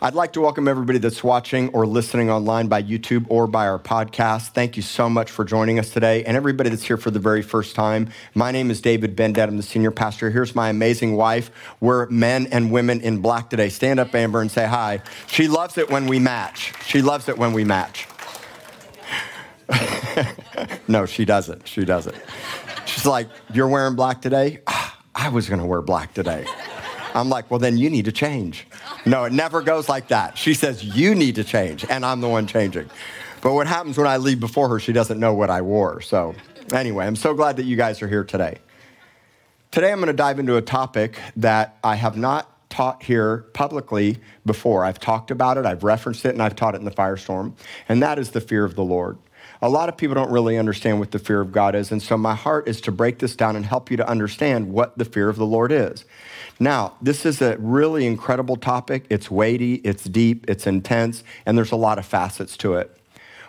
I'd 0.00 0.14
like 0.14 0.34
to 0.34 0.40
welcome 0.40 0.68
everybody 0.68 1.00
that's 1.00 1.24
watching 1.24 1.70
or 1.70 1.84
listening 1.84 2.30
online 2.30 2.68
by 2.68 2.84
YouTube 2.84 3.26
or 3.28 3.48
by 3.48 3.66
our 3.66 3.80
podcast. 3.80 4.50
Thank 4.50 4.76
you 4.76 4.82
so 4.82 5.08
much 5.10 5.28
for 5.28 5.44
joining 5.44 5.80
us 5.80 5.90
today. 5.90 6.22
And 6.22 6.36
everybody 6.36 6.70
that's 6.70 6.84
here 6.84 6.96
for 6.96 7.10
the 7.10 7.18
very 7.18 7.42
first 7.42 7.74
time, 7.74 8.10
my 8.32 8.52
name 8.52 8.70
is 8.70 8.80
David 8.80 9.16
Bendet. 9.16 9.48
I'm 9.48 9.56
the 9.56 9.62
senior 9.64 9.90
pastor. 9.90 10.30
Here's 10.30 10.54
my 10.54 10.68
amazing 10.68 11.16
wife. 11.16 11.50
We're 11.80 12.08
men 12.10 12.46
and 12.52 12.70
women 12.70 13.00
in 13.00 13.18
black 13.18 13.50
today. 13.50 13.70
Stand 13.70 13.98
up, 13.98 14.14
Amber, 14.14 14.40
and 14.40 14.52
say 14.52 14.68
hi. 14.68 15.02
She 15.26 15.48
loves 15.48 15.76
it 15.76 15.90
when 15.90 16.06
we 16.06 16.20
match. 16.20 16.74
She 16.86 17.02
loves 17.02 17.28
it 17.28 17.36
when 17.36 17.52
we 17.52 17.64
match. 17.64 18.06
no, 20.88 21.06
she 21.06 21.24
doesn't. 21.24 21.66
She 21.66 21.84
doesn't. 21.84 22.14
She's 22.86 23.04
like, 23.04 23.26
You're 23.52 23.66
wearing 23.66 23.96
black 23.96 24.22
today? 24.22 24.60
I 25.16 25.30
was 25.30 25.48
going 25.48 25.60
to 25.60 25.66
wear 25.66 25.82
black 25.82 26.14
today. 26.14 26.46
I'm 27.18 27.28
like, 27.28 27.50
Well, 27.50 27.60
then 27.60 27.76
you 27.76 27.90
need 27.90 28.06
to 28.06 28.12
change. 28.12 28.66
No, 29.04 29.24
it 29.24 29.32
never 29.32 29.62
goes 29.62 29.88
like 29.88 30.08
that. 30.08 30.38
She 30.38 30.54
says, 30.54 30.84
You 30.84 31.14
need 31.14 31.34
to 31.36 31.44
change, 31.44 31.84
and 31.88 32.04
I'm 32.04 32.20
the 32.20 32.28
one 32.28 32.46
changing. 32.46 32.90
But 33.40 33.54
what 33.54 33.66
happens 33.66 33.96
when 33.96 34.06
I 34.06 34.16
leave 34.16 34.40
before 34.40 34.68
her, 34.68 34.80
she 34.80 34.92
doesn't 34.92 35.20
know 35.20 35.34
what 35.34 35.50
I 35.50 35.62
wore. 35.62 36.00
So, 36.00 36.34
anyway, 36.72 37.06
I'm 37.06 37.16
so 37.16 37.34
glad 37.34 37.56
that 37.56 37.64
you 37.64 37.76
guys 37.76 38.02
are 38.02 38.08
here 38.08 38.24
today. 38.24 38.58
Today, 39.70 39.92
I'm 39.92 39.98
going 39.98 40.08
to 40.08 40.12
dive 40.12 40.38
into 40.38 40.56
a 40.56 40.62
topic 40.62 41.20
that 41.36 41.76
I 41.84 41.96
have 41.96 42.16
not 42.16 42.50
taught 42.70 43.02
here 43.02 43.38
publicly 43.52 44.18
before. 44.44 44.84
I've 44.84 44.98
talked 44.98 45.30
about 45.30 45.56
it, 45.58 45.66
I've 45.66 45.84
referenced 45.84 46.24
it, 46.24 46.30
and 46.30 46.42
I've 46.42 46.56
taught 46.56 46.74
it 46.74 46.78
in 46.78 46.84
the 46.84 46.90
firestorm, 46.90 47.52
and 47.88 48.02
that 48.02 48.18
is 48.18 48.30
the 48.30 48.40
fear 48.40 48.64
of 48.64 48.74
the 48.74 48.84
Lord. 48.84 49.18
A 49.60 49.68
lot 49.68 49.88
of 49.88 49.96
people 49.96 50.14
don't 50.14 50.30
really 50.30 50.56
understand 50.56 51.00
what 51.00 51.10
the 51.10 51.18
fear 51.18 51.40
of 51.40 51.52
God 51.52 51.74
is, 51.74 51.90
and 51.90 52.02
so 52.02 52.16
my 52.16 52.34
heart 52.34 52.68
is 52.68 52.80
to 52.82 52.92
break 52.92 53.18
this 53.18 53.34
down 53.34 53.56
and 53.56 53.66
help 53.66 53.90
you 53.90 53.96
to 53.96 54.08
understand 54.08 54.72
what 54.72 54.96
the 54.96 55.04
fear 55.04 55.28
of 55.28 55.36
the 55.36 55.46
Lord 55.46 55.72
is. 55.72 56.04
Now, 56.60 56.94
this 57.00 57.24
is 57.24 57.40
a 57.40 57.56
really 57.58 58.06
incredible 58.06 58.56
topic. 58.56 59.04
It's 59.10 59.30
weighty, 59.30 59.74
it's 59.76 60.04
deep, 60.04 60.48
it's 60.48 60.66
intense, 60.66 61.22
and 61.46 61.56
there's 61.56 61.72
a 61.72 61.76
lot 61.76 61.98
of 61.98 62.06
facets 62.06 62.56
to 62.58 62.74
it. 62.74 62.94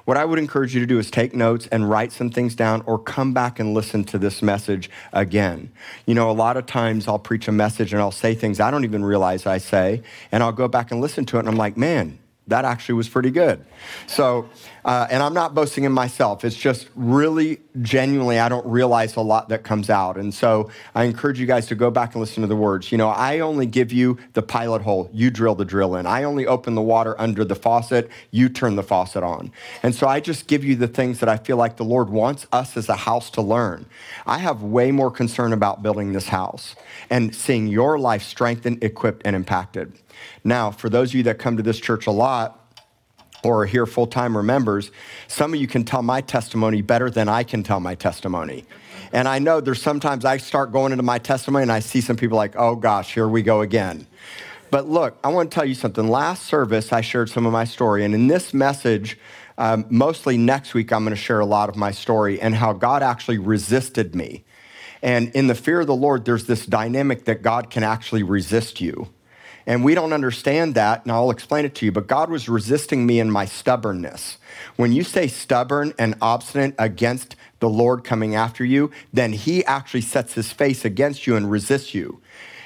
What 0.06 0.18
I 0.18 0.26
would 0.26 0.40
encourage 0.40 0.74
you 0.74 0.80
to 0.80 0.88
do 0.88 0.98
is 0.98 1.12
take 1.12 1.36
notes 1.36 1.68
and 1.68 1.90
write 1.90 2.12
some 2.12 2.32
things 2.32 2.56
down 2.56 2.82
or 2.86 2.98
come 2.98 3.34
back 3.34 3.60
and 3.60 3.74
listen 3.74 4.04
to 4.06 4.18
this 4.18 4.42
message 4.42 4.90
again. 5.14 5.72
You 6.08 6.16
know, 6.16 6.30
a 6.30 6.34
lot 6.34 6.58
of 6.58 6.66
times 6.66 7.08
I'll 7.08 7.20
preach 7.20 7.48
a 7.48 7.52
message 7.52 7.94
and 7.94 8.02
I'll 8.02 8.12
say 8.12 8.34
things 8.34 8.60
I 8.60 8.72
don't 8.72 8.86
even 8.86 9.06
realize 9.06 9.46
I 9.46 9.60
say, 9.60 10.02
and 10.32 10.42
I'll 10.42 10.52
go 10.52 10.68
back 10.68 10.92
and 10.92 11.00
listen 11.00 11.26
to 11.26 11.38
it 11.38 11.42
and 11.42 11.50
I'm 11.50 11.58
like, 11.58 11.78
man, 11.78 12.18
that 12.50 12.66
actually 12.66 12.96
was 12.96 13.10
pretty 13.10 13.32
good. 13.32 13.64
So, 14.08 14.50
uh, 14.86 15.08
and 15.10 15.22
I'm 15.22 15.34
not 15.34 15.54
boasting 15.54 15.84
in 15.84 15.92
myself. 15.92 16.44
It's 16.44 16.56
just 16.56 16.90
really 16.96 17.60
genuinely, 17.82 18.40
I 18.40 18.50
don't 18.50 18.66
realize 18.66 19.16
a 19.16 19.22
lot 19.22 19.50
that 19.50 19.64
comes 19.64 19.90
out. 19.90 20.18
And 20.18 20.34
so 20.34 20.70
I 20.96 21.04
encourage 21.04 21.40
you 21.40 21.46
guys 21.46 21.68
to 21.68 21.76
go 21.76 21.92
back 21.92 22.14
and 22.14 22.22
listen 22.22 22.42
to 22.42 22.48
the 22.48 22.56
words. 22.56 22.92
You 22.92 22.98
know, 22.98 23.10
I 23.10 23.40
only 23.40 23.66
give 23.66 23.92
you 23.92 24.18
the 24.34 24.42
pilot 24.42 24.82
hole, 24.82 25.10
you 25.14 25.30
drill 25.30 25.56
the 25.56 25.66
drill 25.66 25.96
in. 25.96 26.06
I 26.06 26.24
only 26.24 26.46
open 26.48 26.76
the 26.76 26.82
water 26.82 27.20
under 27.20 27.46
the 27.46 27.56
faucet, 27.56 28.10
you 28.32 28.50
turn 28.50 28.76
the 28.76 28.84
faucet 28.84 29.24
on. 29.24 29.52
And 29.84 29.94
so 29.94 30.08
I 30.08 30.20
just 30.20 30.48
give 30.48 30.64
you 30.64 30.76
the 30.76 30.88
things 30.88 31.20
that 31.20 31.30
I 31.30 31.38
feel 31.38 31.58
like 31.58 31.78
the 31.78 31.86
Lord 31.86 32.10
wants 32.10 32.48
us 32.52 32.76
as 32.76 32.90
a 32.90 32.96
house 32.96 33.30
to 33.32 33.42
learn. 33.42 33.86
I 34.26 34.40
have 34.40 34.64
way 34.64 34.92
more 34.92 35.12
concern 35.12 35.54
about 35.54 35.84
building 35.84 36.14
this 36.14 36.30
house 36.30 36.76
and 37.10 37.36
seeing 37.36 37.68
your 37.68 38.00
life 38.00 38.24
strengthened, 38.24 38.84
equipped, 38.84 39.22
and 39.26 39.36
impacted. 39.36 39.94
Now, 40.44 40.72
for 40.72 40.90
those 40.90 41.10
of 41.12 41.16
you 41.16 41.24
that 41.24 41.40
come 41.40 41.58
to 41.58 41.64
this 41.64 41.80
church 41.80 42.08
a 42.08 42.12
lot, 42.12 42.56
or 43.44 43.64
are 43.64 43.66
here 43.66 43.86
full 43.86 44.08
time 44.08 44.38
or 44.38 44.44
members, 44.44 44.92
some 45.28 45.54
of 45.54 45.60
you 45.60 45.68
can 45.68 45.84
tell 45.84 46.02
my 46.02 46.22
testimony 46.22 46.82
better 46.82 47.10
than 47.10 47.30
I 47.30 47.44
can 47.44 47.64
tell 47.64 47.80
my 47.80 47.96
testimony. 47.96 48.66
And 49.12 49.28
I 49.28 49.40
know 49.40 49.62
there's 49.62 49.82
sometimes 49.82 50.26
I 50.26 50.38
start 50.38 50.72
going 50.72 50.92
into 50.92 51.04
my 51.04 51.20
testimony 51.20 51.64
and 51.64 51.72
I 51.72 51.80
see 51.80 52.02
some 52.02 52.16
people 52.16 52.38
like, 52.38 52.56
oh 52.58 52.76
gosh, 52.76 53.14
here 53.14 53.28
we 53.28 53.42
go 53.42 53.62
again. 53.62 54.08
But 54.72 54.88
look, 54.88 55.18
I 55.24 55.30
want 55.30 55.50
to 55.50 55.56
tell 55.56 55.66
you 55.66 55.74
something. 55.74 56.08
Last 56.08 56.44
service, 56.44 56.94
I 56.94 57.02
shared 57.02 57.30
some 57.30 57.46
of 57.46 57.52
my 57.52 57.64
story. 57.64 58.06
And 58.06 58.14
in 58.14 58.28
this 58.28 58.54
message, 58.54 59.18
um, 59.58 59.86
mostly 59.90 60.38
next 60.38 60.76
week, 60.76 60.94
I'm 60.94 61.04
going 61.04 61.16
to 61.16 61.22
share 61.22 61.40
a 61.40 61.46
lot 61.46 61.70
of 61.70 61.76
my 61.76 61.92
story 61.92 62.40
and 62.40 62.54
how 62.54 62.74
God 62.74 63.02
actually 63.02 63.40
resisted 63.40 64.14
me. 64.14 64.46
And 65.02 65.30
in 65.34 65.48
the 65.48 65.56
fear 65.56 65.80
of 65.80 65.88
the 65.88 65.96
Lord, 65.96 66.26
there's 66.26 66.46
this 66.46 66.66
dynamic 66.66 67.26
that 67.26 67.42
God 67.42 67.70
can 67.70 67.84
actually 67.84 68.22
resist 68.22 68.80
you. 68.80 69.10
And 69.66 69.84
we 69.84 69.94
don't 69.94 70.14
understand 70.14 70.76
that, 70.76 71.04
and 71.04 71.12
I'll 71.12 71.32
explain 71.32 71.66
it 71.66 71.76
to 71.76 71.86
you. 71.86 71.92
But 71.92 72.08
God 72.08 72.30
was 72.30 72.50
resisting 72.50 73.06
me 73.06 73.20
in 73.20 73.30
my 73.30 73.46
stubbornness. 73.46 74.38
When 74.78 74.92
you 74.92 75.04
say 75.04 75.28
stubborn 75.28 75.94
and 76.00 76.16
obstinate 76.22 76.76
against 76.78 77.36
the 77.60 77.70
Lord 77.70 78.04
coming 78.04 78.36
after 78.36 78.66
you, 78.66 78.92
then 79.14 79.34
He 79.34 79.64
actually 79.66 80.02
sets 80.02 80.34
His 80.34 80.52
face 80.52 80.86
against 80.86 81.28
you 81.28 81.36
and 81.36 81.52
resists 81.52 81.94
you. 81.94 82.22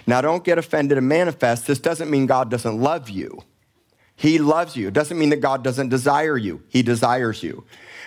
Now, 0.06 0.22
don't 0.22 0.44
get 0.44 0.58
offended 0.58 0.98
and 0.98 1.08
manifest. 1.08 1.68
This 1.68 1.80
doesn't 1.80 2.10
mean 2.10 2.26
God 2.26 2.50
doesn't 2.50 2.80
love 2.80 3.10
you. 3.10 3.44
He 4.16 4.38
loves 4.38 4.76
you. 4.76 4.90
It 4.90 4.94
doesn't 4.94 5.18
mean 5.18 5.30
that 5.30 5.42
God 5.42 5.64
doesn't 5.64 5.90
desire 5.90 6.38
you, 6.38 6.64
He 6.70 6.84
desires 6.84 7.44
you. 7.44 7.64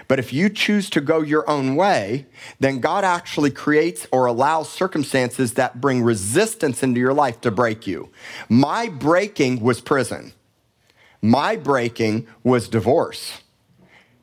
But 0.09 0.19
if 0.19 0.33
you 0.33 0.49
choose 0.49 0.89
to 0.91 1.01
go 1.01 1.21
your 1.21 1.49
own 1.51 1.75
way, 1.75 2.27
then 2.61 2.79
God 2.79 3.05
actually 3.05 3.51
creates 3.51 4.07
or 4.13 4.27
allows 4.27 4.71
circumstances 4.71 5.55
that 5.55 5.81
bring 5.81 6.03
resistance 6.03 6.83
into 6.83 7.01
your 7.01 7.15
life 7.15 7.41
to 7.41 7.51
break 7.51 7.87
you. 7.87 8.11
My 8.49 8.89
breaking 8.89 9.61
was 9.61 9.81
prison. 9.81 10.33
My 11.21 11.57
breaking 11.57 12.27
was 12.45 12.69
divorce. 12.69 13.41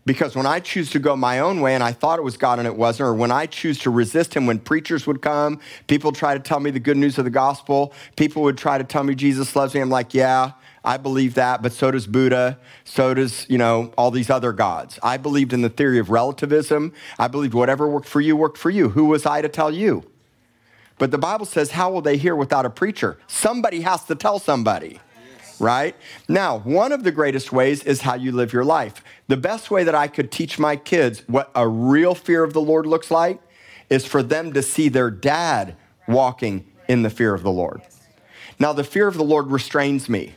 Because 0.05 0.35
when 0.35 0.45
I 0.45 0.59
choose 0.59 0.89
to 0.91 0.99
go 0.99 1.15
my 1.15 1.39
own 1.39 1.61
way 1.61 1.75
and 1.75 1.83
I 1.83 1.93
thought 1.93 2.19
it 2.19 2.23
was 2.23 2.35
God 2.35 2.59
and 2.59 2.67
it 2.67 2.75
wasn't, 2.75 3.07
or 3.07 3.13
when 3.13 3.31
I 3.31 3.45
choose 3.45 3.79
to 3.79 3.89
resist 3.89 4.33
Him, 4.33 4.45
when 4.45 4.59
preachers 4.59 5.07
would 5.07 5.21
come, 5.21 5.59
people 5.87 6.11
try 6.11 6.33
to 6.33 6.41
tell 6.41 6.59
me 6.59 6.71
the 6.71 6.79
good 6.79 6.97
news 6.97 7.17
of 7.17 7.23
the 7.23 7.29
gospel, 7.31 7.93
people 8.17 8.41
would 8.43 8.57
try 8.57 8.77
to 8.77 8.83
tell 8.83 9.03
me 9.03 9.15
Jesus 9.15 9.55
loves 9.55 9.73
me. 9.73 9.79
I'm 9.79 9.89
like, 9.89 10.13
yeah, 10.13 10.51
I 10.85 10.97
believe 10.97 11.35
that, 11.35 11.61
but 11.61 11.71
so 11.71 11.91
does 11.91 12.07
Buddha, 12.07 12.59
so 12.83 13.13
does, 13.13 13.45
you 13.49 13.57
know, 13.57 13.93
all 13.97 14.11
these 14.11 14.29
other 14.29 14.51
gods. 14.51 14.99
I 15.01 15.15
believed 15.15 15.53
in 15.53 15.61
the 15.61 15.69
theory 15.69 15.97
of 15.97 16.09
relativism. 16.09 16.91
I 17.17 17.29
believed 17.29 17.53
whatever 17.53 17.87
worked 17.87 18.07
for 18.07 18.19
you 18.19 18.35
worked 18.35 18.57
for 18.57 18.69
you. 18.69 18.89
Who 18.89 19.05
was 19.05 19.25
I 19.25 19.41
to 19.41 19.47
tell 19.47 19.71
you? 19.71 20.03
But 20.97 21.11
the 21.11 21.17
Bible 21.17 21.45
says, 21.45 21.71
how 21.71 21.89
will 21.91 22.01
they 22.01 22.17
hear 22.17 22.35
without 22.35 22.65
a 22.65 22.69
preacher? 22.69 23.17
Somebody 23.27 23.81
has 23.81 24.03
to 24.05 24.15
tell 24.15 24.39
somebody, 24.39 24.99
right? 25.57 25.95
Now, 26.27 26.59
one 26.59 26.91
of 26.91 27.03
the 27.03 27.11
greatest 27.11 27.51
ways 27.51 27.83
is 27.83 28.01
how 28.01 28.15
you 28.15 28.31
live 28.31 28.53
your 28.53 28.65
life. 28.65 29.03
The 29.27 29.37
best 29.37 29.71
way 29.71 29.85
that 29.85 29.95
I 29.95 30.07
could 30.07 30.31
teach 30.31 30.59
my 30.59 30.75
kids 30.75 31.23
what 31.27 31.49
a 31.55 31.67
real 31.67 32.13
fear 32.13 32.43
of 32.43 32.53
the 32.53 32.61
Lord 32.61 32.85
looks 32.85 33.09
like 33.09 33.41
is 33.89 34.05
for 34.05 34.21
them 34.21 34.53
to 34.53 34.61
see 34.61 34.89
their 34.89 35.09
dad 35.09 35.75
walking 36.07 36.65
in 36.87 37.03
the 37.03 37.09
fear 37.09 37.33
of 37.33 37.41
the 37.41 37.51
Lord. 37.51 37.81
Now, 38.59 38.73
the 38.73 38.83
fear 38.83 39.07
of 39.07 39.15
the 39.15 39.23
Lord 39.23 39.47
restrains 39.47 40.09
me. 40.09 40.35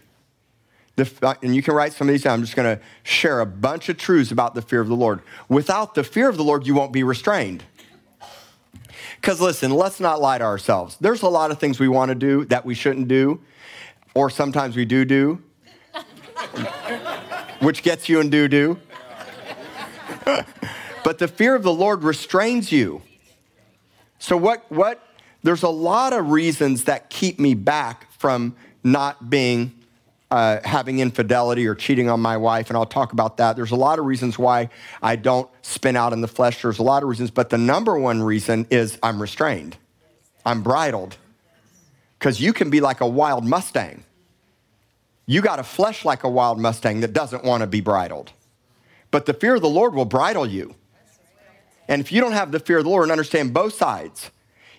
The, 0.97 1.13
uh, 1.23 1.35
and 1.43 1.55
you 1.55 1.63
can 1.63 1.75
write 1.75 1.93
some 1.93 2.09
of 2.09 2.13
these 2.13 2.23
down. 2.23 2.35
I'm 2.35 2.41
just 2.41 2.57
going 2.57 2.77
to 2.77 2.83
share 3.03 3.41
a 3.41 3.47
bunch 3.47 3.89
of 3.91 3.99
truths 3.99 4.31
about 4.31 4.55
the 4.55 4.63
fear 4.63 4.81
of 4.81 4.89
the 4.89 4.97
Lord. 4.97 5.21
Without 5.49 5.95
the 5.95 6.03
fear 6.03 6.29
of 6.29 6.39
the 6.39 6.45
Lord, 6.45 6.67
you 6.67 6.75
won't 6.75 6.93
be 6.93 7.03
restrained. 7.03 7.63
Because 9.21 9.41
listen, 9.41 9.71
let's 9.73 10.01
not 10.01 10.21
lie 10.21 10.39
to 10.39 10.45
ourselves. 10.45 10.97
There's 11.01 11.23
a 11.23 11.29
lot 11.29 11.51
of 11.51 11.59
things 11.59 11.79
we 11.79 11.89
want 11.89 12.09
to 12.11 12.15
do 12.15 12.45
that 12.47 12.65
we 12.65 12.75
shouldn't 12.75 13.09
do, 13.09 13.41
or 14.15 14.31
sometimes 14.31 14.77
we 14.77 14.85
do 14.85 15.05
do, 15.05 15.43
which 17.61 17.83
gets 17.83 18.09
you 18.09 18.21
in 18.21 18.31
do 18.31 18.49
do. 18.49 18.79
but 21.05 21.19
the 21.19 21.29
fear 21.29 21.55
of 21.55 21.63
the 21.63 21.73
Lord 21.73 22.05
restrains 22.05 22.73
you. 22.73 23.03
So, 24.19 24.37
what, 24.37 24.65
what, 24.71 25.03
there's 25.43 25.63
a 25.63 25.69
lot 25.69 26.13
of 26.13 26.31
reasons 26.31 26.85
that 26.85 27.11
keep 27.11 27.39
me 27.39 27.55
back 27.55 28.11
from 28.13 28.57
not 28.83 29.29
being 29.29 29.73
uh, 30.31 30.59
having 30.65 30.99
infidelity 30.99 31.67
or 31.67 31.75
cheating 31.75 32.09
on 32.09 32.21
my 32.21 32.37
wife, 32.37 32.69
and 32.69 32.77
I'll 32.77 32.87
talk 32.87 33.13
about 33.13 33.37
that. 33.37 33.57
There's 33.57 33.71
a 33.71 33.77
lot 33.77 33.99
of 33.99 34.05
reasons 34.05 34.39
why 34.39 34.71
I 35.03 35.17
don't 35.17 35.49
spin 35.63 35.97
out 35.97 36.13
in 36.13 36.21
the 36.21 36.29
flesh. 36.29 36.63
There's 36.63 36.79
a 36.79 36.83
lot 36.83 37.03
of 37.03 37.09
reasons, 37.09 37.31
but 37.31 37.51
the 37.51 37.59
number 37.59 37.99
one 37.99 38.23
reason 38.23 38.67
is 38.71 38.99
I'm 39.03 39.21
restrained, 39.21 39.77
I'm 40.45 40.63
bridled. 40.63 41.17
Because 42.19 42.41
you 42.41 42.55
can 42.55 42.71
be 42.71 42.81
like 42.81 43.03
a 43.03 43.07
wild 43.07 43.45
Mustang. 43.45 44.03
You 45.27 45.43
got 45.43 45.59
a 45.59 45.63
flesh 45.63 46.05
like 46.05 46.25
a 46.25 46.31
wild 46.31 46.59
Mustang 46.59 47.01
that 47.01 47.13
doesn't 47.13 47.45
want 47.45 47.61
to 47.61 47.67
be 47.67 47.83
bridled. 47.83 48.33
But 49.11 49.27
the 49.27 49.35
fear 49.35 49.57
of 49.57 49.61
the 49.61 49.69
Lord 49.69 49.95
will 49.95 50.07
bridle 50.07 50.47
you. 50.47 50.75
And 51.89 52.01
if 52.01 52.11
you 52.11 52.21
don't 52.21 52.33
have 52.33 52.53
the 52.53 52.59
fear 52.59 52.79
of 52.79 52.85
the 52.85 52.91
Lord 52.91 53.05
and 53.05 53.13
understand 53.13 53.53
both 53.53 53.75
sides, 53.75 54.31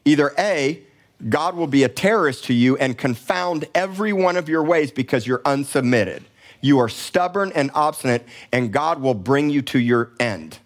either 0.03 0.33
A, 0.37 0.81
God 1.29 1.55
will 1.55 1.67
be 1.67 1.83
a 1.83 1.89
terrorist 1.89 2.45
to 2.45 2.53
you 2.53 2.77
and 2.77 2.97
confound 2.97 3.67
every 3.73 4.13
one 4.13 4.37
of 4.37 4.47
your 4.47 4.63
ways 4.63 4.91
because 4.91 5.25
you're 5.25 5.39
unsubmitted. 5.39 6.23
You 6.61 6.79
are 6.79 6.89
stubborn 6.89 7.51
and 7.55 7.71
obstinate, 7.73 8.25
and 8.51 8.71
God 8.71 9.01
will 9.01 9.13
bring 9.13 9.49
you 9.49 9.61
to 9.63 9.79
your 9.79 10.11
end. 10.19 10.59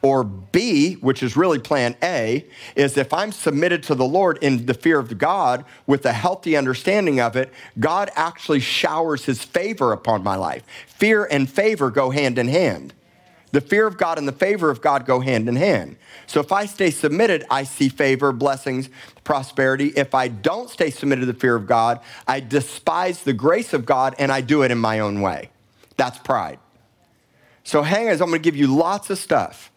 Or 0.00 0.22
B, 0.22 0.94
which 0.94 1.22
is 1.22 1.36
really 1.36 1.58
plan 1.58 1.96
A, 2.02 2.46
is 2.76 2.96
if 2.96 3.12
I'm 3.12 3.32
submitted 3.32 3.82
to 3.84 3.94
the 3.94 4.04
Lord 4.04 4.38
in 4.42 4.66
the 4.66 4.74
fear 4.74 4.98
of 4.98 5.18
God 5.18 5.64
with 5.86 6.06
a 6.06 6.12
healthy 6.12 6.56
understanding 6.56 7.18
of 7.20 7.34
it, 7.34 7.52
God 7.80 8.10
actually 8.14 8.60
showers 8.60 9.24
his 9.24 9.42
favor 9.42 9.92
upon 9.92 10.22
my 10.22 10.36
life. 10.36 10.62
Fear 10.86 11.24
and 11.24 11.50
favor 11.50 11.90
go 11.90 12.10
hand 12.10 12.38
in 12.38 12.46
hand. 12.46 12.94
The 13.50 13.60
fear 13.60 13.86
of 13.86 13.96
God 13.96 14.18
and 14.18 14.28
the 14.28 14.32
favor 14.32 14.70
of 14.70 14.80
God 14.80 15.06
go 15.06 15.20
hand 15.20 15.48
in 15.48 15.56
hand. 15.56 15.96
So 16.26 16.40
if 16.40 16.52
I 16.52 16.66
stay 16.66 16.90
submitted, 16.90 17.44
I 17.50 17.64
see 17.64 17.88
favor, 17.88 18.30
blessings, 18.30 18.90
prosperity. 19.28 19.88
If 19.88 20.14
I 20.14 20.28
don't 20.28 20.70
stay 20.70 20.88
submitted 20.88 21.20
to 21.20 21.26
the 21.26 21.38
fear 21.38 21.54
of 21.54 21.66
God, 21.66 22.00
I 22.26 22.40
despise 22.40 23.24
the 23.24 23.34
grace 23.34 23.74
of 23.74 23.84
God 23.84 24.14
and 24.18 24.32
I 24.32 24.40
do 24.40 24.62
it 24.62 24.70
in 24.70 24.78
my 24.78 25.00
own 25.00 25.20
way. 25.20 25.50
That's 25.98 26.18
pride. 26.18 26.58
So 27.62 27.82
hang 27.82 28.08
on, 28.08 28.14
I'm 28.14 28.18
going 28.20 28.32
to 28.32 28.38
give 28.38 28.56
you 28.56 28.74
lots 28.74 29.10
of 29.10 29.18
stuff. 29.18 29.70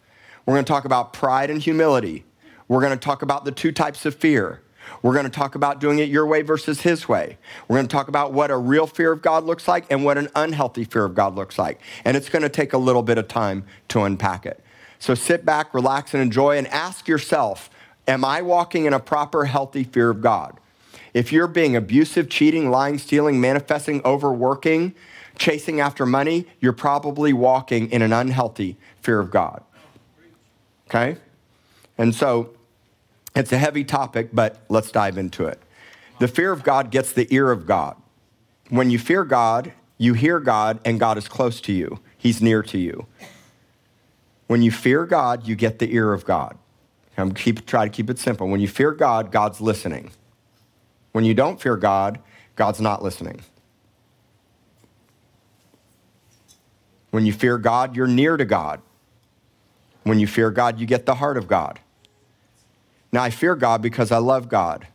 We're 0.45 0.53
going 0.53 0.63
to 0.63 0.71
talk 0.71 0.85
about 0.85 1.11
pride 1.11 1.49
and 1.49 1.61
humility. 1.61 2.23
We're 2.69 2.79
going 2.79 2.97
to 2.97 3.05
talk 3.05 3.23
about 3.23 3.43
the 3.43 3.51
two 3.51 3.73
types 3.73 4.05
of 4.05 4.15
fear. 4.15 4.61
We're 5.01 5.11
going 5.11 5.25
to 5.25 5.29
talk 5.29 5.55
about 5.55 5.81
doing 5.81 5.99
it 5.99 6.07
your 6.07 6.25
way 6.25 6.43
versus 6.43 6.79
his 6.79 7.09
way. 7.09 7.37
We're 7.67 7.75
going 7.75 7.89
to 7.89 7.93
talk 7.93 8.07
about 8.07 8.31
what 8.31 8.51
a 8.51 8.57
real 8.57 8.87
fear 8.87 9.11
of 9.11 9.21
God 9.21 9.43
looks 9.43 9.67
like 9.67 9.85
and 9.89 10.05
what 10.05 10.17
an 10.17 10.29
unhealthy 10.33 10.85
fear 10.85 11.03
of 11.03 11.13
God 11.13 11.35
looks 11.35 11.59
like. 11.59 11.81
And 12.05 12.15
it's 12.15 12.29
going 12.29 12.43
to 12.43 12.49
take 12.49 12.71
a 12.71 12.77
little 12.77 13.03
bit 13.03 13.17
of 13.17 13.27
time 13.27 13.65
to 13.89 14.03
unpack 14.03 14.45
it. 14.45 14.63
So 14.97 15.13
sit 15.13 15.43
back, 15.43 15.73
relax, 15.73 16.13
and 16.13 16.23
enjoy, 16.23 16.57
and 16.57 16.67
ask 16.67 17.09
yourself 17.09 17.69
Am 18.11 18.25
I 18.25 18.41
walking 18.41 18.83
in 18.83 18.91
a 18.91 18.99
proper, 18.99 19.45
healthy 19.45 19.85
fear 19.85 20.09
of 20.09 20.19
God? 20.19 20.59
If 21.13 21.31
you're 21.31 21.47
being 21.47 21.77
abusive, 21.77 22.27
cheating, 22.27 22.69
lying, 22.69 22.97
stealing, 22.97 23.39
manifesting, 23.39 24.01
overworking, 24.03 24.93
chasing 25.37 25.79
after 25.79 26.05
money, 26.05 26.45
you're 26.59 26.73
probably 26.73 27.31
walking 27.31 27.89
in 27.89 28.01
an 28.01 28.11
unhealthy 28.11 28.75
fear 28.99 29.21
of 29.21 29.31
God. 29.31 29.63
Okay? 30.89 31.15
And 31.97 32.13
so 32.13 32.49
it's 33.33 33.53
a 33.53 33.57
heavy 33.57 33.85
topic, 33.85 34.31
but 34.33 34.57
let's 34.67 34.91
dive 34.91 35.17
into 35.17 35.45
it. 35.45 35.61
The 36.19 36.27
fear 36.27 36.51
of 36.51 36.63
God 36.63 36.91
gets 36.91 37.13
the 37.13 37.33
ear 37.33 37.49
of 37.49 37.65
God. 37.65 37.95
When 38.67 38.89
you 38.89 38.99
fear 38.99 39.23
God, 39.23 39.71
you 39.97 40.15
hear 40.15 40.41
God, 40.41 40.81
and 40.83 40.99
God 40.99 41.17
is 41.17 41.29
close 41.29 41.61
to 41.61 41.71
you, 41.71 42.01
He's 42.17 42.41
near 42.41 42.61
to 42.63 42.77
you. 42.77 43.05
When 44.47 44.61
you 44.61 44.69
fear 44.69 45.05
God, 45.05 45.47
you 45.47 45.55
get 45.55 45.79
the 45.79 45.95
ear 45.95 46.11
of 46.11 46.25
God. 46.25 46.57
I'm 47.17 47.33
keep, 47.33 47.65
try 47.65 47.85
to 47.85 47.89
keep 47.89 48.09
it 48.09 48.19
simple. 48.19 48.47
When 48.47 48.59
you 48.59 48.67
fear 48.67 48.91
God, 48.91 49.31
God's 49.31 49.61
listening. 49.61 50.11
When 51.11 51.25
you 51.25 51.33
don't 51.33 51.61
fear 51.61 51.75
God, 51.75 52.19
God's 52.55 52.81
not 52.81 53.03
listening. 53.03 53.41
When 57.11 57.25
you 57.25 57.33
fear 57.33 57.57
God, 57.57 57.95
you're 57.95 58.07
near 58.07 58.37
to 58.37 58.45
God. 58.45 58.81
When 60.03 60.19
you 60.19 60.27
fear 60.27 60.49
God, 60.49 60.79
you 60.79 60.85
get 60.85 61.05
the 61.05 61.15
heart 61.15 61.37
of 61.37 61.47
God. 61.47 61.79
Now, 63.11 63.23
I 63.23 63.29
fear 63.29 63.55
God 63.55 63.81
because 63.81 64.11
I 64.11 64.17
love 64.17 64.47
God, 64.47 64.87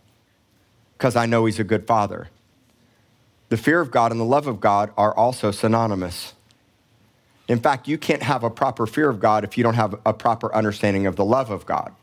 because 0.96 1.16
I 1.16 1.26
know 1.26 1.44
He's 1.44 1.60
a 1.60 1.64
good 1.64 1.86
Father. 1.86 2.28
The 3.50 3.58
fear 3.58 3.80
of 3.80 3.90
God 3.90 4.10
and 4.10 4.20
the 4.20 4.24
love 4.24 4.46
of 4.46 4.58
God 4.58 4.90
are 4.96 5.14
also 5.14 5.50
synonymous. 5.50 6.32
In 7.46 7.60
fact, 7.60 7.86
you 7.86 7.98
can't 7.98 8.22
have 8.22 8.42
a 8.42 8.50
proper 8.50 8.86
fear 8.86 9.08
of 9.08 9.20
God 9.20 9.44
if 9.44 9.56
you 9.56 9.62
don't 9.62 9.74
have 9.74 9.94
a 10.04 10.12
proper 10.12 10.52
understanding 10.54 11.06
of 11.06 11.14
the 11.14 11.24
love 11.24 11.50
of 11.50 11.66
God. 11.66 11.94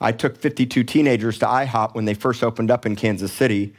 I 0.00 0.12
took 0.12 0.36
52 0.36 0.84
teenagers 0.84 1.38
to 1.40 1.46
IHOP 1.46 1.94
when 1.94 2.04
they 2.04 2.14
first 2.14 2.42
opened 2.42 2.70
up 2.70 2.86
in 2.86 2.96
Kansas 2.96 3.32
City 3.32 3.74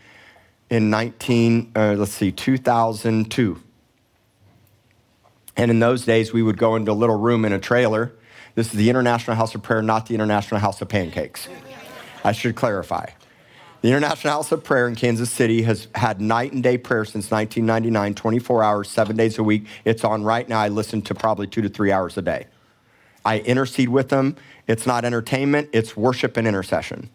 in 0.69 0.89
19, 0.89 1.71
uh, 1.75 1.95
let's 1.97 2.11
see, 2.11 2.31
2002. 2.31 3.61
And 5.57 5.71
in 5.71 5.79
those 5.79 6.05
days, 6.05 6.31
we 6.31 6.41
would 6.41 6.57
go 6.57 6.75
into 6.75 6.91
a 6.91 6.93
little 6.93 7.17
room 7.17 7.43
in 7.43 7.51
a 7.51 7.59
trailer 7.59 8.13
this 8.53 8.67
is 8.67 8.73
the 8.73 8.89
International 8.89 9.35
House 9.35 9.55
of 9.55 9.63
Prayer, 9.63 9.81
not 9.81 10.07
the 10.07 10.13
International 10.13 10.59
House 10.59 10.81
of 10.81 10.89
Pancakes. 10.89 11.47
I 12.23 12.33
should 12.33 12.55
clarify. 12.55 13.07
The 13.81 13.87
International 13.87 14.33
House 14.33 14.51
of 14.51 14.63
Prayer 14.63 14.87
in 14.87 14.95
Kansas 14.95 15.31
City 15.31 15.63
has 15.63 15.87
had 15.95 16.21
night 16.21 16.51
and 16.51 16.61
day 16.61 16.77
prayer 16.77 17.05
since 17.05 17.31
1999, 17.31 18.13
24 18.13 18.63
hours, 18.63 18.89
seven 18.89 19.15
days 19.15 19.39
a 19.39 19.43
week. 19.43 19.65
It's 19.85 20.03
on 20.03 20.23
right 20.23 20.47
now. 20.47 20.59
I 20.59 20.67
listen 20.67 21.01
to 21.03 21.15
probably 21.15 21.47
two 21.47 21.61
to 21.61 21.69
three 21.69 21.91
hours 21.91 22.17
a 22.17 22.21
day. 22.21 22.47
I 23.23 23.39
intercede 23.39 23.89
with 23.89 24.09
them. 24.09 24.35
It's 24.67 24.85
not 24.85 25.05
entertainment, 25.05 25.69
it's 25.73 25.97
worship 25.97 26.37
and 26.37 26.47
intercession. 26.47 27.09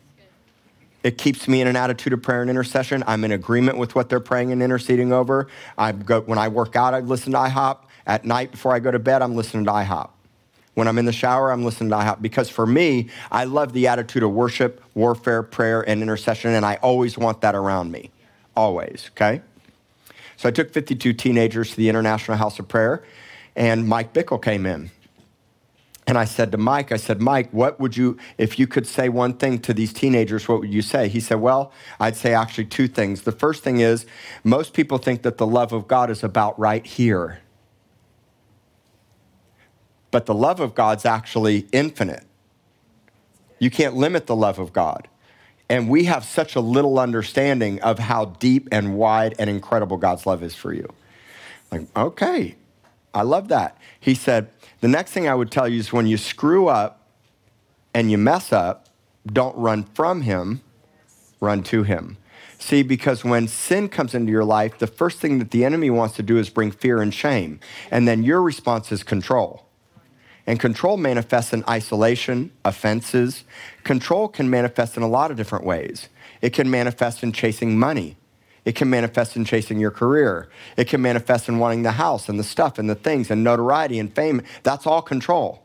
It 1.03 1.19
keeps 1.19 1.47
me 1.47 1.61
in 1.61 1.69
an 1.69 1.77
attitude 1.77 2.13
of 2.13 2.23
prayer 2.23 2.41
and 2.41 2.51
intercession. 2.51 3.05
I'm 3.07 3.23
in 3.23 3.31
agreement 3.31 3.79
with 3.79 3.95
what 3.95 4.09
they're 4.09 4.19
praying 4.19 4.51
and 4.51 4.61
interceding 4.61 5.13
over. 5.13 5.47
I 5.79 5.93
go, 5.93 6.23
when 6.23 6.37
I 6.39 6.49
work 6.49 6.75
out, 6.75 6.95
I 6.95 7.01
listen 7.01 7.33
to 7.33 7.39
IHOP. 7.39 7.79
At 8.09 8.25
night 8.25 8.51
before 8.51 8.75
I 8.75 8.81
go 8.81 8.91
to 8.91 8.99
bed, 8.99 9.23
I'm 9.23 9.37
listening 9.37 9.65
to 9.67 9.71
IHOP. 9.71 10.11
When 10.75 10.89
I'm 10.89 10.99
in 10.99 11.05
the 11.05 11.13
shower, 11.13 11.53
I'm 11.53 11.65
listening 11.65 11.91
to 11.91 11.97
IHOP 11.97 12.21
because 12.21 12.51
for 12.51 12.67
me, 12.67 13.09
I 13.31 13.45
love 13.45 13.73
the 13.73 13.87
attitude 13.87 14.25
of 14.25 14.33
worship, 14.33 14.83
warfare, 14.95 15.43
prayer, 15.45 15.81
and 15.89 16.03
intercession, 16.03 16.51
and 16.53 16.67
I 16.67 16.75
always 16.83 17.17
want 17.17 17.41
that 17.43 17.55
around 17.55 17.93
me. 17.93 18.11
Always, 18.57 19.11
okay? 19.13 19.43
So 20.37 20.49
I 20.49 20.53
took 20.53 20.73
52 20.73 21.13
teenagers 21.13 21.71
to 21.71 21.77
the 21.77 21.89
International 21.89 22.37
House 22.37 22.59
of 22.59 22.69
Prayer, 22.69 23.05
and 23.55 23.89
Mike 23.89 24.13
Bickle 24.13 24.43
came 24.43 24.67
in. 24.67 24.91
And 26.09 26.17
I 26.17 26.25
said 26.25 26.53
to 26.53 26.59
Mike, 26.59 26.93
I 26.93 26.99
said, 26.99 27.21
Mike, 27.21 27.51
what 27.51 27.81
would 27.81 27.97
you, 27.97 28.17
if 28.39 28.61
you 28.61 28.69
could 28.69 28.87
say 28.87 29.09
one 29.09 29.35
thing 29.35 29.59
to 29.61 29.75
these 29.75 29.93
teenagers, 29.93 30.47
what 30.47 30.61
would 30.61 30.73
you 30.73 30.83
say? 30.83 31.09
He 31.09 31.19
said, 31.19 31.41
Well, 31.41 31.73
I'd 31.99 32.15
say 32.15 32.33
actually 32.33 32.67
two 32.67 32.87
things. 32.87 33.23
The 33.23 33.33
first 33.33 33.65
thing 33.65 33.81
is, 33.81 34.07
most 34.45 34.73
people 34.73 34.99
think 34.99 35.23
that 35.23 35.37
the 35.37 35.47
love 35.47 35.73
of 35.73 35.89
God 35.89 36.11
is 36.11 36.23
about 36.23 36.57
right 36.59 36.87
here 36.87 37.41
but 40.17 40.25
the 40.25 40.35
love 40.35 40.61
of 40.61 40.75
God's 40.75 41.05
actually 41.05 41.67
infinite. 41.73 42.25
You 43.59 43.71
can't 43.71 43.97
limit 43.97 44.27
the 44.27 44.35
love 44.35 44.59
of 44.59 44.73
God. 44.73 45.09
And 45.69 45.91
we 45.91 46.05
have 46.05 46.25
such 46.25 46.57
a 46.57 46.61
little 46.61 46.99
understanding 46.99 47.83
of 47.83 47.99
how 47.99 48.25
deep 48.25 48.67
and 48.73 48.97
wide 48.97 49.35
and 49.39 49.51
incredible 49.51 49.99
God's 49.99 50.25
love 50.25 50.43
is 50.43 50.55
for 50.55 50.73
you. 50.73 50.89
Like, 51.71 51.87
okay, 51.95 52.55
I 53.17 53.23
love 53.23 53.49
that. 53.49 53.79
He 53.99 54.15
said, 54.15 54.51
the 54.83 54.89
next 54.89 55.13
thing 55.13 55.27
I 55.27 55.35
would 55.35 55.51
tell 55.51 55.67
you 55.67 55.81
is 55.81 55.91
when 55.91 56.07
you 56.07 56.19
screw 56.19 56.69
up 56.69 57.09
and 57.95 58.11
you 58.11 58.19
mess 58.19 58.53
up, 58.53 58.91
don't 59.27 59.57
run 59.57 59.85
from 59.85 60.21
him, 60.21 60.61
run 61.41 61.63
to 61.65 61.83
him. 61.83 62.19
See, 62.59 62.83
because 62.83 63.25
when 63.25 63.49
sin 63.49 63.89
comes 63.89 64.15
into 64.15 64.31
your 64.31 64.45
life, 64.45 64.79
the 64.79 64.87
first 64.87 65.19
thing 65.19 65.39
that 65.39 65.51
the 65.51 65.65
enemy 65.65 65.89
wants 65.89 66.15
to 66.17 66.23
do 66.23 66.37
is 66.37 66.51
bring 66.51 66.71
fear 66.71 67.01
and 67.01 67.13
shame. 67.13 67.59
And 67.91 68.07
then 68.07 68.23
your 68.23 68.43
response 68.43 68.93
is 68.93 69.03
control. 69.03 69.65
And 70.47 70.61
control 70.61 70.99
manifests 70.99 71.55
in 71.55 71.65
isolation, 71.69 72.53
offenses. 72.67 73.45
Control 73.83 74.29
can 74.29 74.51
manifest 74.51 74.99
in 74.99 75.03
a 75.03 75.09
lot 75.09 75.31
of 75.31 75.39
different 75.39 75.65
ways. 75.65 76.11
It 76.43 76.53
can 76.53 76.71
manifest 76.71 77.23
in 77.23 77.33
chasing 77.33 77.79
money. 77.79 78.19
It 78.67 78.75
can 78.75 78.91
manifest 78.91 79.37
in 79.37 79.45
chasing 79.45 79.79
your 79.79 79.93
career. 79.93 80.49
It 80.77 80.89
can 80.89 81.01
manifest 81.01 81.49
in 81.49 81.59
wanting 81.59 81.85
the 81.85 81.93
house 81.93 82.29
and 82.29 82.39
the 82.39 82.45
stuff 82.45 82.79
and 82.79 82.91
the 82.91 82.97
things 82.97 83.31
and 83.31 83.45
notoriety 83.45 83.99
and 84.01 84.13
fame. 84.13 84.43
That's 84.65 84.87
all 84.87 85.03
control. 85.03 85.63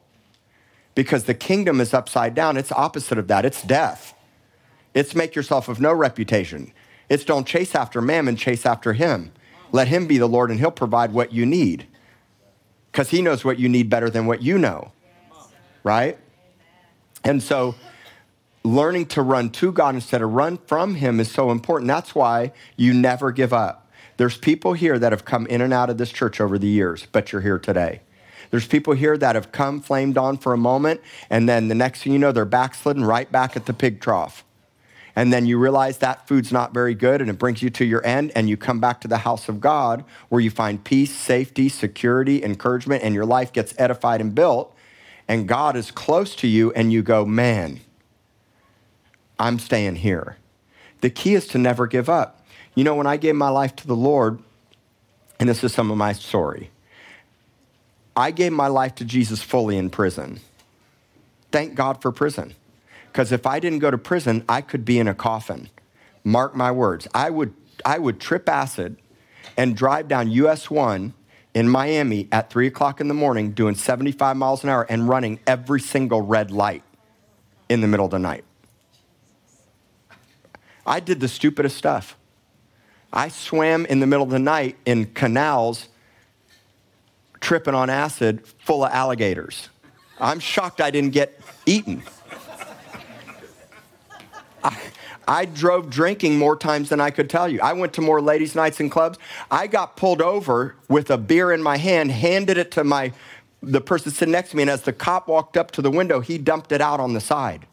Because 0.94 1.24
the 1.24 1.34
kingdom 1.34 1.82
is 1.82 1.96
upside 1.96 2.36
down. 2.36 2.58
It's 2.58 2.72
opposite 2.72 3.18
of 3.18 3.28
that. 3.28 3.44
It's 3.44 3.64
death. 3.64 4.14
It's 4.94 5.16
make 5.16 5.36
yourself 5.36 5.68
of 5.68 5.82
no 5.82 5.92
reputation. 5.92 6.72
It's 7.10 7.26
don't 7.26 7.48
chase 7.48 7.74
after 7.74 8.02
mammon, 8.02 8.36
chase 8.36 8.68
after 8.68 8.94
him. 8.94 9.32
Let 9.72 9.88
him 9.88 10.06
be 10.06 10.20
the 10.20 10.28
Lord 10.28 10.52
and 10.52 10.60
he'll 10.60 10.70
provide 10.70 11.12
what 11.12 11.34
you 11.34 11.46
need 11.46 11.88
because 12.92 13.10
he 13.10 13.24
knows 13.24 13.44
what 13.44 13.58
you 13.58 13.68
need 13.68 13.90
better 13.90 14.10
than 14.10 14.28
what 14.28 14.44
you 14.44 14.60
know, 14.60 14.92
right? 15.84 16.20
And 17.24 17.42
so 17.42 17.74
learning 18.64 19.08
to 19.08 19.22
run 19.22 19.50
to 19.50 19.72
God 19.72 19.96
instead 19.96 20.22
of 20.22 20.34
run 20.34 20.58
from 20.68 20.96
him 20.96 21.20
is 21.20 21.32
so 21.32 21.52
important. 21.52 21.88
That's 21.88 22.14
why 22.14 22.52
you 22.76 22.94
never 22.94 23.32
give 23.32 23.54
up. 23.54 23.90
There's 24.18 24.38
people 24.38 24.74
here 24.74 25.00
that 25.00 25.12
have 25.12 25.26
come 25.26 25.48
in 25.48 25.62
and 25.62 25.74
out 25.74 25.90
of 25.90 25.98
this 25.98 26.12
church 26.12 26.40
over 26.40 26.60
the 26.60 26.68
years, 26.68 27.08
but 27.12 27.32
you're 27.32 27.42
here 27.42 27.60
today. 27.60 28.02
There's 28.52 28.68
people 28.68 28.94
here 28.94 29.18
that 29.18 29.36
have 29.36 29.52
come 29.52 29.82
flamed 29.82 30.18
on 30.18 30.38
for 30.38 30.54
a 30.54 30.58
moment, 30.58 31.02
and 31.30 31.48
then 31.48 31.70
the 31.70 31.76
next 31.76 32.04
thing 32.04 32.14
you 32.14 32.20
know, 32.20 32.32
they're 32.32 32.46
backslidden 32.46 33.06
right 33.06 33.32
back 33.32 33.56
at 33.56 33.66
the 33.66 33.74
pig 33.74 34.02
trough 34.02 34.44
and 35.16 35.32
then 35.32 35.46
you 35.46 35.58
realize 35.58 35.98
that 35.98 36.28
food's 36.28 36.52
not 36.52 36.74
very 36.74 36.96
good 36.96 37.22
and 37.22 37.30
it 37.30 37.38
brings 37.38 37.62
you 37.62 37.70
to 37.70 37.86
your 37.86 38.06
end 38.06 38.32
and 38.36 38.50
you 38.50 38.58
come 38.58 38.80
back 38.80 39.02
to 39.02 39.08
the 39.08 39.20
house 39.20 39.50
of 39.50 39.60
God 39.60 40.04
where 40.30 40.42
you 40.42 40.50
find 40.50 40.84
peace, 40.84 41.14
safety, 41.14 41.70
security, 41.70 42.44
encouragement 42.44 43.04
and 43.04 43.14
your 43.14 43.26
life 43.26 43.52
gets 43.52 43.74
edified 43.78 44.22
and 44.22 44.34
built 44.34 44.76
and 45.28 45.48
God 45.48 45.76
is 45.76 45.92
close 45.92 46.36
to 46.38 46.48
you 46.48 46.72
and 46.74 46.92
you 46.92 47.02
go, 47.02 47.26
"Man, 47.26 47.82
I'm 49.40 49.60
staying 49.60 49.98
here." 49.98 50.38
The 51.02 51.10
key 51.10 51.34
is 51.34 51.48
to 51.48 51.58
never 51.58 51.88
give 51.88 52.10
up. 52.10 52.46
You 52.76 52.84
know, 52.84 52.96
when 52.96 53.08
I 53.08 53.18
gave 53.18 53.36
my 53.36 53.50
life 53.50 53.76
to 53.78 53.88
the 53.88 53.96
Lord, 53.96 54.40
and 55.40 55.50
this 55.50 55.64
is 55.64 55.74
some 55.74 55.90
of 55.90 55.98
my 55.98 56.14
story. 56.14 56.70
I 58.16 58.32
gave 58.32 58.52
my 58.52 58.68
life 58.68 58.96
to 58.96 59.06
Jesus 59.06 59.42
fully 59.42 59.78
in 59.78 59.90
prison. 59.90 60.40
Thank 61.52 61.76
God 61.76 62.02
for 62.02 62.12
prison. 62.12 62.54
Because 63.12 63.32
if 63.32 63.46
I 63.46 63.60
didn't 63.60 63.80
go 63.80 63.92
to 63.92 63.98
prison, 63.98 64.44
I 64.48 64.62
could 64.62 64.86
be 64.86 65.00
in 65.00 65.08
a 65.08 65.16
coffin. 65.16 65.70
Mark 66.24 66.56
my 66.56 66.72
words. 66.72 67.08
I 67.14 67.30
would, 67.30 67.54
I 67.84 67.98
would 67.98 68.20
trip 68.20 68.48
acid 68.48 68.98
and 69.58 69.76
drive 69.76 70.08
down 70.08 70.30
US 70.30 70.70
1 70.70 71.14
in 71.54 71.68
Miami 71.68 72.28
at 72.32 72.50
3 72.50 72.68
o'clock 72.68 73.02
in 73.02 73.08
the 73.08 73.14
morning 73.14 73.52
doing 73.52 73.76
75 73.76 74.38
miles 74.38 74.64
an 74.64 74.70
hour 74.70 74.86
and 74.90 75.10
running 75.10 75.40
every 75.48 75.82
single 75.82 76.22
red 76.22 76.52
light 76.52 76.84
in 77.68 77.82
the 77.82 77.88
middle 77.88 78.06
of 78.06 78.12
the 78.12 78.20
night. 78.20 78.44
I 80.86 81.00
did 81.00 81.20
the 81.20 81.28
stupidest 81.28 81.78
stuff. 81.78 82.18
I 83.14 83.28
swam 83.30 83.86
in 83.86 84.00
the 84.00 84.08
middle 84.08 84.24
of 84.24 84.30
the 84.30 84.40
night 84.40 84.78
in 84.86 85.06
canals 85.08 85.90
tripping 87.40 87.74
on 87.74 87.90
acid 87.90 88.46
full 88.64 88.86
of 88.86 88.92
alligators. 88.92 89.70
I'm 90.20 90.40
shocked 90.40 90.80
I 90.80 90.92
didn't 90.92 91.12
get 91.12 91.40
eaten. 91.66 92.04
I, 94.64 94.78
I 95.28 95.46
drove 95.46 95.90
drinking 95.90 96.38
more 96.38 96.56
times 96.56 96.90
than 96.90 97.02
I 97.02 97.10
could 97.10 97.30
tell 97.30 97.50
you. 97.50 97.60
I 97.62 97.74
went 97.74 97.94
to 97.94 98.02
more 98.02 98.22
ladies' 98.22 98.56
nights 98.56 98.80
and 98.80 98.92
clubs. 98.92 99.18
I 99.50 99.68
got 99.68 99.98
pulled 99.98 100.22
over 100.22 100.76
with 100.88 101.10
a 101.10 101.18
beer 101.18 101.52
in 101.52 101.64
my 101.64 101.78
hand, 101.78 102.12
handed 102.12 102.58
it 102.58 102.72
to 102.72 102.84
my 102.84 103.12
the 103.64 103.82
person 103.82 104.12
sitting 104.12 104.32
next 104.32 104.52
to 104.52 104.58
me, 104.58 104.64
and 104.64 104.72
as 104.72 104.82
the 104.82 104.94
cop 104.94 105.28
walked 105.28 105.56
up 105.56 105.70
to 105.72 105.82
the 105.82 105.92
window, 105.92 106.20
he 106.20 106.38
dumped 106.38 106.72
it 106.72 106.82
out 106.82 107.00
on 107.00 107.14
the 107.14 107.22
side. 107.22 107.68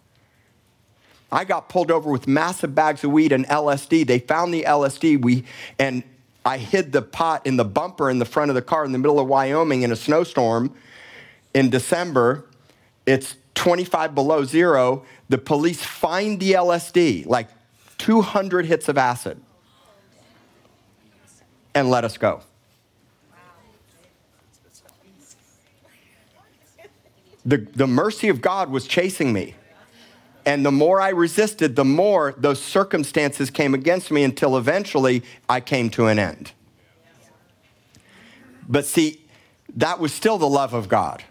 I 1.31 1.45
got 1.45 1.69
pulled 1.69 1.91
over 1.91 2.11
with 2.11 2.27
massive 2.27 2.75
bags 2.75 3.05
of 3.05 3.11
weed 3.11 3.33
and 3.33 3.47
LSD. 3.47 4.07
They 4.07 4.19
found 4.19 4.53
the 4.53 4.63
LSD, 4.63 5.21
we, 5.21 5.45
and 5.79 6.03
I 6.45 6.57
hid 6.57 6.93
the 6.93 7.03
pot 7.03 7.47
in 7.47 7.57
the 7.57 7.65
bumper 7.65 8.11
in 8.11 8.19
the 8.19 8.25
front 8.25 8.51
of 8.51 8.55
the 8.55 8.63
car 8.63 8.85
in 8.85 8.93
the 8.93 8.99
middle 8.99 9.21
of 9.21 9.27
Wyoming 9.27 9.83
in 9.83 9.93
a 9.93 9.97
snowstorm 9.97 10.75
in 11.53 11.69
December. 11.69 12.47
It's 13.05 13.37
25 13.55 14.15
below 14.15 14.45
zero. 14.45 15.05
The 15.29 15.37
police 15.37 15.83
find 15.83 16.41
the 16.41 16.53
LSD, 16.53 17.27
like 17.27 17.49
200 17.99 18.65
hits 18.65 18.89
of 18.89 18.97
acid, 18.97 19.39
and 21.75 21.91
let 21.91 22.05
us 22.05 22.17
go. 22.17 22.41
The, 27.45 27.59
the 27.59 27.87
mercy 27.87 28.29
of 28.29 28.41
God 28.41 28.71
was 28.71 28.87
chasing 28.87 29.33
me. 29.33 29.55
And 30.49 30.64
the 30.64 30.73
more 30.73 30.99
I 30.99 31.11
resisted, 31.11 31.76
the 31.76 31.85
more 31.85 32.35
those 32.38 32.59
circumstances 32.59 33.50
came 33.50 33.75
against 33.75 34.11
me 34.11 34.25
until 34.25 34.57
eventually 34.57 35.23
I 35.47 35.61
came 35.61 35.90
to 35.90 36.07
an 36.07 36.19
end. 36.19 36.52
But 38.67 38.87
see, 38.87 39.26
that 39.76 40.00
was 40.00 40.14
still 40.14 40.38
the 40.38 40.49
love 40.49 40.73
of 40.73 40.88
God. 40.88 41.23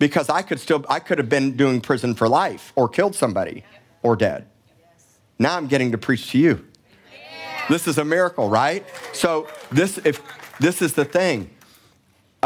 Because 0.00 0.28
I 0.28 0.42
could 0.42 0.58
still, 0.58 0.84
I 0.90 0.98
could 0.98 1.18
have 1.18 1.28
been 1.28 1.56
doing 1.56 1.80
prison 1.80 2.16
for 2.16 2.28
life 2.28 2.72
or 2.74 2.88
killed 2.88 3.14
somebody 3.14 3.62
or 4.02 4.16
dead. 4.16 4.48
Now 5.38 5.56
I'm 5.56 5.68
getting 5.68 5.92
to 5.92 5.98
preach 5.98 6.32
to 6.32 6.38
you. 6.38 6.66
This 7.68 7.86
is 7.86 7.98
a 7.98 8.04
miracle, 8.04 8.48
right? 8.48 8.84
So 9.12 9.46
this, 9.70 9.98
if 9.98 10.20
this 10.58 10.82
is 10.82 10.94
the 10.94 11.04
thing, 11.04 11.50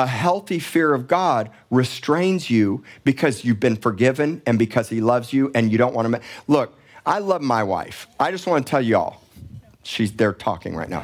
a 0.00 0.06
healthy 0.06 0.58
fear 0.58 0.94
of 0.94 1.06
God 1.06 1.50
restrains 1.70 2.48
you 2.48 2.82
because 3.04 3.44
you've 3.44 3.60
been 3.60 3.76
forgiven 3.76 4.40
and 4.46 4.58
because 4.58 4.88
He 4.88 5.00
loves 5.02 5.32
you 5.32 5.50
and 5.54 5.70
you 5.70 5.76
don't 5.76 5.94
want 5.94 6.06
to. 6.06 6.08
Ma- 6.10 6.18
Look, 6.48 6.74
I 7.04 7.18
love 7.18 7.42
my 7.42 7.62
wife. 7.62 8.06
I 8.18 8.30
just 8.30 8.46
want 8.46 8.66
to 8.66 8.70
tell 8.70 8.80
y'all, 8.80 9.20
she's 9.82 10.12
there 10.12 10.32
talking 10.32 10.74
right 10.74 10.88
now. 10.88 11.02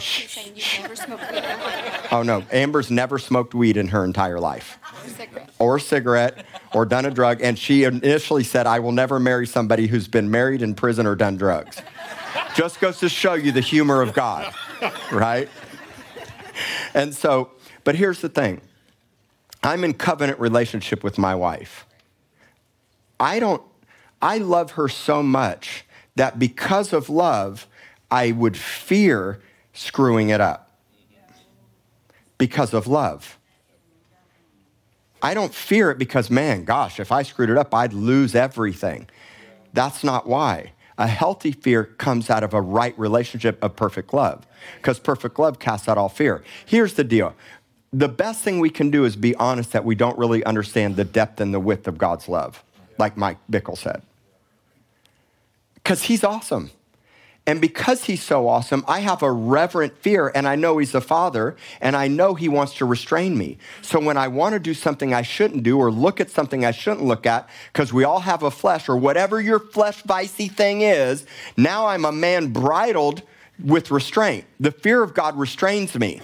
Oh 2.11 2.23
no, 2.23 2.43
Amber's 2.51 2.91
never 2.91 3.19
smoked 3.19 3.55
weed 3.55 3.77
in 3.77 3.89
her 3.89 4.03
entire 4.05 4.41
life, 4.41 4.79
or 5.59 5.77
a 5.77 5.81
cigarette, 5.81 6.47
or 6.73 6.87
done 6.87 7.05
a 7.05 7.11
drug. 7.11 7.43
And 7.43 7.59
she 7.59 7.85
initially 7.85 8.45
said, 8.45 8.67
"I 8.67 8.79
will 8.79 8.93
never 8.93 9.21
marry 9.21 9.47
somebody 9.47 9.87
who's 9.89 10.09
been 10.09 10.31
married 10.31 10.63
in 10.63 10.75
prison 10.75 11.07
or 11.07 11.15
done 11.17 11.37
drugs." 11.37 11.83
Just 12.55 12.81
goes 12.81 12.99
to 13.01 13.09
show 13.11 13.35
you 13.35 13.53
the 13.53 13.61
humor 13.61 14.01
of 14.01 14.15
God, 14.15 14.55
right? 15.13 15.49
And 16.95 17.15
so, 17.15 17.51
but 17.85 17.95
here's 17.97 18.21
the 18.23 18.29
thing 18.31 18.61
I'm 19.63 19.85
in 19.85 19.95
covenant 19.95 20.39
relationship 20.39 21.03
with 21.03 21.19
my 21.19 21.35
wife. 21.35 21.87
I 23.19 23.39
don't, 23.39 23.63
I 24.21 24.39
love 24.39 24.73
her 24.73 24.89
so 24.89 25.23
much 25.23 25.85
that 26.17 26.39
because 26.39 26.93
of 26.93 27.09
love, 27.09 27.67
I 28.11 28.33
would 28.33 28.57
fear 28.57 29.41
screwing 29.73 30.29
it 30.31 30.41
up. 30.41 30.71
Because 32.39 32.75
of 32.75 32.87
love. 32.87 33.39
I 35.23 35.35
don't 35.35 35.55
fear 35.55 35.91
it 35.91 35.99
because, 35.99 36.31
man, 36.31 36.65
gosh, 36.65 37.01
if 37.01 37.11
I 37.11 37.23
screwed 37.23 37.51
it 37.51 37.57
up, 37.57 37.75
I'd 37.75 37.93
lose 37.93 38.35
everything. 38.35 39.09
That's 39.73 40.05
not 40.05 40.27
why. 40.27 40.73
A 40.99 41.07
healthy 41.07 41.53
fear 41.53 41.85
comes 41.85 42.31
out 42.31 42.43
of 42.43 42.55
a 42.55 42.61
right 42.61 42.99
relationship 42.99 43.63
of 43.63 43.77
perfect 43.77 44.15
love, 44.15 44.47
because 44.77 44.99
perfect 44.99 45.39
love 45.39 45.59
casts 45.59 45.89
out 45.89 45.99
all 45.99 46.09
fear. 46.09 46.43
Here's 46.65 46.95
the 46.95 47.05
deal 47.05 47.35
the 47.97 48.09
best 48.09 48.43
thing 48.43 48.61
we 48.61 48.69
can 48.69 48.91
do 48.91 49.07
is 49.07 49.17
be 49.17 49.35
honest 49.37 49.73
that 49.73 49.83
we 49.83 49.95
don't 49.95 50.19
really 50.19 50.45
understand 50.45 50.97
the 50.97 51.05
depth 51.05 51.41
and 51.41 51.55
the 51.55 51.61
width 51.61 51.89
of 51.89 51.97
God's 51.97 52.29
love, 52.29 52.63
like 52.99 53.17
Mike 53.17 53.39
Bickle 53.51 53.79
said. 53.79 54.03
Because 55.75 56.03
he's 56.03 56.23
awesome. 56.23 56.71
And 57.47 57.59
because 57.59 58.05
he's 58.05 58.23
so 58.23 58.49
awesome, 58.49 58.85
I 58.87 59.01
have 59.01 59.23
a 59.23 59.33
reverent 59.33 59.97
fear, 59.97 60.31
and 60.35 60.47
I 60.47 60.57
know 60.57 60.77
he's 60.77 60.95
a 60.95 61.01
father, 61.01 61.57
and 61.81 61.97
I 61.97 62.07
know 62.07 62.35
he 62.35 62.49
wants 62.49 62.75
to 62.75 62.85
restrain 62.85 63.39
me. 63.39 63.57
So 63.81 63.99
when 63.99 64.19
I 64.19 64.29
want 64.29 64.53
to 64.53 64.59
do 64.59 64.75
something 64.75 65.15
I 65.15 65.23
shouldn't 65.23 65.63
do, 65.63 65.79
or 65.79 65.91
look 65.91 66.21
at 66.21 66.29
something 66.29 66.67
I 66.67 66.73
shouldn't 66.73 67.05
look 67.05 67.25
at, 67.25 67.49
because 67.73 67.95
we 67.95 68.05
all 68.05 68.21
have 68.21 68.43
a 68.43 68.51
flesh, 68.51 68.91
or 68.91 68.97
whatever 68.99 69.41
your 69.41 69.61
flesh 69.61 70.03
vicey 70.03 70.51
thing 70.51 70.83
is, 70.83 71.25
now 71.57 71.87
I'm 71.87 72.05
a 72.05 72.13
man 72.13 72.49
bridled 72.49 73.23
with 73.65 73.91
restraint. 73.91 74.45
The 74.61 74.73
fear 74.73 75.03
of 75.03 75.15
God 75.15 75.39
restrains 75.39 75.95
me. 75.95 76.21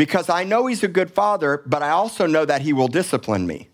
Because 0.00 0.30
I 0.30 0.44
know 0.44 0.66
he's 0.66 0.82
a 0.82 0.88
good 0.88 1.10
father, 1.10 1.62
but 1.66 1.82
I 1.82 1.90
also 1.90 2.24
know 2.26 2.46
that 2.46 2.62
he 2.62 2.72
will 2.72 2.88
discipline 2.88 3.46
me. 3.46 3.68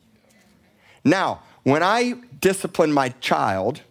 Now, 1.04 1.42
when 1.62 1.84
I 1.84 2.14
discipline 2.40 2.92
my 2.92 3.10
child, 3.20 3.82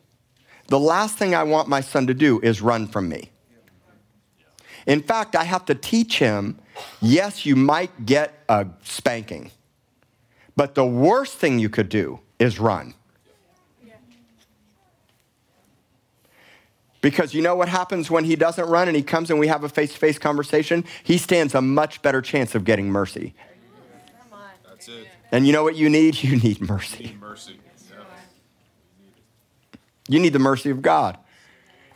the 0.68 0.78
last 0.78 1.18
thing 1.18 1.34
I 1.34 1.44
want 1.44 1.70
my 1.70 1.80
son 1.80 2.08
to 2.08 2.14
do 2.14 2.42
is 2.42 2.62
run 2.62 2.88
from 2.88 3.08
me. 3.08 3.30
In 4.86 5.02
fact, 5.02 5.38
I 5.38 5.46
have 5.46 5.64
to 5.68 5.76
teach 5.76 6.20
him 6.20 6.60
yes, 7.02 7.46
you 7.46 7.56
might 7.56 8.06
get 8.06 8.44
a 8.50 8.68
spanking, 8.84 9.52
but 10.58 10.76
the 10.76 10.86
worst 10.86 11.38
thing 11.38 11.58
you 11.58 11.70
could 11.70 11.88
do 11.88 12.20
is 12.38 12.60
run. 12.60 12.96
Because 17.06 17.36
you 17.36 17.44
know 17.44 17.56
what 17.56 17.70
happens 17.70 18.10
when 18.10 18.24
he 18.24 18.36
doesn't 18.36 18.68
run 18.68 18.88
and 18.88 18.98
he 18.98 19.04
comes 19.04 19.30
and 19.30 19.40
we 19.40 19.46
have 19.46 19.64
a 19.64 19.70
face 19.70 19.94
to 19.94 20.00
face 20.00 20.18
conversation? 20.18 20.84
He 21.04 21.20
stands 21.20 21.54
a 21.54 21.62
much 21.62 22.02
better 22.02 22.20
chance 22.20 22.56
of 22.56 22.64
getting 22.64 22.90
mercy. 22.90 23.36
That's 24.68 24.88
it. 24.88 25.08
And 25.32 25.46
you 25.46 25.54
know 25.54 25.62
what 25.64 25.76
you 25.76 25.88
need? 25.88 26.16
You 26.24 26.36
need 26.36 26.62
mercy. 26.62 27.04
Need 27.04 27.22
mercy. 27.22 27.60
Yeah. 27.92 27.98
You 30.10 30.20
need 30.20 30.34
the 30.34 30.40
mercy 30.40 30.72
of 30.72 30.82
God. 30.82 31.20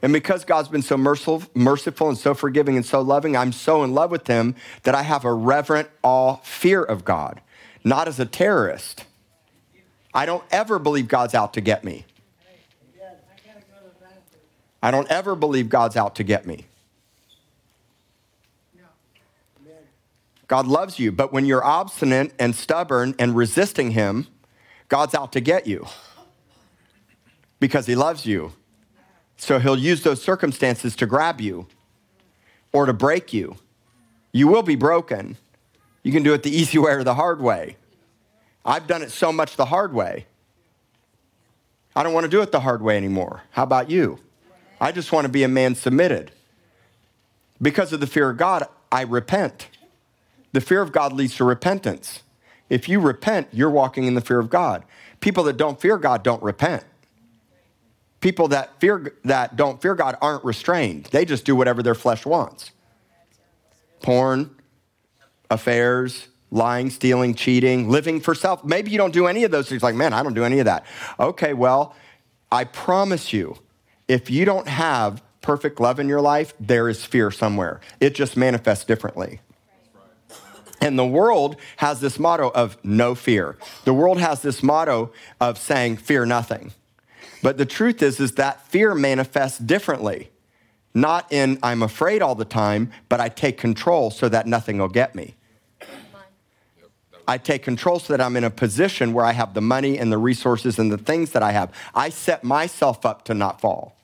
And 0.03 0.13
because 0.13 0.45
God's 0.45 0.67
been 0.67 0.83
so 0.83 0.95
merciful, 0.95 1.41
merciful 1.55 2.09
and 2.09 2.15
so 2.15 2.35
forgiving 2.35 2.75
and 2.75 2.85
so 2.85 3.01
loving, 3.01 3.35
I'm 3.35 3.51
so 3.51 3.83
in 3.83 3.95
love 3.95 4.11
with 4.11 4.27
him 4.27 4.53
that 4.83 4.93
I 4.93 5.01
have 5.01 5.25
a 5.25 5.33
reverent 5.33 5.89
awe, 6.03 6.35
fear 6.43 6.83
of 6.83 7.03
God, 7.03 7.41
not 7.83 8.07
as 8.07 8.19
a 8.19 8.27
terrorist. 8.27 9.05
I 10.13 10.27
don't 10.27 10.43
ever 10.51 10.77
believe 10.77 11.07
God's 11.07 11.33
out 11.33 11.55
to 11.55 11.61
get 11.61 11.83
me. 11.83 12.05
I 14.81 14.91
don't 14.91 15.09
ever 15.09 15.35
believe 15.35 15.69
God's 15.69 15.97
out 15.97 16.15
to 16.15 16.23
get 16.23 16.45
me. 16.45 16.65
God 20.47 20.65
loves 20.65 20.97
you, 20.97 21.11
but 21.11 21.31
when 21.31 21.45
you're 21.45 21.63
obstinate 21.63 22.33
and 22.39 22.55
stubborn 22.55 23.13
and 23.19 23.35
resisting 23.35 23.91
him, 23.91 24.25
God's 24.87 25.13
out 25.13 25.31
to 25.33 25.39
get 25.39 25.67
you 25.67 25.85
because 27.59 27.85
he 27.85 27.93
loves 27.93 28.25
you. 28.25 28.53
So 29.37 29.59
he'll 29.59 29.77
use 29.77 30.01
those 30.01 30.23
circumstances 30.23 30.95
to 30.97 31.05
grab 31.05 31.39
you 31.39 31.67
or 32.73 32.87
to 32.87 32.93
break 32.93 33.31
you. 33.31 33.57
You 34.31 34.47
will 34.47 34.63
be 34.63 34.75
broken. 34.75 35.37
You 36.01 36.11
can 36.11 36.23
do 36.23 36.33
it 36.33 36.41
the 36.41 36.49
easy 36.49 36.79
way 36.79 36.93
or 36.93 37.03
the 37.03 37.13
hard 37.13 37.41
way. 37.41 37.77
I've 38.65 38.87
done 38.87 39.03
it 39.03 39.11
so 39.11 39.31
much 39.31 39.55
the 39.55 39.65
hard 39.65 39.93
way. 39.93 40.25
I 41.95 42.01
don't 42.01 42.13
want 42.13 42.23
to 42.23 42.29
do 42.29 42.41
it 42.41 42.51
the 42.51 42.61
hard 42.61 42.81
way 42.81 42.97
anymore. 42.97 43.43
How 43.51 43.63
about 43.63 43.89
you? 43.89 44.19
I 44.79 44.91
just 44.91 45.11
want 45.11 45.25
to 45.25 45.29
be 45.29 45.43
a 45.43 45.47
man 45.47 45.75
submitted. 45.75 46.31
Because 47.61 47.91
of 47.91 47.99
the 47.99 48.07
fear 48.07 48.29
of 48.29 48.37
God, 48.37 48.67
I 48.91 49.01
repent. 49.01 49.67
The 50.53 50.61
fear 50.61 50.81
of 50.81 50.91
God 50.91 51.13
leads 51.13 51.35
to 51.35 51.43
repentance. 51.43 52.23
If 52.69 52.87
you 52.87 52.99
repent, 52.99 53.49
you're 53.51 53.69
walking 53.69 54.05
in 54.05 54.15
the 54.15 54.21
fear 54.21 54.39
of 54.39 54.49
God. 54.49 54.83
People 55.19 55.43
that 55.45 55.57
don't 55.57 55.79
fear 55.79 55.97
God 55.97 56.23
don't 56.23 56.41
repent. 56.41 56.83
People 58.21 58.49
that 58.49 58.79
fear 58.79 59.15
that 59.23 59.55
don't 59.55 59.81
fear 59.81 59.95
God 59.95 60.17
aren't 60.21 60.43
restrained. 60.43 61.05
They 61.05 61.25
just 61.25 61.45
do 61.45 61.55
whatever 61.55 61.81
their 61.81 61.95
flesh 61.95 62.25
wants. 62.25 62.71
Porn, 64.01 64.55
affairs, 65.49 66.27
lying, 66.51 66.89
stealing, 66.89 67.33
cheating, 67.33 67.89
living 67.89 68.19
for 68.19 68.35
self. 68.35 68.63
Maybe 68.63 68.91
you 68.91 68.97
don't 68.97 69.13
do 69.13 69.27
any 69.27 69.43
of 69.43 69.51
those 69.51 69.69
things. 69.69 69.83
Like, 69.83 69.95
man, 69.95 70.13
I 70.13 70.23
don't 70.23 70.33
do 70.33 70.43
any 70.43 70.59
of 70.59 70.65
that. 70.65 70.85
Okay, 71.19 71.53
well, 71.53 71.95
I 72.51 72.63
promise 72.65 73.31
you, 73.33 73.57
if 74.09 74.29
you 74.29 74.43
don't 74.43 74.67
have 74.67 75.21
perfect 75.41 75.79
love 75.79 75.99
in 75.99 76.09
your 76.09 76.19
life, 76.19 76.53
there 76.59 76.89
is 76.89 77.05
fear 77.05 77.31
somewhere. 77.31 77.79
It 78.01 78.15
just 78.15 78.35
manifests 78.35 78.83
differently. 78.83 79.39
And 80.81 80.97
the 80.97 81.05
world 81.05 81.57
has 81.77 82.01
this 82.01 82.17
motto 82.17 82.49
of 82.49 82.77
no 82.83 83.13
fear. 83.13 83.57
The 83.85 83.93
world 83.93 84.19
has 84.19 84.41
this 84.41 84.63
motto 84.63 85.11
of 85.39 85.57
saying 85.57 85.97
fear 85.97 86.25
nothing. 86.25 86.71
But 87.43 87.57
the 87.57 87.65
truth 87.65 88.01
is 88.01 88.19
is 88.19 88.33
that 88.33 88.67
fear 88.67 88.95
manifests 88.95 89.59
differently. 89.59 90.31
Not 90.93 91.31
in 91.31 91.59
I'm 91.61 91.83
afraid 91.83 92.21
all 92.21 92.35
the 92.35 92.45
time, 92.45 92.91
but 93.09 93.19
I 93.19 93.29
take 93.29 93.57
control 93.57 94.09
so 94.09 94.27
that 94.29 94.47
nothing 94.47 94.79
will 94.79 94.89
get 94.89 95.13
me. 95.15 95.35
I 97.27 97.37
take 97.37 97.61
control 97.61 97.99
so 97.99 98.13
that 98.13 98.21
I'm 98.21 98.35
in 98.35 98.43
a 98.43 98.49
position 98.49 99.13
where 99.13 99.23
I 99.23 99.33
have 99.33 99.53
the 99.53 99.61
money 99.61 99.99
and 99.99 100.11
the 100.11 100.17
resources 100.17 100.79
and 100.79 100.91
the 100.91 100.97
things 100.97 101.31
that 101.31 101.43
I 101.43 101.51
have. 101.51 101.71
I 101.93 102.09
set 102.09 102.43
myself 102.43 103.05
up 103.05 103.23
to 103.25 103.35
not 103.35 103.61
fall. 103.61 103.98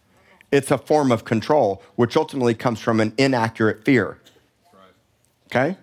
It's 0.55 0.71
a 0.71 0.77
form 0.77 1.11
of 1.11 1.25
control, 1.25 1.83
which 1.95 2.15
ultimately 2.15 2.53
comes 2.53 2.79
from 2.79 3.01
an 3.01 3.13
inaccurate 3.17 3.83
fear. 3.83 4.19
Okay? 5.47 5.75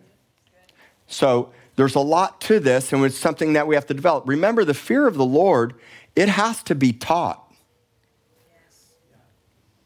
So 1.06 1.52
there's 1.76 1.94
a 1.94 2.00
lot 2.00 2.40
to 2.42 2.58
this, 2.58 2.90
and 2.90 3.04
it's 3.04 3.18
something 3.18 3.52
that 3.52 3.66
we 3.66 3.74
have 3.74 3.86
to 3.88 3.94
develop. 3.94 4.26
Remember, 4.26 4.64
the 4.64 4.72
fear 4.72 5.06
of 5.06 5.16
the 5.16 5.26
Lord, 5.26 5.74
it 6.16 6.30
has 6.30 6.62
to 6.64 6.74
be 6.74 6.92
taught. 6.94 7.52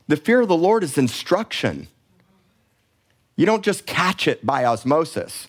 The 0.07 0.16
fear 0.16 0.40
of 0.43 0.47
the 0.47 0.57
Lord 0.57 0.85
is 0.85 0.97
instruction. 0.97 1.88
You 3.35 3.45
don't 3.45 3.64
just 3.64 3.87
catch 3.87 4.28
it 4.28 4.47
by 4.47 4.64
osmosis. 4.64 5.49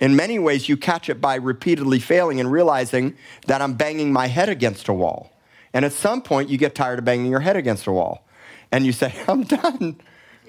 In 0.00 0.16
many 0.16 0.40
ways, 0.40 0.68
you 0.68 0.76
catch 0.76 1.08
it 1.08 1.20
by 1.20 1.36
repeatedly 1.36 2.00
failing 2.00 2.40
and 2.40 2.50
realizing 2.50 3.14
that 3.46 3.62
I'm 3.62 3.74
banging 3.74 4.12
my 4.12 4.26
head 4.26 4.48
against 4.48 4.88
a 4.88 4.92
wall. 4.92 5.32
And 5.72 5.84
at 5.84 5.92
some 5.92 6.20
point, 6.20 6.50
you 6.50 6.58
get 6.58 6.74
tired 6.74 6.98
of 6.98 7.04
banging 7.04 7.30
your 7.30 7.40
head 7.40 7.56
against 7.56 7.86
a 7.86 7.92
wall. 7.92 8.25
And 8.72 8.84
you 8.84 8.92
say, 8.92 9.14
I'm 9.28 9.44
done. 9.44 10.00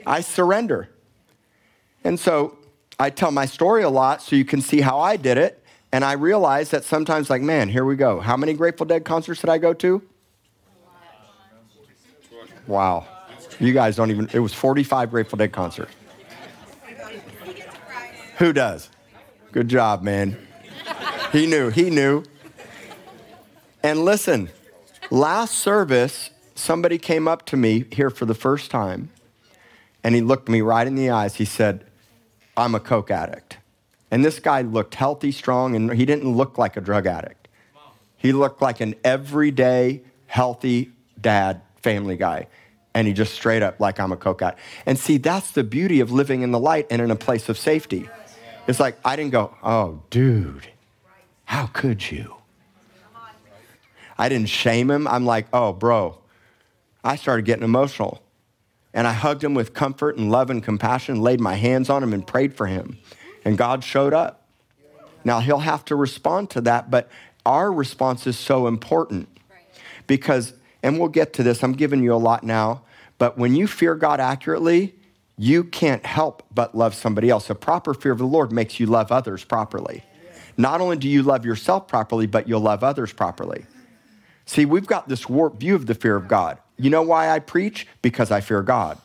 I 0.06 0.22
surrender. 0.22 0.90
And 2.04 2.20
so 2.20 2.58
I 3.00 3.10
tell 3.10 3.32
my 3.32 3.46
story 3.46 3.84
a 3.84 3.90
lot 3.90 4.22
so 4.22 4.36
you 4.36 4.46
can 4.46 4.62
see 4.62 4.82
how 4.82 5.00
I 5.00 5.18
did 5.18 5.38
it. 5.38 5.64
And 5.92 6.04
I 6.04 6.14
realize 6.14 6.72
that 6.72 6.84
sometimes, 6.84 7.30
like, 7.30 7.42
man, 7.42 7.70
here 7.70 7.86
we 7.86 7.96
go. 7.96 8.20
How 8.20 8.36
many 8.36 8.54
Grateful 8.54 8.86
Dead 8.86 9.06
concerts 9.06 9.42
did 9.42 9.50
I 9.50 9.58
go 9.58 9.74
to? 9.74 10.02
Wow. 12.68 13.08
You 13.60 13.74
guys 13.74 13.96
don't 13.96 14.12
even, 14.12 14.30
it 14.34 14.40
was 14.40 14.54
45 14.54 15.10
Grateful 15.10 15.38
Dead 15.38 15.52
concerts. 15.52 15.92
Who 18.38 18.54
does? 18.54 18.90
Good 19.52 19.70
job, 19.70 20.04
man. 20.04 20.38
He 21.32 21.48
knew, 21.48 21.70
he 21.70 21.90
knew. 21.90 22.24
And 23.82 24.06
listen, 24.06 24.50
last 25.10 25.56
service, 25.56 26.30
somebody 26.58 26.98
came 26.98 27.28
up 27.28 27.46
to 27.48 27.58
me 27.58 27.86
here 27.92 28.10
for 28.10 28.26
the 28.26 28.34
first 28.34 28.72
time 28.72 29.10
and 30.04 30.16
he 30.16 30.22
looked 30.22 30.50
me 30.50 30.62
right 30.62 30.86
in 30.86 30.96
the 30.96 31.10
eyes. 31.10 31.36
He 31.36 31.46
said, 31.46 31.86
I'm 32.56 32.76
a 32.76 32.80
Coke 32.80 33.12
addict. 33.12 33.58
And 34.10 34.24
this 34.24 34.40
guy 34.40 34.62
looked 34.62 34.96
healthy, 34.96 35.32
strong, 35.32 35.76
and 35.76 35.94
he 35.94 36.06
didn't 36.06 36.30
look 36.30 36.58
like 36.58 36.78
a 36.78 36.82
drug 36.82 37.06
addict. 37.06 37.48
He 38.16 38.32
looked 38.32 38.62
like 38.62 38.80
an 38.80 38.96
everyday, 39.04 40.02
healthy 40.28 40.92
dad, 41.20 41.62
family 41.82 42.18
guy 42.18 42.48
and 42.98 43.06
he 43.08 43.14
just 43.14 43.36
straight 43.36 43.62
up 43.62 43.80
like 43.80 44.00
I'm 44.00 44.12
a 44.12 44.18
coke 44.18 44.42
addict. 44.42 44.60
And 44.88 44.98
see, 44.98 45.18
that's 45.18 45.52
the 45.52 45.64
beauty 45.64 46.00
of 46.00 46.12
living 46.12 46.42
in 46.42 46.50
the 46.50 46.60
light 46.60 46.88
and 46.90 47.00
in 47.00 47.12
a 47.12 47.16
place 47.16 47.48
of 47.48 47.56
safety. 47.56 48.10
It's 48.68 48.80
like 48.80 48.98
I 49.06 49.16
didn't 49.16 49.34
go, 49.34 49.56
oh, 49.62 50.02
dude, 50.10 50.68
how 51.46 51.68
could 51.68 52.10
you? 52.10 52.38
I 54.18 54.30
didn't 54.30 54.50
shame 54.50 54.90
him. 54.90 55.08
I'm 55.08 55.28
like, 55.28 55.46
oh, 55.54 55.74
bro. 55.74 56.18
I 57.04 57.16
started 57.16 57.46
getting 57.46 57.64
emotional. 57.64 58.22
And 58.94 59.06
I 59.06 59.14
hugged 59.14 59.44
him 59.44 59.54
with 59.54 59.74
comfort 59.74 60.18
and 60.18 60.32
love 60.32 60.50
and 60.50 60.64
compassion, 60.64 61.22
laid 61.22 61.40
my 61.40 61.56
hands 61.56 61.90
on 61.90 62.02
him 62.02 62.14
and 62.14 62.26
prayed 62.26 62.56
for 62.56 62.68
him. 62.68 62.98
And 63.46 63.58
God 63.58 63.84
showed 63.84 64.14
up. 64.14 64.48
Now, 65.24 65.40
he'll 65.40 65.60
have 65.60 65.86
to 65.86 65.96
respond 65.96 66.50
to 66.52 66.62
that, 66.62 66.90
but 66.90 67.10
our 67.46 67.72
response 67.72 68.26
is 68.28 68.38
so 68.38 68.68
important 68.68 69.28
because, 70.08 70.54
and 70.82 71.00
we'll 71.00 71.10
get 71.10 71.34
to 71.34 71.44
this, 71.44 71.64
I'm 71.64 71.74
giving 71.74 72.02
you 72.02 72.14
a 72.14 72.16
lot 72.16 72.44
now, 72.44 72.84
but 73.18 73.38
when 73.38 73.56
you 73.56 73.68
fear 73.68 73.96
God 73.96 74.20
accurately, 74.20 74.96
you 75.38 75.64
can't 75.64 76.06
help 76.06 76.44
but 76.54 76.76
love 76.76 76.96
somebody 76.96 77.30
else. 77.30 77.50
A 77.50 77.56
proper 77.56 77.94
fear 77.94 78.12
of 78.12 78.18
the 78.18 78.26
Lord 78.26 78.52
makes 78.52 78.80
you 78.80 78.86
love 78.86 79.12
others 79.12 79.44
properly. 79.44 80.04
Not 80.58 80.82
only 80.82 80.98
do 80.98 81.08
you 81.08 81.22
love 81.22 81.46
yourself 81.46 81.88
properly, 81.88 82.26
but 82.26 82.48
you'll 82.48 82.62
love 82.62 82.84
others 82.84 83.14
properly. 83.14 83.66
See, 84.46 84.66
we've 84.66 84.88
got 84.88 85.08
this 85.08 85.30
warped 85.30 85.60
view 85.60 85.76
of 85.76 85.86
the 85.86 85.94
fear 85.94 86.16
of 86.16 86.28
God. 86.28 86.58
You 86.78 86.90
know 86.90 87.02
why 87.02 87.30
I 87.30 87.40
preach? 87.40 87.88
Because 88.02 88.32
I 88.32 88.42
fear 88.42 88.62
God. 88.62 88.98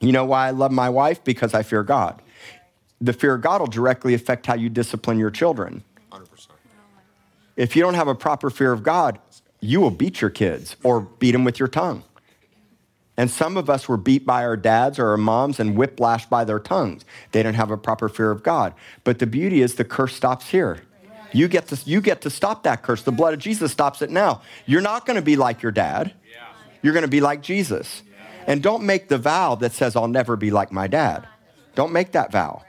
You 0.00 0.12
know 0.12 0.24
why 0.24 0.48
I 0.48 0.50
love 0.50 0.72
my 0.72 0.88
wife? 0.88 1.22
Because 1.24 1.54
I 1.54 1.62
fear 1.62 1.82
God. 1.82 2.20
The 3.00 3.12
fear 3.12 3.34
of 3.34 3.42
God 3.42 3.60
will 3.60 3.68
directly 3.68 4.14
affect 4.14 4.46
how 4.46 4.54
you 4.54 4.68
discipline 4.68 5.18
your 5.18 5.30
children. 5.30 5.84
100%. 6.10 6.48
If 7.56 7.76
you 7.76 7.82
don't 7.82 7.94
have 7.94 8.08
a 8.08 8.14
proper 8.14 8.50
fear 8.50 8.72
of 8.72 8.82
God, 8.82 9.18
you 9.60 9.80
will 9.80 9.90
beat 9.90 10.20
your 10.20 10.30
kids 10.30 10.76
or 10.82 11.00
beat 11.00 11.32
them 11.32 11.44
with 11.44 11.58
your 11.58 11.68
tongue. 11.68 12.04
And 13.16 13.30
some 13.30 13.56
of 13.56 13.70
us 13.70 13.88
were 13.88 13.96
beat 13.96 14.26
by 14.26 14.42
our 14.42 14.56
dads 14.56 14.98
or 14.98 15.08
our 15.08 15.16
moms 15.16 15.60
and 15.60 15.76
whiplashed 15.76 16.28
by 16.28 16.44
their 16.44 16.58
tongues. 16.58 17.04
They 17.30 17.42
didn't 17.42 17.56
have 17.56 17.70
a 17.70 17.76
proper 17.76 18.08
fear 18.08 18.30
of 18.30 18.42
God. 18.42 18.74
But 19.04 19.20
the 19.20 19.26
beauty 19.26 19.62
is 19.62 19.76
the 19.76 19.84
curse 19.84 20.16
stops 20.16 20.48
here. 20.48 20.82
You 21.32 21.48
get 21.48 21.68
to, 21.68 21.78
you 21.84 22.00
get 22.00 22.20
to 22.22 22.30
stop 22.30 22.62
that 22.64 22.82
curse. 22.82 23.02
The 23.02 23.12
blood 23.12 23.34
of 23.34 23.40
Jesus 23.40 23.72
stops 23.72 24.02
it 24.02 24.10
now. 24.10 24.42
You're 24.66 24.80
not 24.80 25.06
going 25.06 25.16
to 25.16 25.22
be 25.22 25.36
like 25.36 25.62
your 25.62 25.72
dad. 25.72 26.12
You're 26.84 26.92
going 26.92 27.02
to 27.02 27.08
be 27.08 27.22
like 27.22 27.40
Jesus. 27.40 28.02
And 28.46 28.62
don't 28.62 28.82
make 28.82 29.08
the 29.08 29.16
vow 29.16 29.54
that 29.54 29.72
says, 29.72 29.96
I'll 29.96 30.06
never 30.06 30.36
be 30.36 30.50
like 30.50 30.70
my 30.70 30.86
dad. 30.86 31.26
Don't 31.74 31.94
make 31.94 32.12
that 32.12 32.30
vow. 32.30 32.62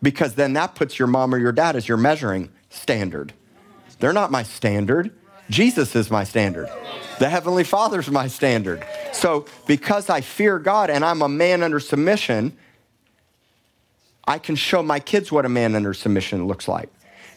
Because 0.00 0.36
then 0.36 0.52
that 0.52 0.76
puts 0.76 1.00
your 1.00 1.08
mom 1.08 1.34
or 1.34 1.38
your 1.38 1.50
dad 1.50 1.74
as 1.74 1.88
your 1.88 1.96
measuring 1.96 2.50
standard. 2.70 3.32
They're 3.98 4.12
not 4.12 4.30
my 4.30 4.44
standard. 4.44 5.10
Jesus 5.50 5.96
is 5.96 6.12
my 6.12 6.22
standard. 6.22 6.68
The 7.18 7.28
Heavenly 7.28 7.64
Father's 7.64 8.08
my 8.08 8.28
standard. 8.28 8.86
So, 9.12 9.46
because 9.66 10.08
I 10.08 10.20
fear 10.20 10.60
God 10.60 10.88
and 10.88 11.04
I'm 11.04 11.22
a 11.22 11.28
man 11.28 11.64
under 11.64 11.80
submission, 11.80 12.56
I 14.28 14.38
can 14.38 14.54
show 14.54 14.80
my 14.84 15.00
kids 15.00 15.32
what 15.32 15.44
a 15.44 15.48
man 15.48 15.74
under 15.74 15.92
submission 15.92 16.46
looks 16.46 16.68
like. 16.68 16.88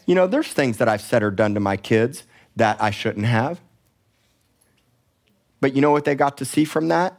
You 0.06 0.14
know, 0.14 0.28
there's 0.28 0.52
things 0.52 0.76
that 0.76 0.88
I've 0.88 1.00
said 1.00 1.24
or 1.24 1.32
done 1.32 1.54
to 1.54 1.60
my 1.60 1.76
kids 1.76 2.22
that 2.54 2.80
I 2.80 2.92
shouldn't 2.92 3.26
have. 3.26 3.60
But 5.60 5.74
you 5.74 5.80
know 5.80 5.90
what 5.90 6.04
they 6.04 6.14
got 6.14 6.36
to 6.38 6.44
see 6.44 6.64
from 6.64 6.88
that? 6.88 7.18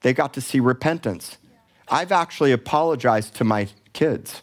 They 0.00 0.12
got 0.12 0.34
to 0.34 0.40
see 0.40 0.60
repentance. 0.60 1.38
I've 1.88 2.12
actually 2.12 2.52
apologized 2.52 3.34
to 3.36 3.44
my 3.44 3.68
kids. 3.92 4.42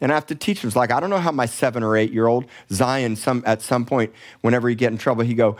And 0.00 0.12
I 0.12 0.14
have 0.14 0.26
to 0.26 0.34
teach 0.34 0.60
them. 0.60 0.68
It's 0.68 0.76
like, 0.76 0.92
I 0.92 1.00
don't 1.00 1.10
know 1.10 1.18
how 1.18 1.32
my 1.32 1.46
seven 1.46 1.82
or 1.82 1.96
eight 1.96 2.12
year 2.12 2.26
old 2.26 2.46
Zion, 2.70 3.16
some, 3.16 3.42
at 3.46 3.62
some 3.62 3.86
point, 3.86 4.12
whenever 4.42 4.68
he 4.68 4.74
get 4.74 4.92
in 4.92 4.98
trouble, 4.98 5.24
he 5.24 5.34
go, 5.34 5.56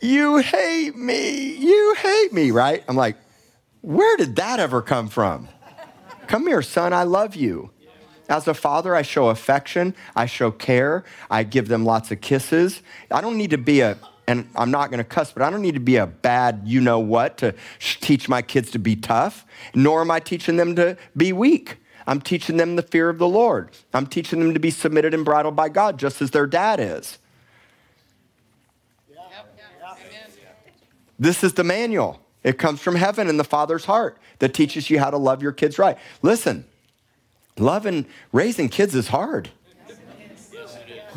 you 0.00 0.38
hate 0.38 0.96
me, 0.96 1.56
you 1.56 1.94
hate 1.98 2.32
me, 2.32 2.50
right? 2.50 2.82
I'm 2.88 2.96
like, 2.96 3.16
where 3.82 4.16
did 4.16 4.36
that 4.36 4.60
ever 4.60 4.80
come 4.80 5.08
from? 5.08 5.48
Come 6.28 6.46
here, 6.46 6.62
son, 6.62 6.92
I 6.92 7.02
love 7.02 7.34
you. 7.34 7.70
As 8.28 8.46
a 8.46 8.54
father, 8.54 8.94
I 8.94 9.02
show 9.02 9.28
affection, 9.28 9.94
I 10.14 10.26
show 10.26 10.50
care, 10.50 11.04
I 11.30 11.42
give 11.42 11.68
them 11.68 11.84
lots 11.84 12.10
of 12.10 12.20
kisses. 12.20 12.82
I 13.10 13.20
don't 13.20 13.36
need 13.38 13.50
to 13.50 13.58
be 13.58 13.80
a, 13.80 13.96
and 14.28 14.46
I'm 14.54 14.70
not 14.70 14.90
gonna 14.90 15.04
cuss, 15.04 15.32
but 15.32 15.42
I 15.42 15.48
don't 15.48 15.62
need 15.62 15.74
to 15.74 15.80
be 15.80 15.96
a 15.96 16.06
bad 16.06 16.62
you 16.64 16.82
know 16.82 16.98
what 17.00 17.38
to 17.38 17.54
teach 17.80 18.28
my 18.28 18.42
kids 18.42 18.70
to 18.72 18.78
be 18.78 18.94
tough, 18.94 19.46
nor 19.74 20.02
am 20.02 20.10
I 20.10 20.20
teaching 20.20 20.56
them 20.56 20.76
to 20.76 20.98
be 21.16 21.32
weak. 21.32 21.78
I'm 22.06 22.20
teaching 22.20 22.58
them 22.58 22.76
the 22.76 22.82
fear 22.82 23.08
of 23.08 23.18
the 23.18 23.28
Lord. 23.28 23.70
I'm 23.92 24.06
teaching 24.06 24.38
them 24.40 24.52
to 24.52 24.60
be 24.60 24.70
submitted 24.70 25.14
and 25.14 25.24
bridled 25.24 25.56
by 25.56 25.70
God, 25.70 25.98
just 25.98 26.20
as 26.20 26.30
their 26.30 26.46
dad 26.46 26.78
is. 26.78 27.18
This 31.18 31.42
is 31.42 31.54
the 31.54 31.64
manual. 31.64 32.20
It 32.44 32.58
comes 32.58 32.80
from 32.80 32.94
heaven 32.94 33.28
in 33.28 33.38
the 33.38 33.44
Father's 33.44 33.86
heart 33.86 34.18
that 34.38 34.54
teaches 34.54 34.88
you 34.90 34.98
how 34.98 35.10
to 35.10 35.16
love 35.16 35.42
your 35.42 35.52
kids 35.52 35.78
right. 35.78 35.98
Listen, 36.22 36.64
loving, 37.58 38.06
raising 38.32 38.68
kids 38.68 38.94
is 38.94 39.08
hard. 39.08 39.50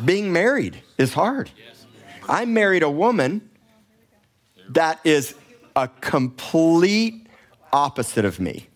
Being 0.04 0.32
married 0.32 0.82
is 0.98 1.14
hard. 1.14 1.50
I 2.32 2.46
married 2.46 2.82
a 2.82 2.90
woman 2.90 3.50
that 4.70 5.00
is 5.04 5.34
a 5.76 5.88
complete 6.00 7.26
opposite 7.72 8.24
of 8.24 8.40
me 8.40 8.68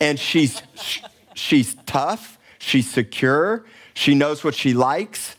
and 0.00 0.18
she's 0.18 0.62
she's 1.34 1.74
tough, 1.86 2.38
she's 2.58 2.90
secure, 2.90 3.64
she 3.94 4.14
knows 4.14 4.42
what 4.42 4.54
she 4.54 4.72
likes, 4.72 5.36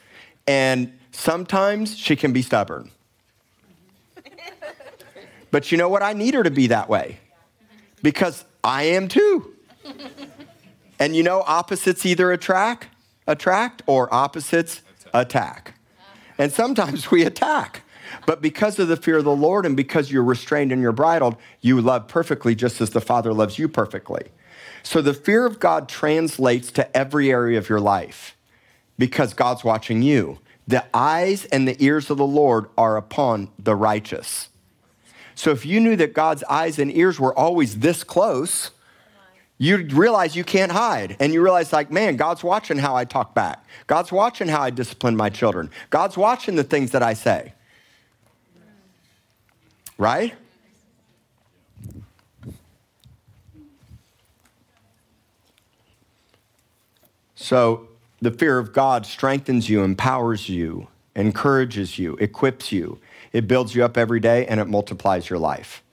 and 0.48 0.98
sometimes 1.12 1.98
she 1.98 2.16
can 2.16 2.32
be 2.32 2.42
stubborn. 2.42 2.92
But 5.50 5.72
you 5.72 5.78
know 5.78 5.90
what? 5.90 6.02
I 6.02 6.14
need 6.14 6.34
her 6.36 6.44
to 6.44 6.52
be 6.52 6.68
that 6.68 6.88
way 6.88 7.20
because 8.02 8.46
I 8.64 8.84
am 8.84 9.08
too. 9.08 9.54
And 11.00 11.16
you 11.16 11.24
know, 11.24 11.42
opposites 11.42 12.06
either 12.06 12.32
attract, 12.32 12.88
attract, 13.28 13.82
or 13.88 14.14
opposites 14.14 14.82
attack. 15.14 15.74
And 16.41 16.51
sometimes 16.51 17.12
we 17.12 17.23
attack. 17.23 17.84
But 18.25 18.41
because 18.41 18.80
of 18.80 18.88
the 18.88 18.97
fear 18.97 19.19
of 19.19 19.25
the 19.25 19.36
Lord 19.36 19.63
and 19.63 19.77
because 19.77 20.12
you're 20.12 20.23
restrained 20.23 20.71
and 20.71 20.82
you're 20.82 20.91
bridled, 20.91 21.36
you 21.62 21.80
love 21.80 22.08
perfectly 22.08 22.56
just 22.56 22.82
as 22.82 22.89
the 22.89 22.99
Father 22.99 23.32
loves 23.32 23.60
you 23.60 23.67
perfectly. 23.67 24.23
So 24.82 25.04
the 25.04 25.13
fear 25.13 25.45
of 25.45 25.60
God 25.60 25.88
translates 25.88 26.71
to 26.71 26.97
every 26.97 27.30
area 27.30 27.60
of 27.60 27.69
your 27.69 27.80
life 27.80 28.36
because 28.97 29.36
God's 29.36 29.63
watching 29.63 30.01
you. 30.01 30.39
The 30.67 30.84
eyes 30.95 31.45
and 31.45 31.67
the 31.67 31.77
ears 31.77 32.10
of 32.10 32.17
the 32.17 32.25
Lord 32.25 32.69
are 32.75 32.97
upon 32.97 33.49
the 33.60 33.75
righteous. 33.75 34.49
So 35.36 35.51
if 35.51 35.63
you 35.63 35.80
knew 35.80 35.95
that 35.97 36.15
God's 36.15 36.43
eyes 36.45 36.80
and 36.80 36.91
ears 36.91 37.19
were 37.19 37.38
always 37.38 37.82
this 37.82 38.04
close, 38.04 38.71
you 39.62 39.78
realize 39.78 40.36
you 40.36 40.43
can't 40.43 40.71
hide. 40.71 41.15
And 41.19 41.32
you 41.32 41.43
realize, 41.43 41.71
like, 41.71 41.91
man, 41.91 42.15
God's 42.15 42.43
watching 42.43 42.80
how 42.80 42.95
I 42.95 43.06
talk 43.06 43.36
back. 43.36 43.63
God's 43.86 44.12
watching 44.12 44.47
how 44.47 44.63
I 44.63 44.71
discipline 44.71 45.15
my 45.15 45.30
children. 45.30 45.69
God's 45.91 46.17
watching 46.17 46.56
the 46.56 46.63
things 46.63 46.89
that 46.91 47.04
I 47.04 47.13
say. 47.13 47.54
Right? 50.00 50.34
So, 57.36 57.88
the 58.19 58.32
fear 58.32 58.58
of 58.58 58.74
God 58.74 59.06
strengthens 59.06 59.69
you, 59.69 59.84
empowers 59.84 60.50
you, 60.50 60.88
encourages 61.15 62.00
you, 62.00 62.15
equips 62.15 62.71
you. 62.71 62.97
It 63.32 63.47
builds 63.47 63.76
you 63.76 63.86
up 63.86 63.95
every 63.95 64.19
day 64.19 64.47
and 64.47 64.60
it 64.60 64.67
multiplies 64.67 65.30
your 65.30 65.38
life. 65.38 65.84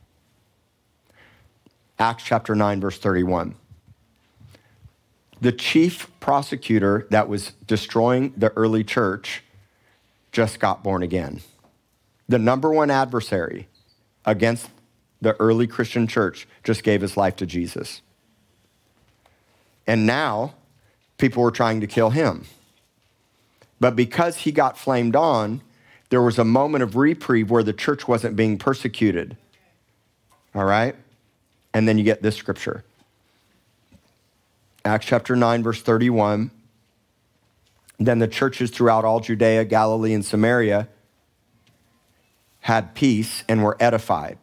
Acts 1.98 2.24
chapter 2.24 2.54
9, 2.54 2.80
verse 2.80 2.98
31. 2.98 3.54
The 5.40 5.52
chief 5.52 6.10
prosecutor 6.20 7.06
that 7.10 7.28
was 7.28 7.52
destroying 7.66 8.32
the 8.36 8.52
early 8.56 8.84
church 8.84 9.42
just 10.32 10.60
got 10.60 10.82
born 10.82 11.02
again. 11.02 11.40
The 12.28 12.38
number 12.38 12.70
one 12.70 12.90
adversary 12.90 13.68
against 14.24 14.68
the 15.20 15.34
early 15.40 15.66
Christian 15.66 16.06
church 16.06 16.46
just 16.62 16.82
gave 16.84 17.00
his 17.00 17.16
life 17.16 17.36
to 17.36 17.46
Jesus. 17.46 18.02
And 19.86 20.06
now 20.06 20.54
people 21.16 21.42
were 21.42 21.50
trying 21.50 21.80
to 21.80 21.86
kill 21.86 22.10
him. 22.10 22.44
But 23.80 23.96
because 23.96 24.38
he 24.38 24.52
got 24.52 24.76
flamed 24.76 25.16
on, 25.16 25.62
there 26.10 26.22
was 26.22 26.38
a 26.38 26.44
moment 26.44 26.82
of 26.82 26.96
reprieve 26.96 27.50
where 27.50 27.62
the 27.62 27.72
church 27.72 28.06
wasn't 28.06 28.36
being 28.36 28.58
persecuted. 28.58 29.36
All 30.54 30.64
right? 30.64 30.94
And 31.74 31.86
then 31.86 31.98
you 31.98 32.04
get 32.04 32.22
this 32.22 32.36
scripture 32.36 32.84
Acts 34.84 35.06
chapter 35.06 35.36
9, 35.36 35.62
verse 35.62 35.82
31. 35.82 36.50
Then 37.98 38.20
the 38.20 38.28
churches 38.28 38.70
throughout 38.70 39.04
all 39.04 39.20
Judea, 39.20 39.64
Galilee, 39.64 40.14
and 40.14 40.24
Samaria 40.24 40.88
had 42.60 42.94
peace 42.94 43.44
and 43.48 43.62
were 43.62 43.76
edified. 43.80 44.38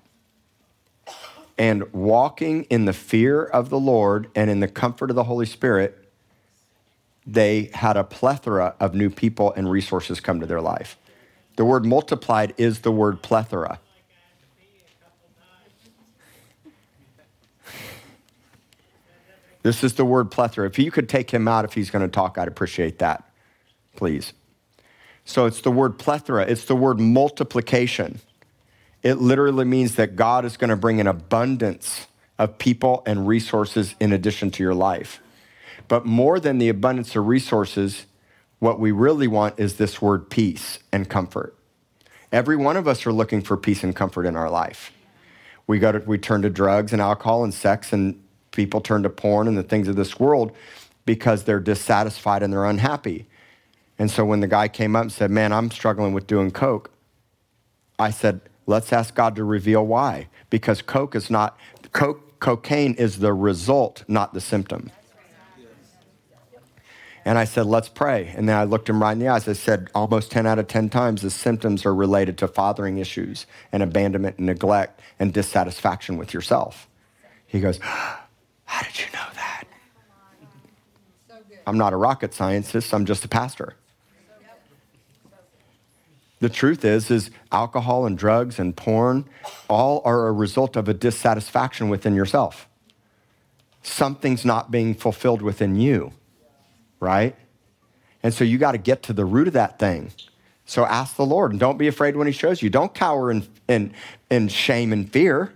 And 1.57 1.91
walking 1.93 2.63
in 2.65 2.85
the 2.85 2.93
fear 2.93 3.43
of 3.43 3.69
the 3.69 3.79
Lord 3.79 4.29
and 4.35 4.49
in 4.49 4.59
the 4.59 4.67
comfort 4.67 5.09
of 5.09 5.15
the 5.15 5.23
Holy 5.23 5.45
Spirit, 5.45 5.97
they 7.25 7.71
had 7.73 7.97
a 7.97 8.03
plethora 8.03 8.75
of 8.79 8.93
new 8.93 9.09
people 9.09 9.53
and 9.53 9.71
resources 9.71 10.19
come 10.19 10.39
to 10.41 10.45
their 10.45 10.61
life. 10.61 10.97
The 11.55 11.65
word 11.65 11.85
multiplied 11.85 12.53
is 12.57 12.81
the 12.81 12.91
word 12.91 13.21
plethora. 13.21 13.79
This 19.65 19.83
is 19.83 19.95
the 19.95 20.05
word 20.05 20.29
plethora. 20.29 20.67
If 20.67 20.77
you 20.77 20.91
could 20.91 21.09
take 21.09 21.31
him 21.31 21.47
out 21.47 21.65
if 21.65 21.73
he's 21.73 21.89
going 21.89 22.03
to 22.03 22.07
talk, 22.07 22.37
I'd 22.37 22.47
appreciate 22.47 22.99
that, 22.99 23.27
please. 23.95 24.31
So 25.23 25.47
it's 25.47 25.61
the 25.61 25.71
word 25.71 25.97
plethora, 25.97 26.43
it's 26.43 26.65
the 26.65 26.75
word 26.75 26.99
multiplication. 26.99 28.19
It 29.01 29.15
literally 29.15 29.65
means 29.65 29.95
that 29.95 30.15
God 30.15 30.45
is 30.45 30.55
going 30.55 30.69
to 30.69 30.75
bring 30.75 31.01
an 31.01 31.07
abundance 31.07 32.05
of 32.37 32.59
people 32.59 33.01
and 33.07 33.27
resources 33.27 33.95
in 33.99 34.13
addition 34.13 34.51
to 34.51 34.61
your 34.61 34.75
life. 34.75 35.19
But 35.87 36.05
more 36.05 36.39
than 36.39 36.59
the 36.59 36.69
abundance 36.69 37.15
of 37.15 37.25
resources, 37.25 38.05
what 38.59 38.79
we 38.79 38.91
really 38.91 39.25
want 39.25 39.59
is 39.59 39.77
this 39.77 39.99
word 39.99 40.29
peace 40.29 40.77
and 40.91 41.09
comfort. 41.09 41.57
Every 42.31 42.55
one 42.55 42.77
of 42.77 42.87
us 42.87 43.07
are 43.07 43.13
looking 43.13 43.41
for 43.41 43.57
peace 43.57 43.83
and 43.83 43.95
comfort 43.95 44.27
in 44.27 44.35
our 44.35 44.51
life. 44.51 44.91
We, 45.65 45.79
go 45.79 45.91
to, 45.91 45.97
we 46.05 46.19
turn 46.19 46.43
to 46.43 46.51
drugs 46.51 46.93
and 46.93 47.01
alcohol 47.01 47.43
and 47.43 47.51
sex 47.51 47.91
and 47.91 48.21
people 48.55 48.81
turn 48.81 49.03
to 49.03 49.09
porn 49.09 49.47
and 49.47 49.57
the 49.57 49.63
things 49.63 49.87
of 49.87 49.95
this 49.95 50.19
world 50.19 50.51
because 51.05 51.43
they're 51.43 51.59
dissatisfied 51.59 52.41
and 52.41 52.51
they're 52.51 52.65
unhappy. 52.65 53.27
And 53.99 54.09
so 54.09 54.25
when 54.25 54.39
the 54.39 54.47
guy 54.47 54.67
came 54.67 54.95
up 54.95 55.03
and 55.03 55.11
said, 55.11 55.31
Man, 55.31 55.53
I'm 55.53 55.69
struggling 55.71 56.13
with 56.13 56.27
doing 56.27 56.51
Coke, 56.51 56.91
I 57.99 58.09
said, 58.09 58.41
Let's 58.65 58.91
ask 58.91 59.13
God 59.13 59.35
to 59.35 59.43
reveal 59.43 59.85
why. 59.85 60.27
Because 60.49 60.81
Coke 60.81 61.15
is 61.15 61.29
not, 61.29 61.57
Coke, 61.91 62.39
cocaine 62.39 62.95
is 62.95 63.19
the 63.19 63.33
result, 63.33 64.03
not 64.07 64.33
the 64.33 64.41
symptom. 64.41 64.91
And 67.27 67.39
I 67.39 67.45
said, 67.45 67.65
let's 67.65 67.89
pray. 67.89 68.31
And 68.37 68.47
then 68.47 68.55
I 68.55 68.65
looked 68.65 68.87
him 68.87 69.01
right 69.01 69.11
in 69.11 69.17
the 69.17 69.29
eyes. 69.29 69.47
I 69.47 69.53
said, 69.53 69.89
almost 69.95 70.29
10 70.29 70.45
out 70.45 70.59
of 70.59 70.67
10 70.67 70.89
times, 70.89 71.23
the 71.23 71.31
symptoms 71.31 71.83
are 71.83 71.95
related 71.95 72.37
to 72.37 72.47
fathering 72.47 72.99
issues 72.99 73.47
and 73.71 73.81
abandonment 73.81 74.37
and 74.37 74.45
neglect 74.45 75.01
and 75.17 75.33
dissatisfaction 75.33 76.17
with 76.17 76.35
yourself. 76.35 76.87
He 77.47 77.59
goes, 77.59 77.79
how 78.65 78.83
did 78.83 78.99
you 78.99 79.05
know 79.13 79.27
that? 79.35 79.63
I'm 81.67 81.77
not 81.77 81.93
a 81.93 81.97
rocket 81.97 82.33
scientist, 82.33 82.93
I'm 82.93 83.05
just 83.05 83.25
a 83.25 83.27
pastor. 83.27 83.75
The 86.39 86.49
truth 86.49 86.83
is 86.83 87.09
is 87.09 87.31
alcohol 87.51 88.05
and 88.05 88.17
drugs 88.17 88.59
and 88.59 88.75
porn 88.75 89.25
all 89.69 90.01
are 90.05 90.27
a 90.27 90.31
result 90.31 90.75
of 90.75 90.87
a 90.87 90.93
dissatisfaction 90.93 91.89
within 91.89 92.13
yourself. 92.13 92.67
Something's 93.81 94.43
not 94.43 94.69
being 94.69 94.93
fulfilled 94.93 95.41
within 95.41 95.75
you, 95.75 96.11
right? 96.99 97.35
And 98.21 98.33
so 98.33 98.43
you 98.43 98.57
got 98.57 98.73
to 98.73 98.77
get 98.77 99.03
to 99.03 99.13
the 99.13 99.25
root 99.25 99.47
of 99.47 99.53
that 99.53 99.79
thing. 99.79 100.11
So 100.65 100.83
ask 100.85 101.15
the 101.15 101.25
Lord 101.25 101.51
and 101.51 101.59
don't 101.59 101.77
be 101.77 101.87
afraid 101.87 102.15
when 102.15 102.27
he 102.27 102.33
shows 102.33 102.61
you. 102.61 102.69
Don't 102.69 102.93
cower 102.93 103.29
in, 103.29 103.47
in, 103.67 103.93
in 104.31 104.47
shame 104.47 104.91
and 104.91 105.11
fear. 105.11 105.53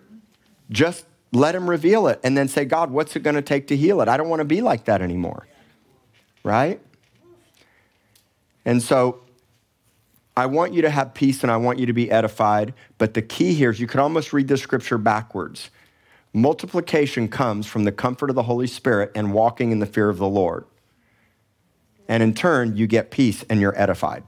Just 0.69 1.05
let 1.31 1.55
him 1.55 1.69
reveal 1.69 2.07
it 2.07 2.19
and 2.23 2.37
then 2.37 2.47
say, 2.47 2.65
God, 2.65 2.91
what's 2.91 3.15
it 3.15 3.23
going 3.23 3.35
to 3.35 3.41
take 3.41 3.67
to 3.67 3.77
heal 3.77 4.01
it? 4.01 4.07
I 4.07 4.17
don't 4.17 4.29
want 4.29 4.39
to 4.39 4.45
be 4.45 4.61
like 4.61 4.85
that 4.85 5.01
anymore. 5.01 5.47
Right? 6.43 6.79
And 8.65 8.81
so 8.81 9.21
I 10.35 10.45
want 10.45 10.73
you 10.73 10.81
to 10.83 10.89
have 10.89 11.13
peace 11.13 11.43
and 11.43 11.51
I 11.51 11.57
want 11.57 11.79
you 11.79 11.85
to 11.85 11.93
be 11.93 12.09
edified. 12.09 12.73
But 12.97 13.13
the 13.13 13.21
key 13.21 13.53
here 13.53 13.69
is 13.69 13.79
you 13.79 13.87
can 13.87 13.99
almost 13.99 14.33
read 14.33 14.47
this 14.47 14.61
scripture 14.61 14.97
backwards. 14.97 15.69
Multiplication 16.33 17.27
comes 17.27 17.65
from 17.65 17.83
the 17.83 17.91
comfort 17.91 18.29
of 18.29 18.35
the 18.35 18.43
Holy 18.43 18.67
Spirit 18.67 19.11
and 19.15 19.33
walking 19.33 19.71
in 19.71 19.79
the 19.79 19.85
fear 19.85 20.09
of 20.09 20.17
the 20.17 20.27
Lord. 20.27 20.65
And 22.07 22.23
in 22.23 22.33
turn, 22.33 22.77
you 22.77 22.87
get 22.87 23.11
peace 23.11 23.43
and 23.49 23.59
you're 23.59 23.79
edified. 23.79 24.23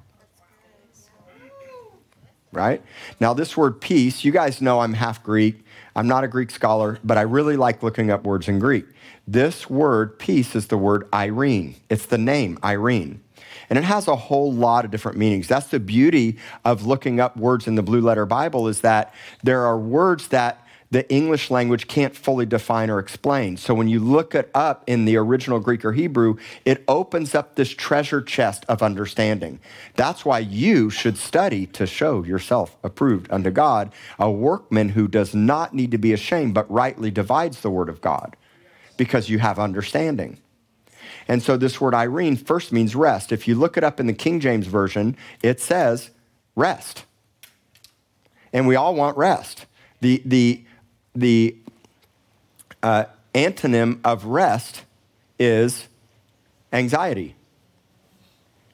Right? 2.51 2.83
Now, 3.19 3.33
this 3.33 3.55
word 3.55 3.79
peace, 3.79 4.25
you 4.25 4.31
guys 4.31 4.61
know 4.61 4.81
I'm 4.81 4.93
half 4.93 5.23
Greek. 5.23 5.63
I'm 5.95 6.07
not 6.07 6.23
a 6.23 6.27
Greek 6.27 6.51
scholar, 6.51 6.99
but 7.03 7.17
I 7.17 7.21
really 7.21 7.57
like 7.57 7.83
looking 7.83 8.11
up 8.11 8.23
words 8.23 8.47
in 8.47 8.59
Greek. 8.59 8.85
This 9.27 9.69
word, 9.69 10.17
peace, 10.19 10.55
is 10.55 10.67
the 10.67 10.77
word 10.77 11.07
Irene. 11.13 11.75
It's 11.89 12.05
the 12.05 12.17
name, 12.17 12.57
Irene. 12.63 13.21
And 13.69 13.77
it 13.77 13.83
has 13.83 14.07
a 14.07 14.15
whole 14.15 14.51
lot 14.51 14.85
of 14.85 14.91
different 14.91 15.17
meanings. 15.17 15.47
That's 15.47 15.67
the 15.67 15.79
beauty 15.79 16.37
of 16.65 16.85
looking 16.85 17.19
up 17.19 17.37
words 17.37 17.67
in 17.67 17.75
the 17.75 17.83
Blue 17.83 18.01
Letter 18.01 18.25
Bible 18.25 18.67
is 18.67 18.81
that 18.81 19.13
there 19.43 19.65
are 19.65 19.77
words 19.77 20.29
that 20.29 20.60
the 20.91 21.09
English 21.09 21.49
language 21.49 21.87
can't 21.87 22.15
fully 22.15 22.45
define 22.45 22.89
or 22.89 22.99
explain. 22.99 23.55
So 23.55 23.73
when 23.73 23.87
you 23.87 23.99
look 23.99 24.35
it 24.35 24.51
up 24.53 24.83
in 24.87 25.05
the 25.05 25.15
original 25.15 25.59
Greek 25.59 25.85
or 25.85 25.93
Hebrew, 25.93 26.35
it 26.65 26.83
opens 26.87 27.33
up 27.33 27.55
this 27.55 27.69
treasure 27.69 28.21
chest 28.21 28.65
of 28.67 28.83
understanding. 28.83 29.59
That's 29.95 30.25
why 30.25 30.39
you 30.39 30.89
should 30.89 31.17
study 31.17 31.65
to 31.67 31.87
show 31.87 32.23
yourself 32.23 32.75
approved 32.83 33.31
unto 33.31 33.51
God, 33.51 33.93
a 34.19 34.29
workman 34.29 34.89
who 34.89 35.07
does 35.07 35.33
not 35.33 35.73
need 35.73 35.91
to 35.91 35.97
be 35.97 36.11
ashamed, 36.11 36.53
but 36.53 36.69
rightly 36.69 37.09
divides 37.09 37.61
the 37.61 37.71
word 37.71 37.87
of 37.87 38.01
God 38.01 38.35
because 38.97 39.29
you 39.29 39.39
have 39.39 39.57
understanding. 39.57 40.39
And 41.27 41.41
so 41.41 41.55
this 41.55 41.79
word 41.79 41.93
Irene 41.93 42.35
first 42.35 42.73
means 42.73 42.95
rest. 42.95 43.31
If 43.31 43.47
you 43.47 43.55
look 43.55 43.77
it 43.77 43.83
up 43.85 44.01
in 44.01 44.07
the 44.07 44.13
King 44.13 44.41
James 44.41 44.67
Version, 44.67 45.15
it 45.41 45.61
says 45.61 46.09
rest. 46.55 47.05
And 48.51 48.67
we 48.67 48.75
all 48.75 48.93
want 48.93 49.15
rest. 49.15 49.65
The, 50.01 50.21
the, 50.25 50.65
the 51.15 51.55
uh, 52.83 53.05
antonym 53.33 53.99
of 54.03 54.25
rest 54.25 54.83
is 55.39 55.87
anxiety. 56.73 57.35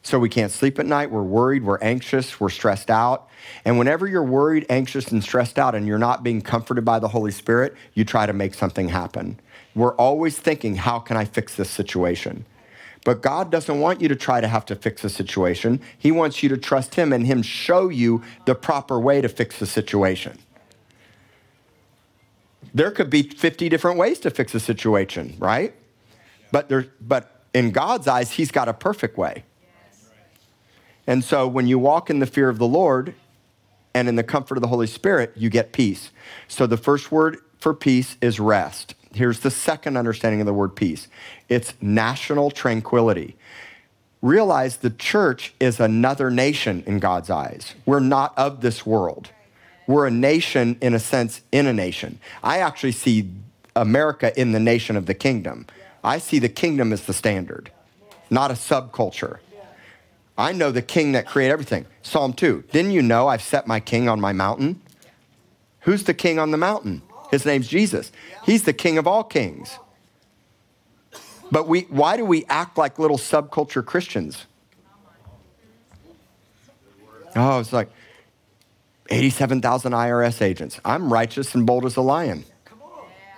So 0.03 0.19
we 0.19 0.29
can't 0.29 0.53
sleep 0.53 0.79
at 0.79 0.85
night, 0.85 1.11
we're 1.11 1.21
worried, 1.21 1.65
we're 1.65 1.79
anxious, 1.79 2.39
we're 2.39 2.49
stressed 2.49 2.89
out. 2.89 3.27
And 3.65 3.77
whenever 3.77 4.07
you're 4.07 4.23
worried, 4.23 4.65
anxious, 4.69 5.11
and 5.11 5.21
stressed 5.21 5.59
out, 5.59 5.75
and 5.75 5.85
you're 5.85 5.97
not 5.97 6.23
being 6.23 6.41
comforted 6.41 6.85
by 6.85 6.99
the 6.99 7.09
Holy 7.09 7.31
Spirit, 7.31 7.75
you 7.93 8.05
try 8.05 8.25
to 8.25 8.31
make 8.31 8.53
something 8.53 8.87
happen. 8.87 9.37
We're 9.75 9.95
always 9.95 10.39
thinking, 10.39 10.77
how 10.77 10.99
can 10.99 11.17
I 11.17 11.25
fix 11.25 11.55
this 11.55 11.69
situation? 11.69 12.45
But 13.03 13.21
God 13.21 13.51
doesn't 13.51 13.79
want 13.79 13.99
you 13.99 14.07
to 14.07 14.15
try 14.15 14.39
to 14.39 14.47
have 14.47 14.65
to 14.65 14.75
fix 14.75 15.03
a 15.03 15.09
situation. 15.09 15.81
He 15.97 16.11
wants 16.11 16.41
you 16.41 16.49
to 16.49 16.57
trust 16.57 16.95
Him 16.95 17.11
and 17.11 17.27
Him 17.27 17.41
show 17.41 17.89
you 17.89 18.21
the 18.45 18.55
proper 18.55 18.99
way 18.99 19.21
to 19.21 19.29
fix 19.29 19.59
the 19.59 19.65
situation. 19.65 20.39
There 22.73 22.91
could 22.91 23.09
be 23.09 23.23
50 23.23 23.69
different 23.69 23.97
ways 23.97 24.19
to 24.19 24.29
fix 24.29 24.53
a 24.53 24.59
situation, 24.59 25.35
right? 25.39 25.73
But, 26.51 26.69
there, 26.69 26.87
but 27.01 27.43
in 27.53 27.71
God's 27.71 28.07
eyes, 28.07 28.31
He's 28.31 28.51
got 28.51 28.67
a 28.67 28.73
perfect 28.73 29.17
way. 29.17 29.43
And 31.07 31.23
so 31.23 31.47
when 31.47 31.67
you 31.67 31.79
walk 31.79 32.09
in 32.09 32.19
the 32.19 32.25
fear 32.25 32.49
of 32.49 32.57
the 32.57 32.67
Lord 32.67 33.15
and 33.93 34.09
in 34.09 34.15
the 34.15 34.23
comfort 34.23 34.57
of 34.57 34.61
the 34.61 34.67
Holy 34.67 34.87
Spirit, 34.87 35.31
you 35.35 35.49
get 35.49 35.71
peace. 35.71 36.11
So 36.47 36.67
the 36.67 36.77
first 36.77 37.11
word 37.11 37.37
for 37.59 37.73
peace 37.73 38.17
is 38.21 38.39
rest. 38.39 38.93
here's 39.13 39.39
the 39.39 39.49
second 39.49 39.97
understanding 39.97 40.41
of 40.41 40.45
the 40.45 40.53
word 40.53 40.75
peace 40.75 41.07
it's 41.49 41.73
national 41.81 42.51
tranquility. 42.51 43.35
Realize 44.21 44.77
the 44.77 44.89
church 44.89 45.53
is 45.59 45.79
another 45.79 46.29
nation 46.31 46.83
in 46.87 46.99
God's 46.99 47.29
eyes. 47.29 47.75
We're 47.85 47.99
not 47.99 48.37
of 48.37 48.61
this 48.61 48.85
world. 48.85 49.31
We're 49.87 50.05
a 50.05 50.11
nation, 50.11 50.77
in 50.81 50.93
a 50.93 50.99
sense, 50.99 51.41
in 51.51 51.65
a 51.65 51.73
nation. 51.73 52.19
I 52.43 52.59
actually 52.59 52.91
see 52.91 53.31
America 53.75 54.37
in 54.39 54.51
the 54.51 54.59
nation 54.59 54.97
of 54.97 55.05
the 55.05 55.13
kingdom. 55.13 55.65
I 56.03 56.19
see 56.19 56.39
the 56.39 56.49
kingdom 56.49 56.93
as 56.93 57.05
the 57.05 57.13
standard, 57.13 57.71
not 58.29 58.51
a 58.51 58.55
subculture. 58.55 59.39
I 60.37 60.51
know 60.51 60.71
the 60.71 60.83
king 60.83 61.13
that 61.13 61.25
created 61.25 61.51
everything. 61.51 61.85
Psalm 62.03 62.33
2. 62.33 62.65
Didn't 62.71 62.91
you 62.91 63.01
know 63.01 63.27
I've 63.27 63.41
set 63.41 63.65
my 63.65 63.79
king 63.79 64.07
on 64.07 64.21
my 64.21 64.33
mountain? 64.33 64.81
Who's 65.81 66.03
the 66.03 66.13
king 66.13 66.37
on 66.37 66.51
the 66.51 66.57
mountain? 66.57 67.01
His 67.31 67.45
name's 67.45 67.67
Jesus. 67.67 68.11
He's 68.45 68.63
the 68.63 68.73
king 68.73 68.97
of 68.97 69.07
all 69.07 69.23
kings. 69.23 69.79
But 71.51 71.67
we, 71.67 71.81
why 71.83 72.17
do 72.17 72.25
we 72.25 72.45
act 72.45 72.77
like 72.77 72.99
little 72.99 73.17
subculture 73.17 73.83
Christians? 73.83 74.45
Oh, 77.35 77.59
it's 77.59 77.73
like 77.73 77.89
87,000 79.09 79.91
IRS 79.91 80.41
agents. 80.41 80.79
I'm 80.83 81.11
righteous 81.11 81.55
and 81.55 81.65
bold 81.65 81.85
as 81.85 81.95
a 81.95 82.01
lion. 82.01 82.45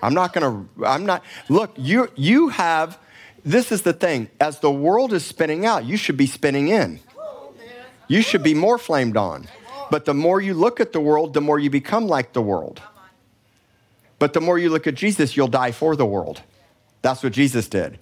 I'm 0.01 0.13
not 0.13 0.33
going 0.33 0.67
to, 0.77 0.85
I'm 0.85 1.05
not, 1.05 1.23
look, 1.49 1.71
you, 1.77 2.09
you 2.15 2.49
have, 2.49 2.97
this 3.43 3.71
is 3.71 3.81
the 3.81 3.93
thing. 3.93 4.29
As 4.39 4.59
the 4.59 4.71
world 4.71 5.13
is 5.13 5.25
spinning 5.25 5.65
out, 5.65 5.85
you 5.85 5.97
should 5.97 6.17
be 6.17 6.25
spinning 6.25 6.69
in. 6.69 6.99
You 8.07 8.21
should 8.21 8.43
be 8.43 8.53
more 8.53 8.77
flamed 8.77 9.17
on. 9.17 9.47
But 9.91 10.05
the 10.05 10.13
more 10.13 10.39
you 10.39 10.53
look 10.53 10.79
at 10.79 10.93
the 10.93 10.99
world, 10.99 11.33
the 11.33 11.41
more 11.41 11.59
you 11.59 11.69
become 11.69 12.07
like 12.07 12.33
the 12.33 12.41
world. 12.41 12.81
But 14.19 14.33
the 14.33 14.41
more 14.41 14.57
you 14.57 14.69
look 14.69 14.87
at 14.87 14.95
Jesus, 14.95 15.35
you'll 15.35 15.47
die 15.47 15.71
for 15.71 15.95
the 15.95 16.05
world. 16.05 16.41
That's 17.01 17.23
what 17.23 17.33
Jesus 17.33 17.67
did. 17.67 17.99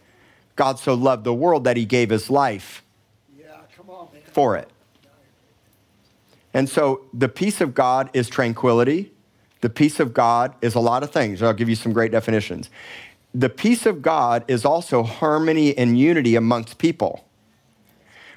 God 0.55 0.79
so 0.79 0.95
loved 0.95 1.23
the 1.23 1.33
world 1.33 1.65
that 1.65 1.77
he 1.77 1.85
gave 1.85 2.09
his 2.09 2.29
life 2.29 2.83
for 4.31 4.55
it. 4.55 4.69
And 6.57 6.67
so 6.67 7.05
the 7.13 7.29
peace 7.29 7.61
of 7.61 7.75
God 7.75 8.09
is 8.13 8.27
tranquility. 8.27 9.11
The 9.61 9.69
peace 9.69 9.99
of 9.99 10.11
God 10.11 10.55
is 10.59 10.73
a 10.73 10.79
lot 10.79 11.03
of 11.03 11.11
things. 11.11 11.43
I'll 11.43 11.53
give 11.53 11.69
you 11.69 11.75
some 11.75 11.93
great 11.93 12.11
definitions. 12.11 12.71
The 13.31 13.47
peace 13.47 13.85
of 13.85 14.01
God 14.01 14.43
is 14.47 14.65
also 14.65 15.03
harmony 15.03 15.77
and 15.77 15.99
unity 15.99 16.35
amongst 16.35 16.79
people, 16.79 17.27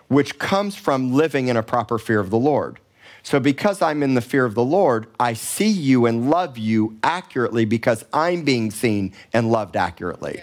which 0.09 0.39
comes 0.39 0.77
from 0.77 1.15
living 1.15 1.49
in 1.49 1.57
a 1.57 1.63
proper 1.63 1.97
fear 1.97 2.21
of 2.21 2.29
the 2.29 2.37
Lord. 2.37 2.79
So, 3.23 3.41
because 3.41 3.81
I'm 3.81 4.03
in 4.03 4.13
the 4.13 4.21
fear 4.21 4.45
of 4.45 4.55
the 4.55 4.65
Lord, 4.65 5.07
I 5.19 5.33
see 5.33 5.71
you 5.71 6.05
and 6.05 6.29
love 6.29 6.59
you 6.59 6.99
accurately 7.03 7.65
because 7.65 8.05
I'm 8.13 8.45
being 8.45 8.71
seen 8.71 9.15
and 9.33 9.51
loved 9.51 9.77
accurately. 9.77 10.43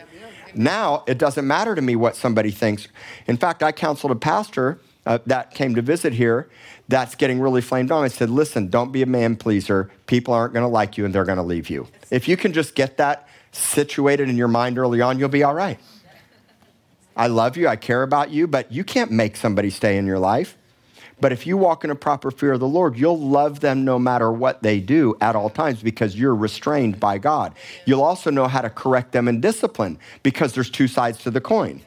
Now, 0.56 1.04
it 1.06 1.20
doesn't 1.20 1.46
matter 1.46 1.76
to 1.76 1.82
me 1.84 1.96
what 1.96 2.16
somebody 2.16 2.50
thinks. 2.50 2.88
In 3.28 3.38
fact, 3.38 3.62
I 3.62 3.72
counseled 3.72 4.14
a 4.14 4.16
pastor 4.16 4.80
uh, 5.08 5.20
that 5.26 5.52
came 5.52 5.74
to 5.76 5.82
visit 5.82 6.14
here 6.14 6.50
that's 6.88 7.16
getting 7.16 7.40
really 7.40 7.62
flamed 7.62 7.92
on. 7.92 8.04
I 8.04 8.08
said, 8.08 8.30
listen, 8.30 8.70
don't 8.70 8.92
be 8.92 9.02
a 9.02 9.06
man 9.06 9.36
pleaser. 9.36 9.92
People 10.06 10.34
aren't 10.34 10.54
going 10.54 10.64
to 10.64 10.70
like 10.70 10.98
you 10.98 11.06
and 11.06 11.14
they're 11.14 11.26
going 11.26 11.38
to 11.38 11.44
leave 11.44 11.70
you. 11.70 11.88
If 12.12 12.28
you 12.28 12.38
can 12.38 12.54
just 12.54 12.76
get 12.76 12.98
that 12.98 13.28
situated 13.52 14.30
in 14.30 14.38
your 14.38 14.48
mind 14.48 14.78
early 14.78 15.02
on, 15.02 15.20
you'll 15.20 15.30
be 15.30 15.44
all 15.44 15.54
right. 15.54 15.80
I 17.16 17.28
love 17.28 17.58
you, 17.58 17.68
I 17.68 17.76
care 17.76 18.04
about 18.04 18.30
you, 18.30 18.48
but 18.48 18.72
you 18.72 18.84
can't 18.84 19.12
make 19.12 19.36
somebody 19.36 19.72
stay 19.72 19.98
in 19.98 20.06
your 20.06 20.20
life. 20.20 20.56
But 21.20 21.32
if 21.32 21.48
you 21.48 21.58
walk 21.58 21.84
in 21.84 21.90
a 21.90 21.96
proper 21.96 22.30
fear 22.30 22.54
of 22.54 22.60
the 22.60 22.68
Lord, 22.68 22.96
you'll 22.96 23.20
love 23.20 23.60
them 23.60 23.84
no 23.84 23.98
matter 23.98 24.32
what 24.32 24.62
they 24.62 24.80
do 24.80 25.18
at 25.20 25.36
all 25.36 25.50
times 25.50 25.82
because 25.82 26.16
you're 26.16 26.36
restrained 26.36 27.00
by 27.00 27.18
God. 27.18 27.56
You'll 27.86 28.04
also 28.04 28.30
know 28.30 28.48
how 28.48 28.62
to 28.62 28.70
correct 28.70 29.14
them 29.14 29.28
and 29.28 29.42
discipline 29.42 29.98
because 30.22 30.54
there's 30.54 30.70
two 30.70 30.88
sides 30.88 31.18
to 31.24 31.32
the 31.32 31.42
coin. 31.42 31.82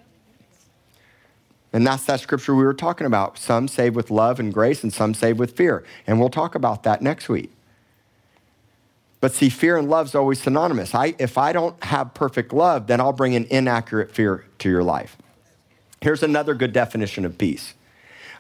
And 1.72 1.86
that's 1.86 2.04
that 2.06 2.20
scripture 2.20 2.54
we 2.54 2.64
were 2.64 2.74
talking 2.74 3.06
about. 3.06 3.38
Some 3.38 3.68
save 3.68 3.94
with 3.94 4.10
love 4.10 4.40
and 4.40 4.52
grace, 4.52 4.82
and 4.82 4.92
some 4.92 5.14
save 5.14 5.38
with 5.38 5.56
fear. 5.56 5.84
And 6.06 6.18
we'll 6.18 6.28
talk 6.28 6.54
about 6.54 6.82
that 6.82 7.00
next 7.00 7.28
week. 7.28 7.52
But 9.20 9.32
see, 9.32 9.50
fear 9.50 9.76
and 9.76 9.88
love 9.88 10.06
is 10.06 10.14
always 10.14 10.40
synonymous. 10.40 10.94
I, 10.94 11.14
if 11.18 11.36
I 11.36 11.52
don't 11.52 11.82
have 11.84 12.14
perfect 12.14 12.52
love, 12.52 12.86
then 12.86 13.00
I'll 13.00 13.12
bring 13.12 13.34
an 13.34 13.44
inaccurate 13.50 14.12
fear 14.12 14.46
to 14.58 14.68
your 14.68 14.82
life. 14.82 15.16
Here's 16.00 16.22
another 16.22 16.54
good 16.54 16.72
definition 16.72 17.24
of 17.24 17.36
peace. 17.36 17.74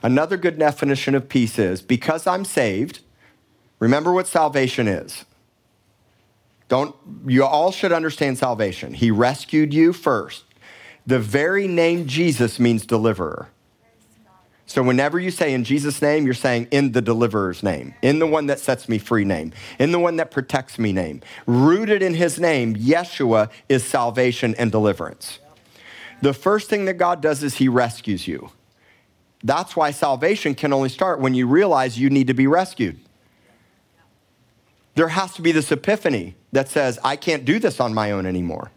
Another 0.02 0.38
good 0.38 0.58
definition 0.58 1.14
of 1.14 1.28
peace 1.28 1.58
is 1.58 1.82
because 1.82 2.26
I'm 2.26 2.46
saved, 2.46 3.00
remember 3.78 4.12
what 4.12 4.26
salvation 4.26 4.88
is. 4.88 5.26
Don't 6.68 6.94
you 7.26 7.44
all 7.44 7.72
should 7.72 7.92
understand 7.92 8.38
salvation. 8.38 8.94
He 8.94 9.10
rescued 9.10 9.74
you 9.74 9.92
first. 9.92 10.44
The 11.06 11.18
very 11.18 11.66
name 11.66 12.06
Jesus 12.06 12.58
means 12.58 12.86
deliverer. 12.86 13.48
So 14.66 14.84
whenever 14.84 15.18
you 15.18 15.32
say 15.32 15.52
in 15.52 15.64
Jesus' 15.64 16.00
name, 16.00 16.24
you're 16.24 16.32
saying 16.32 16.68
in 16.70 16.92
the 16.92 17.02
deliverer's 17.02 17.64
name, 17.64 17.92
in 18.02 18.20
the 18.20 18.26
one 18.26 18.46
that 18.46 18.60
sets 18.60 18.88
me 18.88 18.98
free 18.98 19.24
name, 19.24 19.52
in 19.80 19.90
the 19.90 19.98
one 19.98 20.14
that 20.16 20.30
protects 20.30 20.78
me 20.78 20.92
name. 20.92 21.22
Rooted 21.44 22.02
in 22.02 22.14
his 22.14 22.38
name, 22.38 22.76
Yeshua 22.76 23.50
is 23.68 23.82
salvation 23.82 24.54
and 24.58 24.70
deliverance. 24.70 25.40
The 26.22 26.32
first 26.32 26.70
thing 26.70 26.84
that 26.84 26.94
God 26.94 27.20
does 27.20 27.42
is 27.42 27.56
he 27.56 27.66
rescues 27.66 28.28
you. 28.28 28.52
That's 29.42 29.74
why 29.74 29.90
salvation 29.90 30.54
can 30.54 30.72
only 30.72 30.88
start 30.88 31.18
when 31.18 31.34
you 31.34 31.48
realize 31.48 31.98
you 31.98 32.08
need 32.08 32.28
to 32.28 32.34
be 32.34 32.46
rescued. 32.46 33.00
There 34.94 35.08
has 35.08 35.34
to 35.34 35.42
be 35.42 35.50
this 35.50 35.72
epiphany 35.72 36.36
that 36.52 36.68
says, 36.68 36.98
I 37.02 37.16
can't 37.16 37.44
do 37.44 37.58
this 37.58 37.80
on 37.80 37.92
my 37.92 38.12
own 38.12 38.24
anymore. 38.24 38.70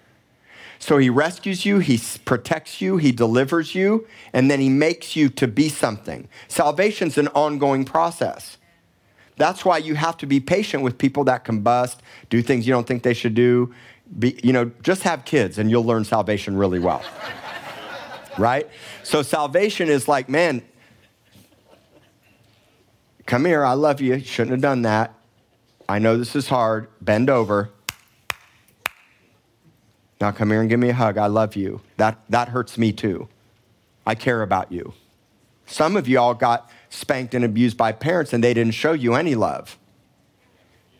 So 0.84 0.98
he 0.98 1.10
rescues 1.10 1.66
you, 1.66 1.80
he 1.80 1.98
protects 2.26 2.82
you, 2.82 2.98
he 2.98 3.14
delivers 3.14 3.74
you, 3.74 4.06
and 4.34 4.52
then 4.52 4.60
he 4.60 4.68
makes 4.68 5.16
you 5.16 5.30
to 5.30 5.48
be 5.48 5.70
something. 5.70 6.28
Salvation's 6.50 7.18
an 7.18 7.30
ongoing 7.30 7.86
process. 7.86 8.58
That's 9.38 9.64
why 9.64 9.78
you 9.78 9.96
have 9.96 10.18
to 10.18 10.26
be 10.26 10.42
patient 10.42 10.84
with 10.84 10.98
people 10.98 11.24
that 11.24 11.46
combust, 11.46 12.00
do 12.30 12.42
things 12.42 12.68
you 12.68 12.74
don't 12.74 12.86
think 12.86 13.04
they 13.04 13.14
should 13.14 13.34
do. 13.34 13.74
Be, 14.20 14.38
you 14.44 14.52
know, 14.52 14.72
just 14.82 15.04
have 15.04 15.24
kids 15.24 15.58
and 15.58 15.72
you'll 15.72 15.86
learn 15.86 16.04
salvation 16.04 16.58
really 16.58 16.80
well. 16.80 17.02
right? 18.38 18.68
So 19.04 19.22
salvation 19.22 19.88
is 19.88 20.10
like, 20.10 20.28
man, 20.28 20.62
come 23.26 23.46
here, 23.46 23.64
I 23.64 23.72
love 23.72 24.02
you. 24.02 24.20
Shouldn't 24.20 24.52
have 24.52 24.62
done 24.62 24.82
that. 24.82 25.14
I 25.88 26.00
know 26.00 26.18
this 26.18 26.36
is 26.36 26.50
hard. 26.50 26.90
Bend 27.00 27.30
over. 27.30 27.70
Now 30.24 30.32
come 30.32 30.52
here 30.52 30.62
and 30.62 30.70
give 30.70 30.80
me 30.80 30.88
a 30.88 30.94
hug. 30.94 31.18
I 31.18 31.28
love 31.28 31.58
you. 31.58 31.82
That, 31.98 32.18
that 32.30 32.48
hurts 32.48 32.78
me 32.78 32.94
too. 32.94 33.28
I 34.06 34.16
care 34.16 34.42
about 34.42 34.72
you. 34.72 34.94
Some 35.66 35.98
of 35.98 36.08
you 36.08 36.18
all 36.18 36.34
got 36.34 36.72
spanked 36.90 37.34
and 37.34 37.44
abused 37.44 37.76
by 37.76 37.92
parents 37.92 38.32
and 38.32 38.42
they 38.42 38.54
didn't 38.54 38.74
show 38.74 38.94
you 38.94 39.16
any 39.16 39.36
love. 39.36 39.78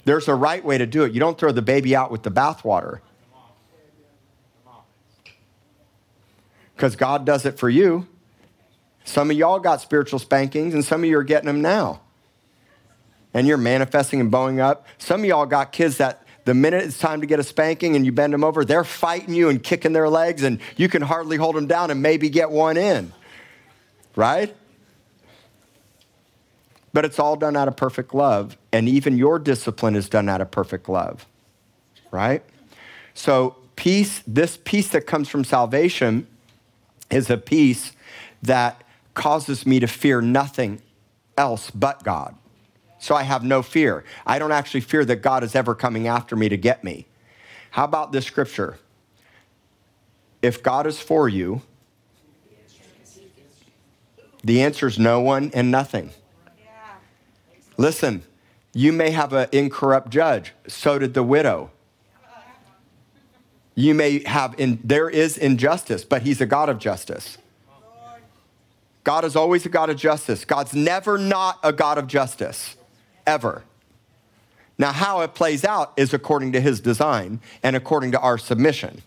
There's 0.04 0.28
a 0.28 0.36
right 0.36 0.62
way 0.62 0.78
to 0.78 0.86
do 0.86 1.06
it. 1.06 1.14
You 1.14 1.22
don't 1.22 1.38
throw 1.38 1.54
the 1.54 1.62
baby 1.62 1.96
out 1.96 2.12
with 2.12 2.24
the 2.24 2.32
bathwater. 2.32 3.00
Because 6.76 6.98
God 6.98 7.26
does 7.26 7.46
it 7.46 7.58
for 7.58 7.70
you. 7.70 8.06
Some 9.06 9.32
of 9.32 9.38
y'all 9.38 9.60
got 9.60 9.80
spiritual 9.80 10.20
spankings 10.20 10.74
and 10.74 10.84
some 10.84 11.02
of 11.02 11.10
you 11.10 11.18
are 11.18 11.24
getting 11.24 11.48
them 11.48 11.62
now. 11.62 12.02
And 13.34 13.48
you're 13.48 13.56
manifesting 13.56 14.20
and 14.20 14.30
bowing 14.30 14.60
up. 14.60 14.86
Some 14.98 15.22
of 15.22 15.26
y'all 15.28 15.46
got 15.46 15.72
kids 15.72 15.96
that 15.96 16.23
the 16.46 16.54
minute 16.54 16.84
it's 16.84 17.00
time 17.00 17.22
to 17.22 17.28
get 17.28 17.40
a 17.40 17.44
spanking 17.44 17.96
and 17.96 18.06
you 18.06 18.12
bend 18.12 18.34
them 18.34 18.44
over, 18.44 18.66
they're 18.66 18.84
fighting 18.84 19.34
you 19.34 19.50
and 19.50 19.62
kicking 19.64 19.94
their 19.94 20.10
legs, 20.10 20.44
and 20.44 20.60
you 20.76 20.90
can 20.90 21.02
hardly 21.02 21.38
hold 21.38 21.56
them 21.56 21.68
down 21.68 21.92
and 21.92 22.02
maybe 22.02 22.30
get 22.30 22.52
one 22.52 22.78
in. 22.78 23.14
Right? 24.16 24.56
But 26.92 27.06
it's 27.06 27.18
all 27.18 27.36
done 27.36 27.56
out 27.56 27.68
of 27.68 27.76
perfect 27.76 28.14
love, 28.14 28.58
and 28.72 28.88
even 28.88 29.18
your 29.18 29.40
discipline 29.40 29.96
is 29.96 30.10
done 30.10 30.30
out 30.30 30.42
of 30.42 30.52
perfect 30.52 30.90
love. 30.90 31.26
Right? 32.12 32.44
So, 33.14 33.56
peace, 33.76 34.22
this 34.28 34.60
peace 34.64 34.90
that 34.90 35.08
comes 35.08 35.30
from 35.30 35.44
salvation 35.44 36.28
is 37.10 37.30
a 37.30 37.38
peace 37.38 37.94
that 38.42 38.84
causes 39.14 39.66
me 39.66 39.80
to 39.80 39.88
fear 39.88 40.22
nothing 40.22 40.82
else 41.38 41.72
but 41.72 42.04
God. 42.04 42.36
So 43.04 43.16
I 43.16 43.24
have 43.24 43.44
no 43.44 43.62
fear. 43.62 44.06
I 44.26 44.40
don't 44.40 44.54
actually 44.54 44.80
fear 44.80 45.04
that 45.04 45.18
God 45.18 45.44
is 45.44 45.56
ever 45.56 45.76
coming 45.76 46.08
after 46.08 46.38
me 46.38 46.48
to 46.48 46.56
get 46.56 46.86
me. 46.86 47.06
How 47.72 47.84
about 47.84 48.14
this 48.14 48.26
scripture? 48.26 48.80
If 50.42 50.64
God 50.64 50.88
is 50.88 51.02
for 51.02 51.28
you, 51.28 51.62
the 54.42 54.62
answer 54.62 54.88
is 54.88 54.98
no 54.98 55.20
one 55.20 55.52
and 55.54 55.70
nothing. 55.70 56.12
Listen, 57.76 58.24
you 58.74 58.94
may 58.94 59.10
have 59.10 59.34
an 59.34 59.50
incorrupt 59.52 60.10
judge. 60.10 60.54
So 60.70 60.98
did 60.98 61.14
the 61.14 61.24
widow. 61.24 61.72
You 63.76 63.96
may 63.96 64.24
have, 64.24 64.58
in, 64.58 64.80
there 64.82 65.10
is 65.10 65.38
injustice, 65.38 66.06
but 66.06 66.22
he's 66.22 66.40
a 66.40 66.46
God 66.46 66.70
of 66.70 66.80
justice. 66.80 67.38
God 69.04 69.26
is 69.26 69.36
always 69.36 69.66
a 69.66 69.70
God 69.70 69.90
of 69.90 69.98
justice. 69.98 70.46
God's 70.46 70.74
never 70.74 71.18
not 71.18 71.60
a 71.64 71.74
God 71.74 71.98
of 71.98 72.08
justice 72.08 72.78
ever. 73.26 73.64
Now, 74.78 74.92
how 74.92 75.22
it 75.22 75.36
plays 75.36 75.64
out 75.64 75.94
is 75.98 76.14
according 76.14 76.54
to 76.54 76.62
his 76.62 76.80
design 76.82 77.40
and 77.62 77.76
according 77.76 78.12
to 78.14 78.20
our 78.20 78.38
submission. 78.38 79.02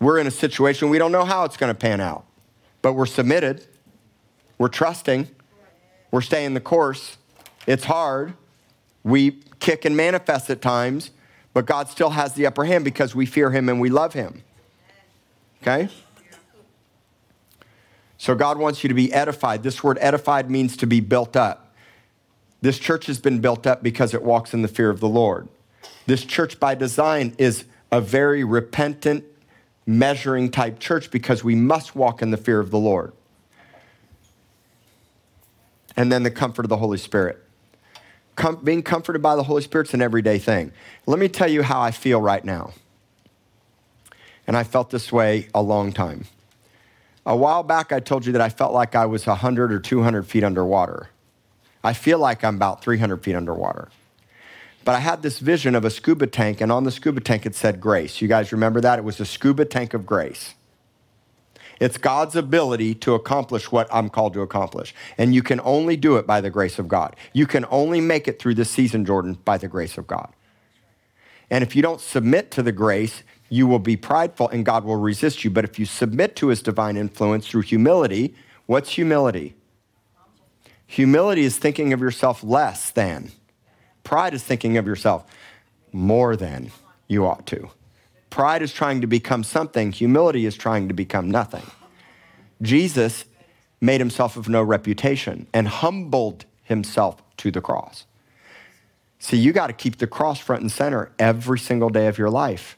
We're 0.00 0.18
in 0.18 0.26
a 0.26 0.30
situation 0.30 0.90
we 0.90 0.98
don't 0.98 1.12
know 1.12 1.24
how 1.24 1.44
it's 1.44 1.56
going 1.56 1.72
to 1.72 1.78
pan 1.78 2.00
out, 2.00 2.24
but 2.82 2.92
we're 2.92 3.06
submitted, 3.06 3.66
we're 4.58 4.68
trusting, 4.68 5.28
we're 6.10 6.20
staying 6.20 6.54
the 6.54 6.60
course. 6.60 7.16
It's 7.66 7.84
hard. 7.84 8.34
We 9.02 9.40
kick 9.58 9.84
and 9.84 9.96
manifest 9.96 10.50
at 10.50 10.62
times, 10.62 11.10
but 11.52 11.66
God 11.66 11.88
still 11.88 12.10
has 12.10 12.34
the 12.34 12.46
upper 12.46 12.64
hand 12.64 12.84
because 12.84 13.14
we 13.14 13.26
fear 13.26 13.50
him 13.50 13.68
and 13.68 13.80
we 13.80 13.90
love 13.90 14.12
him. 14.12 14.42
Okay? 15.62 15.88
So 18.18 18.34
God 18.34 18.58
wants 18.58 18.84
you 18.84 18.88
to 18.88 18.94
be 18.94 19.12
edified. 19.12 19.62
This 19.62 19.82
word 19.82 19.98
edified 20.00 20.50
means 20.50 20.76
to 20.78 20.86
be 20.86 21.00
built 21.00 21.36
up. 21.36 21.63
This 22.64 22.78
church 22.78 23.04
has 23.08 23.18
been 23.18 23.40
built 23.40 23.66
up 23.66 23.82
because 23.82 24.14
it 24.14 24.22
walks 24.22 24.54
in 24.54 24.62
the 24.62 24.68
fear 24.68 24.88
of 24.88 24.98
the 24.98 25.06
Lord. 25.06 25.48
This 26.06 26.24
church, 26.24 26.58
by 26.58 26.74
design, 26.74 27.34
is 27.36 27.66
a 27.92 28.00
very 28.00 28.42
repentant, 28.42 29.22
measuring 29.84 30.50
type 30.50 30.78
church 30.78 31.10
because 31.10 31.44
we 31.44 31.54
must 31.54 31.94
walk 31.94 32.22
in 32.22 32.30
the 32.30 32.38
fear 32.38 32.60
of 32.60 32.70
the 32.70 32.78
Lord. 32.78 33.12
And 35.94 36.10
then 36.10 36.22
the 36.22 36.30
comfort 36.30 36.64
of 36.64 36.70
the 36.70 36.78
Holy 36.78 36.96
Spirit. 36.96 37.38
Com- 38.34 38.64
being 38.64 38.82
comforted 38.82 39.20
by 39.20 39.36
the 39.36 39.42
Holy 39.42 39.60
Spirit's 39.60 39.92
an 39.92 40.00
everyday 40.00 40.38
thing. 40.38 40.72
Let 41.04 41.18
me 41.18 41.28
tell 41.28 41.50
you 41.50 41.64
how 41.64 41.82
I 41.82 41.90
feel 41.90 42.18
right 42.18 42.46
now. 42.46 42.72
And 44.46 44.56
I 44.56 44.64
felt 44.64 44.88
this 44.88 45.12
way 45.12 45.48
a 45.54 45.60
long 45.60 45.92
time. 45.92 46.24
A 47.26 47.36
while 47.36 47.62
back, 47.62 47.92
I 47.92 48.00
told 48.00 48.24
you 48.24 48.32
that 48.32 48.40
I 48.40 48.48
felt 48.48 48.72
like 48.72 48.94
I 48.94 49.04
was 49.04 49.26
100 49.26 49.70
or 49.70 49.80
200 49.80 50.26
feet 50.26 50.42
underwater. 50.42 51.10
I 51.84 51.92
feel 51.92 52.18
like 52.18 52.42
I'm 52.42 52.56
about 52.56 52.82
300 52.82 53.22
feet 53.22 53.34
underwater. 53.34 53.90
But 54.84 54.94
I 54.94 55.00
had 55.00 55.22
this 55.22 55.38
vision 55.38 55.74
of 55.74 55.84
a 55.84 55.90
scuba 55.90 56.26
tank, 56.26 56.60
and 56.60 56.72
on 56.72 56.84
the 56.84 56.90
scuba 56.90 57.20
tank 57.20 57.46
it 57.46 57.54
said 57.54 57.80
grace. 57.80 58.20
You 58.20 58.28
guys 58.28 58.52
remember 58.52 58.80
that? 58.80 58.98
It 58.98 59.04
was 59.04 59.20
a 59.20 59.24
scuba 59.24 59.64
tank 59.64 59.94
of 59.94 60.04
grace. 60.04 60.54
It's 61.80 61.98
God's 61.98 62.36
ability 62.36 62.94
to 62.96 63.14
accomplish 63.14 63.72
what 63.72 63.88
I'm 63.92 64.08
called 64.08 64.34
to 64.34 64.42
accomplish. 64.42 64.94
And 65.18 65.34
you 65.34 65.42
can 65.42 65.60
only 65.64 65.96
do 65.96 66.16
it 66.16 66.26
by 66.26 66.40
the 66.40 66.50
grace 66.50 66.78
of 66.78 66.88
God. 66.88 67.16
You 67.32 67.46
can 67.46 67.66
only 67.70 68.00
make 68.00 68.28
it 68.28 68.38
through 68.38 68.54
this 68.54 68.70
season, 68.70 69.04
Jordan, 69.04 69.38
by 69.44 69.58
the 69.58 69.68
grace 69.68 69.98
of 69.98 70.06
God. 70.06 70.32
And 71.50 71.64
if 71.64 71.74
you 71.74 71.82
don't 71.82 72.00
submit 72.00 72.50
to 72.52 72.62
the 72.62 72.72
grace, 72.72 73.22
you 73.48 73.66
will 73.66 73.78
be 73.78 73.96
prideful 73.96 74.48
and 74.48 74.64
God 74.64 74.84
will 74.84 74.96
resist 74.96 75.44
you. 75.44 75.50
But 75.50 75.64
if 75.64 75.78
you 75.78 75.84
submit 75.84 76.36
to 76.36 76.48
his 76.48 76.62
divine 76.62 76.96
influence 76.96 77.48
through 77.48 77.62
humility, 77.62 78.34
what's 78.66 78.90
humility? 78.90 79.54
Humility 80.86 81.42
is 81.42 81.56
thinking 81.56 81.92
of 81.92 82.00
yourself 82.00 82.44
less 82.44 82.90
than. 82.90 83.32
Pride 84.04 84.34
is 84.34 84.42
thinking 84.42 84.76
of 84.76 84.86
yourself 84.86 85.24
more 85.92 86.36
than 86.36 86.70
you 87.08 87.26
ought 87.26 87.46
to. 87.46 87.70
Pride 88.30 88.62
is 88.62 88.72
trying 88.72 89.00
to 89.00 89.06
become 89.06 89.44
something, 89.44 89.92
humility 89.92 90.44
is 90.44 90.56
trying 90.56 90.88
to 90.88 90.94
become 90.94 91.30
nothing. 91.30 91.64
Jesus 92.62 93.24
made 93.80 94.00
himself 94.00 94.36
of 94.36 94.48
no 94.48 94.62
reputation 94.62 95.46
and 95.52 95.68
humbled 95.68 96.44
himself 96.62 97.22
to 97.36 97.50
the 97.50 97.60
cross. 97.60 98.06
See, 99.18 99.36
you 99.36 99.52
got 99.52 99.68
to 99.68 99.72
keep 99.72 99.98
the 99.98 100.06
cross 100.06 100.38
front 100.38 100.62
and 100.62 100.72
center 100.72 101.12
every 101.18 101.58
single 101.58 101.90
day 101.90 102.08
of 102.08 102.18
your 102.18 102.30
life. 102.30 102.76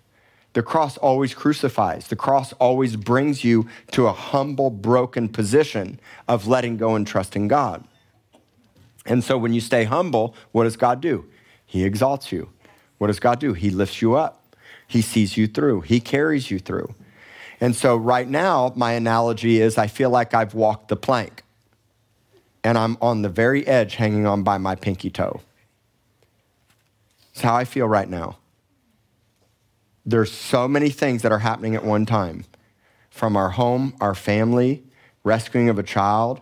The 0.53 0.63
cross 0.63 0.97
always 0.97 1.35
crucifies. 1.35 2.09
The 2.09 2.17
cross 2.17 2.53
always 2.55 2.97
brings 2.97 3.45
you 3.45 3.69
to 3.93 4.07
a 4.07 4.13
humble, 4.13 4.71
broken 4.71 5.29
position 5.29 6.01
of 6.29 6.47
letting 6.47 6.77
go 6.77 6.95
and 6.95 7.07
trusting 7.07 7.49
God. 7.49 7.85
And 9.07 9.23
so 9.23 9.39
when 9.39 9.53
you 9.55 9.61
stay 9.61 9.85
humble, 9.85 10.35
what 10.53 10.65
does 10.65 10.77
God 10.77 11.01
do? 11.01 11.27
He 11.65 11.85
exalts 11.85 12.33
you. 12.33 12.51
What 12.99 13.09
does 13.09 13.21
God 13.21 13.39
do? 13.39 13.53
He 13.53 13.71
lifts 13.71 14.03
you 14.03 14.15
up. 14.15 14.57
He 14.87 15.03
sees 15.03 15.37
you 15.37 15.47
through. 15.47 15.83
He 15.83 16.01
carries 16.01 16.51
you 16.51 16.59
through. 16.59 16.95
And 17.61 17.75
so 17.75 17.97
right 17.97 18.29
now, 18.29 18.73
my 18.77 18.93
analogy 18.93 19.61
is 19.61 19.79
I 19.79 19.87
feel 19.87 20.11
like 20.11 20.35
I've 20.35 20.55
walked 20.55 20.89
the 20.89 20.97
plank 20.97 21.43
and 22.63 22.77
I'm 22.77 22.97
on 23.01 23.23
the 23.23 23.29
very 23.29 23.67
edge 23.67 23.95
hanging 23.95 24.27
on 24.27 24.43
by 24.43 24.59
my 24.59 24.75
pinky 24.75 25.11
toe. 25.11 25.41
That's 27.29 27.43
how 27.43 27.55
I 27.55 27.65
feel 27.65 27.87
right 27.87 28.09
now. 28.09 28.39
There's 30.05 30.33
so 30.33 30.69
many 30.69 30.91
things 30.91 31.23
that 31.23 31.33
are 31.33 31.41
happening 31.41 31.75
at 31.75 31.85
one 31.85 32.07
time 32.07 32.45
from 33.11 33.37
our 33.37 33.51
home, 33.51 33.95
our 34.01 34.15
family, 34.15 34.85
rescuing 35.25 35.69
of 35.69 35.79
a 35.79 35.83
child, 35.83 36.41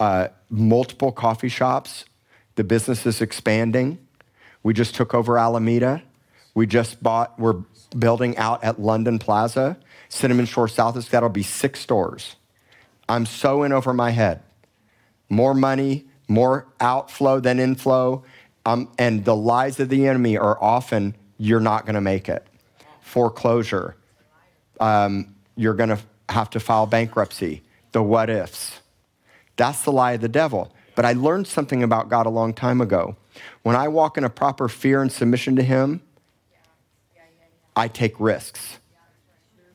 uh, 0.00 0.28
multiple 0.50 1.12
coffee 1.12 1.48
shops. 1.48 2.04
The 2.56 2.64
business 2.64 3.06
is 3.06 3.20
expanding. 3.20 3.98
We 4.62 4.74
just 4.74 4.94
took 4.94 5.14
over 5.14 5.38
Alameda. 5.38 6.02
We 6.54 6.66
just 6.66 7.02
bought, 7.02 7.38
we're 7.38 7.62
building 7.96 8.36
out 8.36 8.64
at 8.64 8.80
London 8.80 9.18
Plaza. 9.18 9.76
Cinnamon 10.08 10.46
Shore 10.46 10.68
South 10.68 10.96
is 10.96 11.08
that'll 11.08 11.28
be 11.28 11.42
six 11.42 11.80
stores. 11.80 12.36
I'm 13.08 13.26
so 13.26 13.62
in 13.62 13.72
over 13.72 13.92
my 13.92 14.10
head. 14.10 14.42
More 15.28 15.54
money, 15.54 16.06
more 16.28 16.66
outflow 16.80 17.40
than 17.40 17.60
inflow. 17.60 18.24
Um, 18.64 18.90
and 18.98 19.24
the 19.24 19.36
lies 19.36 19.78
of 19.78 19.88
the 19.88 20.08
enemy 20.08 20.36
are 20.36 20.60
often, 20.62 21.14
you're 21.38 21.60
not 21.60 21.84
going 21.84 21.94
to 21.94 22.00
make 22.00 22.28
it 22.28 22.46
foreclosure. 23.00 23.96
Um, 24.80 25.36
you're 25.56 25.74
going 25.74 25.90
to 25.90 25.98
have 26.28 26.50
to 26.50 26.60
file 26.60 26.86
bankruptcy, 26.86 27.62
the 27.92 28.02
what 28.02 28.28
ifs. 28.28 28.80
That's 29.56 29.82
the 29.82 29.92
lie 29.92 30.12
of 30.12 30.20
the 30.20 30.28
devil. 30.28 30.72
But 30.94 31.04
I 31.04 31.12
learned 31.12 31.46
something 31.46 31.82
about 31.82 32.08
God 32.08 32.26
a 32.26 32.30
long 32.30 32.54
time 32.54 32.80
ago. 32.80 33.16
When 33.62 33.76
I 33.76 33.88
walk 33.88 34.16
in 34.16 34.24
a 34.24 34.30
proper 34.30 34.68
fear 34.68 35.02
and 35.02 35.12
submission 35.12 35.56
to 35.56 35.62
Him, 35.62 36.02
I 37.74 37.88
take 37.88 38.18
risks. 38.18 38.78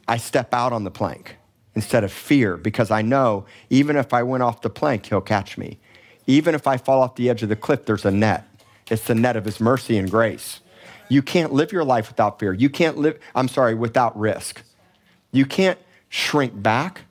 I 0.08 0.17
step 0.17 0.54
out 0.54 0.74
on 0.74 0.84
the 0.84 0.91
plank 0.91 1.38
instead 1.76 2.04
of 2.04 2.12
fear 2.12 2.58
because 2.58 2.91
I 2.91 3.02
know 3.02 3.46
even 3.70 3.96
if 3.96 4.13
I 4.13 4.24
went 4.24 4.44
off 4.44 4.62
the 4.62 4.70
plank, 4.70 5.06
He'll 5.06 5.22
catch 5.22 5.58
me. 5.58 5.78
Even 6.26 6.56
if 6.56 6.67
I 6.67 6.78
fall 6.78 7.02
off 7.02 7.15
the 7.15 7.30
edge 7.30 7.44
of 7.44 7.50
the 7.50 7.56
cliff, 7.56 7.86
there's 7.86 8.06
a 8.06 8.12
net. 8.12 8.48
It's 8.89 9.06
the 9.06 9.15
net 9.15 9.36
of 9.36 9.46
His 9.46 9.60
mercy 9.60 9.98
and 9.98 10.10
grace. 10.10 10.60
You 11.08 11.22
can't 11.22 11.54
live 11.54 11.72
your 11.72 11.84
life 11.84 12.08
without 12.08 12.39
fear. 12.39 12.54
You 12.54 12.70
can't 12.70 12.98
live, 12.98 13.20
I'm 13.36 13.48
sorry, 13.48 13.76
without 13.76 14.17
risk. 14.17 14.63
You 15.32 15.46
can't 15.46 15.78
shrink 16.10 16.62
back. 16.62 17.02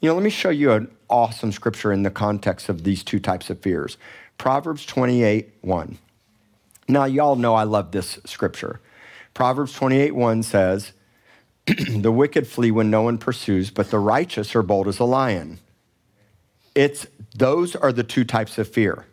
You 0.00 0.08
know, 0.08 0.14
let 0.14 0.22
me 0.22 0.30
show 0.30 0.50
you 0.50 0.72
an 0.72 0.90
awesome 1.10 1.50
scripture 1.50 1.92
in 1.92 2.04
the 2.04 2.10
context 2.10 2.68
of 2.68 2.84
these 2.84 3.02
two 3.02 3.18
types 3.18 3.50
of 3.50 3.60
fears. 3.60 3.96
Proverbs 4.36 4.86
28 4.86 5.54
1. 5.60 5.98
Now, 6.86 7.04
y'all 7.04 7.36
know 7.36 7.54
I 7.54 7.64
love 7.64 7.90
this 7.90 8.20
scripture. 8.24 8.80
Proverbs 9.34 9.72
28 9.72 10.14
1 10.14 10.42
says, 10.44 10.92
The 11.66 12.12
wicked 12.12 12.46
flee 12.46 12.70
when 12.70 12.90
no 12.90 13.02
one 13.02 13.18
pursues, 13.18 13.70
but 13.70 13.90
the 13.90 13.98
righteous 13.98 14.54
are 14.54 14.62
bold 14.62 14.86
as 14.86 15.00
a 15.00 15.04
lion. 15.04 15.58
It's 16.76 17.08
those 17.36 17.74
are 17.74 17.92
the 17.92 18.04
two 18.04 18.24
types 18.24 18.56
of 18.56 18.68
fear. 18.68 19.04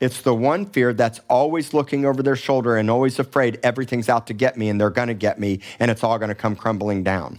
It's 0.00 0.22
the 0.22 0.34
one 0.34 0.64
fear 0.64 0.94
that's 0.94 1.20
always 1.28 1.74
looking 1.74 2.06
over 2.06 2.22
their 2.22 2.36
shoulder 2.36 2.78
and 2.78 2.90
always 2.90 3.18
afraid 3.18 3.60
everything's 3.62 4.08
out 4.08 4.26
to 4.28 4.32
get 4.32 4.56
me 4.56 4.70
and 4.70 4.80
they're 4.80 4.88
going 4.88 5.08
to 5.08 5.14
get 5.14 5.38
me 5.38 5.60
and 5.78 5.90
it's 5.90 6.02
all 6.02 6.18
going 6.18 6.30
to 6.30 6.34
come 6.34 6.56
crumbling 6.56 7.04
down. 7.04 7.38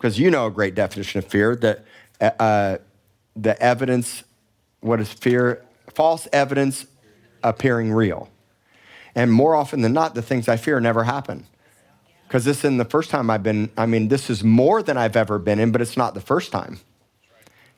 Because 0.00 0.18
you 0.18 0.30
know 0.30 0.46
a 0.46 0.50
great 0.50 0.74
definition 0.74 1.18
of 1.18 1.26
fear 1.26 1.54
that 1.56 1.84
uh, 2.40 2.78
the 3.36 3.62
evidence, 3.62 4.24
what 4.80 4.98
is 4.98 5.12
fear? 5.12 5.62
False 5.92 6.26
evidence 6.32 6.86
appearing 7.42 7.92
real. 7.92 8.30
And 9.14 9.30
more 9.30 9.54
often 9.54 9.82
than 9.82 9.92
not, 9.92 10.14
the 10.14 10.22
things 10.22 10.48
I 10.48 10.56
fear 10.56 10.80
never 10.80 11.04
happen. 11.04 11.46
Because 12.26 12.46
this 12.46 12.58
isn't 12.58 12.78
the 12.78 12.86
first 12.86 13.10
time 13.10 13.28
I've 13.28 13.42
been, 13.42 13.70
I 13.76 13.84
mean, 13.84 14.08
this 14.08 14.30
is 14.30 14.42
more 14.42 14.82
than 14.82 14.96
I've 14.96 15.16
ever 15.16 15.38
been 15.38 15.58
in, 15.58 15.70
but 15.70 15.82
it's 15.82 15.98
not 15.98 16.14
the 16.14 16.20
first 16.22 16.50
time. 16.50 16.80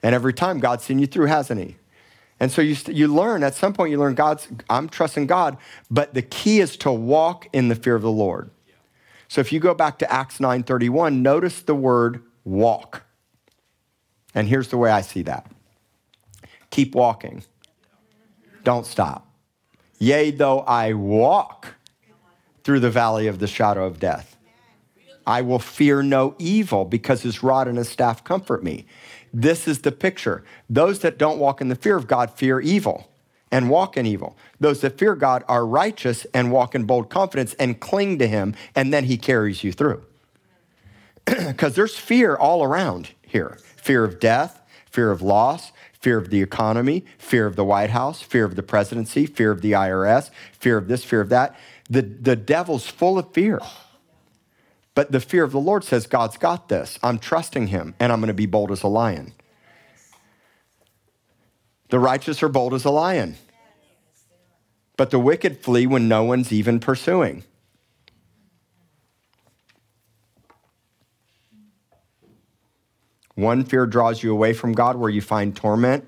And 0.01 0.15
every 0.15 0.33
time 0.33 0.61
God's 0.61 0.85
seen 0.85 1.01
you 1.01 1.09
through, 1.09 1.27
hasn't 1.27 1.61
He? 1.61 1.77
And 2.39 2.53
so 2.53 2.63
you, 2.63 2.77
you 2.87 3.09
learn, 3.09 3.43
at 3.43 3.55
some 3.55 3.73
point, 3.73 3.91
you 3.91 3.99
learn 3.99 4.15
God's, 4.15 4.47
I'm 4.71 4.89
trusting 4.89 5.27
God, 5.27 5.57
but 5.91 6.15
the 6.15 6.23
key 6.23 6.61
is 6.61 6.77
to 6.79 6.93
walk 6.93 7.49
in 7.53 7.67
the 7.69 7.75
fear 7.75 7.97
of 7.97 8.03
the 8.03 8.13
Lord. 8.13 8.51
So 9.33 9.41
if 9.41 9.51
you 9.51 9.61
go 9.61 9.73
back 9.73 9.99
to 10.01 10.13
Acts 10.13 10.41
9:31, 10.41 11.23
notice 11.23 11.63
the 11.63 11.75
word 11.75 12.23
walk. 12.45 13.05
And 14.35 14.47
here's 14.47 14.69
the 14.69 14.77
way 14.77 14.91
I 14.91 15.01
see 15.01 15.23
that. 15.23 15.51
Keep 16.69 16.95
walking. 16.95 17.43
Don't 18.63 18.85
stop. 18.85 19.27
Yea, 19.99 20.33
though 20.33 20.61
I 20.61 20.93
walk 20.93 21.77
through 22.63 22.81
the 22.81 22.91
valley 22.91 23.27
of 23.27 23.39
the 23.39 23.47
shadow 23.47 23.87
of 23.87 23.99
death, 23.99 24.37
I 25.27 25.41
will 25.41 25.59
fear 25.59 26.03
no 26.03 26.35
evil 26.39 26.85
because 26.85 27.23
his 27.23 27.43
rod 27.43 27.69
and 27.69 27.79
his 27.79 27.89
staff 27.89 28.23
comfort 28.23 28.63
me. 28.63 28.85
This 29.33 29.67
is 29.67 29.81
the 29.81 29.93
picture. 29.93 30.45
Those 30.69 30.99
that 30.99 31.17
don't 31.17 31.39
walk 31.39 31.63
in 31.63 31.69
the 31.69 31.75
fear 31.75 31.97
of 31.97 32.07
God 32.07 32.31
fear 32.33 32.61
evil 32.61 33.09
and 33.53 33.71
walk 33.71 33.97
in 33.97 34.07
evil. 34.07 34.37
Those 34.59 34.81
that 34.81 34.99
fear 34.99 35.15
God 35.15 35.45
are 35.47 35.65
righteous 35.65 36.27
and 36.35 36.51
walk 36.51 36.75
in 36.75 36.85
bold 36.85 37.11
confidence 37.11 37.55
and 37.55 37.79
cling 37.79 38.19
to 38.19 38.27
him, 38.27 38.55
and 38.75 38.93
then 38.93 39.05
he 39.05 39.17
carries 39.17 39.63
you 39.63 39.71
through. 39.71 40.03
Because 41.27 41.77
there's 41.77 41.97
fear 41.97 42.35
all 42.35 42.65
around 42.65 43.11
here 43.25 43.59
fear 43.77 44.05
of 44.05 44.19
death, 44.19 44.61
fear 44.91 45.11
of 45.11 45.23
loss, 45.23 45.73
fear 46.01 46.19
of 46.19 46.31
the 46.31 46.43
economy, 46.43 47.05
fear 47.19 47.47
of 47.47 47.57
the 47.57 47.65
White 47.65 47.91
House, 47.91 48.23
fear 48.23 48.45
of 48.45 48.57
the 48.57 48.63
presidency, 48.63 49.27
fear 49.27 49.51
of 49.51 49.61
the 49.61 49.73
IRS, 49.73 50.31
fear 50.53 50.77
of 50.77 50.89
this, 50.89 51.05
fear 51.05 51.21
of 51.21 51.29
that. 51.29 51.57
The, 51.89 52.03
the 52.03 52.37
devil's 52.37 52.87
full 52.87 53.19
of 53.19 53.33
fear. 53.33 53.61
But 54.95 55.13
the 55.13 55.21
fear 55.21 55.45
of 55.45 55.53
the 55.53 55.61
Lord 55.61 55.85
says, 55.85 56.07
God's 56.07 56.37
got 56.37 56.69
this. 56.69 56.99
I'm 57.03 57.19
trusting 57.19 57.69
him, 57.69 57.95
and 57.99 58.13
I'm 58.13 58.21
going 58.21 58.29
to 58.29 58.35
be 58.35 58.47
bold 58.47 58.71
as 58.71 58.83
a 58.83 58.89
lion. 58.89 59.33
The 61.93 62.01
righteous 62.01 62.43
are 62.43 62.49
bold 62.49 62.73
as 62.73 62.87
a 62.87 62.91
lion, 62.91 63.37
but 64.97 65.11
the 65.11 65.19
wicked 65.19 65.59
flee 65.63 65.87
when 65.87 66.09
no 66.09 66.25
one's 66.25 66.51
even 66.51 66.81
pursuing. 66.81 67.45
One 73.35 73.65
fear 73.65 73.85
draws 73.85 74.23
you 74.23 74.33
away 74.33 74.55
from 74.55 74.73
God, 74.73 74.97
where 74.97 75.11
you 75.11 75.21
find 75.21 75.55
torment 75.55 76.07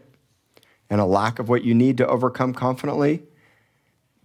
and 0.89 1.03
a 1.03 1.05
lack 1.05 1.39
of 1.39 1.51
what 1.51 1.65
you 1.65 1.75
need 1.75 1.99
to 1.99 2.07
overcome 2.07 2.55
confidently. 2.55 3.23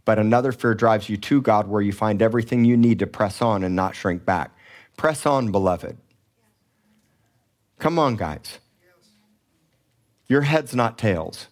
But 0.05 0.17
another 0.17 0.53
fear 0.53 0.73
drives 0.73 1.09
you 1.09 1.17
to 1.17 1.41
God, 1.41 1.67
where 1.67 1.81
you 1.81 1.91
find 1.91 2.21
everything 2.21 2.63
you 2.63 2.77
need 2.77 2.99
to 2.99 3.05
press 3.05 3.41
on 3.41 3.65
and 3.65 3.75
not 3.75 3.97
shrink 3.97 4.23
back. 4.23 4.55
Press 4.95 5.25
on, 5.25 5.51
beloved. 5.51 5.97
Come 7.79 7.99
on, 7.99 8.15
guys. 8.15 8.59
Your 10.29 10.41
head's 10.41 10.75
not 10.75 10.97
tails. 10.97 11.47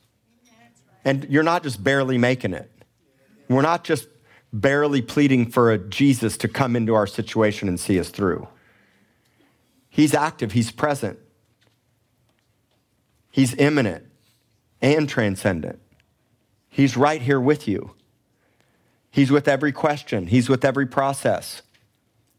And 1.03 1.25
you're 1.29 1.43
not 1.43 1.63
just 1.63 1.83
barely 1.83 2.17
making 2.17 2.53
it. 2.53 2.71
We're 3.49 3.61
not 3.61 3.83
just 3.83 4.07
barely 4.53 5.01
pleading 5.01 5.51
for 5.51 5.71
a 5.71 5.77
Jesus 5.77 6.37
to 6.37 6.47
come 6.47 6.75
into 6.75 6.93
our 6.93 7.07
situation 7.07 7.67
and 7.67 7.79
see 7.79 7.99
us 7.99 8.09
through. 8.09 8.47
He's 9.89 10.13
active, 10.13 10.51
He's 10.51 10.71
present. 10.71 11.17
He's 13.31 13.55
imminent 13.55 14.05
and 14.81 15.07
transcendent. 15.07 15.79
He's 16.69 16.97
right 16.97 17.21
here 17.21 17.39
with 17.39 17.67
you. 17.67 17.93
He's 19.09 19.31
with 19.31 19.47
every 19.47 19.71
question, 19.71 20.27
He's 20.27 20.49
with 20.49 20.63
every 20.63 20.85
process. 20.85 21.61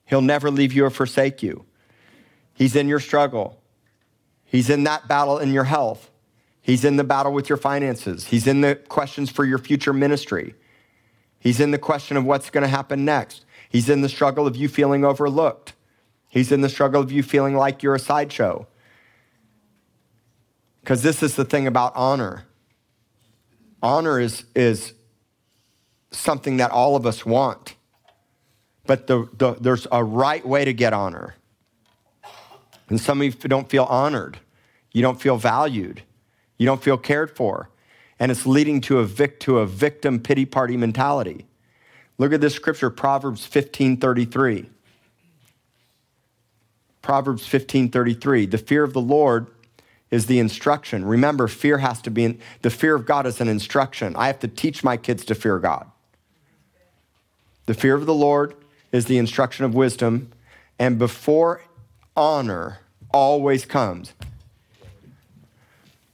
He'll 0.04 0.22
never 0.22 0.50
leave 0.50 0.72
you 0.72 0.84
or 0.84 0.90
forsake 0.90 1.42
you. 1.42 1.64
He's 2.54 2.76
in 2.76 2.88
your 2.88 3.00
struggle, 3.00 3.60
He's 4.44 4.70
in 4.70 4.84
that 4.84 5.08
battle 5.08 5.38
in 5.38 5.52
your 5.52 5.64
health. 5.64 6.07
He's 6.68 6.84
in 6.84 6.96
the 6.96 7.04
battle 7.04 7.32
with 7.32 7.48
your 7.48 7.56
finances. 7.56 8.26
He's 8.26 8.46
in 8.46 8.60
the 8.60 8.74
questions 8.74 9.30
for 9.30 9.46
your 9.46 9.56
future 9.56 9.94
ministry. 9.94 10.54
He's 11.40 11.60
in 11.60 11.70
the 11.70 11.78
question 11.78 12.18
of 12.18 12.26
what's 12.26 12.50
going 12.50 12.60
to 12.60 12.68
happen 12.68 13.06
next. 13.06 13.46
He's 13.70 13.88
in 13.88 14.02
the 14.02 14.08
struggle 14.10 14.46
of 14.46 14.54
you 14.54 14.68
feeling 14.68 15.02
overlooked. 15.02 15.72
He's 16.28 16.52
in 16.52 16.60
the 16.60 16.68
struggle 16.68 17.00
of 17.00 17.10
you 17.10 17.22
feeling 17.22 17.56
like 17.56 17.82
you're 17.82 17.94
a 17.94 17.98
sideshow. 17.98 18.66
Because 20.82 21.02
this 21.02 21.22
is 21.22 21.36
the 21.36 21.44
thing 21.46 21.66
about 21.66 21.96
honor. 21.96 22.44
Honor 23.82 24.20
is, 24.20 24.44
is 24.54 24.92
something 26.10 26.58
that 26.58 26.70
all 26.70 26.96
of 26.96 27.06
us 27.06 27.24
want, 27.24 27.76
but 28.84 29.06
the, 29.06 29.26
the, 29.32 29.54
there's 29.54 29.86
a 29.90 30.04
right 30.04 30.46
way 30.46 30.66
to 30.66 30.74
get 30.74 30.92
honor. 30.92 31.34
And 32.90 33.00
some 33.00 33.22
of 33.22 33.24
you 33.24 33.32
don't 33.32 33.70
feel 33.70 33.84
honored, 33.84 34.38
you 34.92 35.00
don't 35.00 35.18
feel 35.18 35.38
valued, 35.38 36.02
you 36.58 36.66
don't 36.66 36.82
feel 36.82 36.98
cared 36.98 37.34
for. 37.34 37.70
And 38.18 38.30
it's 38.32 38.44
leading 38.44 38.80
to 38.82 38.98
a, 38.98 39.04
vic, 39.04 39.40
to 39.40 39.58
a 39.58 39.66
victim 39.66 40.18
pity 40.20 40.44
party 40.44 40.76
mentality. 40.76 41.46
Look 42.18 42.32
at 42.32 42.40
this 42.40 42.54
scripture, 42.54 42.90
Proverbs 42.90 43.46
15 43.46 43.96
33. 43.96 44.68
Proverbs 47.00 47.46
15 47.46 47.90
33. 47.90 48.46
The 48.46 48.58
fear 48.58 48.82
of 48.82 48.92
the 48.92 49.00
Lord 49.00 49.46
is 50.10 50.26
the 50.26 50.40
instruction. 50.40 51.04
Remember, 51.04 51.46
fear 51.46 51.78
has 51.78 52.02
to 52.02 52.10
be, 52.10 52.24
in, 52.24 52.40
the 52.62 52.70
fear 52.70 52.96
of 52.96 53.06
God 53.06 53.24
is 53.26 53.40
an 53.40 53.48
instruction. 53.48 54.16
I 54.16 54.26
have 54.26 54.40
to 54.40 54.48
teach 54.48 54.82
my 54.82 54.96
kids 54.96 55.24
to 55.26 55.34
fear 55.34 55.58
God. 55.58 55.90
The 57.66 57.74
fear 57.74 57.94
of 57.94 58.06
the 58.06 58.14
Lord 58.14 58.54
is 58.90 59.04
the 59.04 59.18
instruction 59.18 59.64
of 59.64 59.74
wisdom, 59.74 60.32
and 60.78 60.98
before 60.98 61.62
honor 62.16 62.80
always 63.12 63.64
comes 63.64 64.14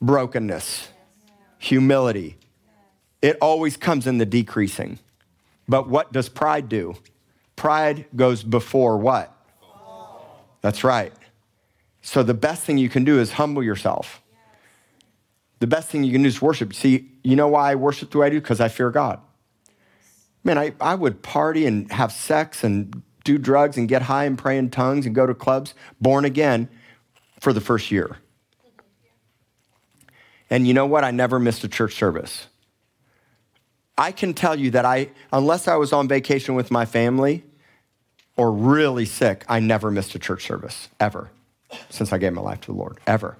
brokenness, 0.04 0.88
humility. 1.58 2.36
It 3.22 3.38
always 3.40 3.76
comes 3.76 4.06
in 4.06 4.18
the 4.18 4.26
decreasing. 4.26 4.98
But 5.66 5.88
what 5.88 6.12
does 6.12 6.28
pride 6.28 6.68
do? 6.68 6.96
Pride 7.56 8.04
goes 8.14 8.42
before 8.42 8.98
what? 8.98 9.34
That's 10.60 10.84
right. 10.84 11.12
So 12.02 12.22
the 12.22 12.34
best 12.34 12.64
thing 12.64 12.76
you 12.76 12.90
can 12.90 13.04
do 13.04 13.18
is 13.18 13.32
humble 13.32 13.62
yourself. 13.62 14.20
The 15.60 15.66
best 15.66 15.88
thing 15.88 16.04
you 16.04 16.12
can 16.12 16.22
do 16.22 16.28
is 16.28 16.42
worship. 16.42 16.74
See, 16.74 17.10
you 17.22 17.36
know 17.36 17.48
why 17.48 17.72
I 17.72 17.74
worship 17.76 18.10
the 18.10 18.18
way 18.18 18.26
I 18.26 18.30
do? 18.30 18.40
Because 18.40 18.60
I 18.60 18.68
fear 18.68 18.90
God. 18.90 19.20
Man, 20.42 20.58
I, 20.58 20.74
I 20.80 20.94
would 20.94 21.22
party 21.22 21.64
and 21.64 21.90
have 21.90 22.12
sex 22.12 22.62
and 22.62 23.02
do 23.24 23.38
drugs 23.38 23.78
and 23.78 23.88
get 23.88 24.02
high 24.02 24.24
and 24.24 24.36
pray 24.36 24.58
in 24.58 24.68
tongues 24.68 25.06
and 25.06 25.14
go 25.14 25.26
to 25.26 25.34
clubs, 25.34 25.72
born 25.98 26.26
again, 26.26 26.68
for 27.40 27.54
the 27.54 27.62
first 27.62 27.90
year. 27.90 28.18
And 30.50 30.66
you 30.66 30.74
know 30.74 30.86
what? 30.86 31.04
I 31.04 31.10
never 31.10 31.38
missed 31.38 31.64
a 31.64 31.68
church 31.68 31.94
service. 31.94 32.46
I 33.96 34.12
can 34.12 34.34
tell 34.34 34.58
you 34.58 34.70
that 34.72 34.84
I, 34.84 35.10
unless 35.32 35.68
I 35.68 35.76
was 35.76 35.92
on 35.92 36.08
vacation 36.08 36.54
with 36.54 36.70
my 36.70 36.84
family 36.84 37.44
or 38.36 38.52
really 38.52 39.04
sick, 39.04 39.44
I 39.48 39.60
never 39.60 39.90
missed 39.90 40.14
a 40.14 40.18
church 40.18 40.44
service, 40.44 40.88
ever, 40.98 41.30
since 41.90 42.12
I 42.12 42.18
gave 42.18 42.32
my 42.32 42.42
life 42.42 42.60
to 42.62 42.72
the 42.72 42.78
Lord, 42.78 42.98
ever. 43.06 43.36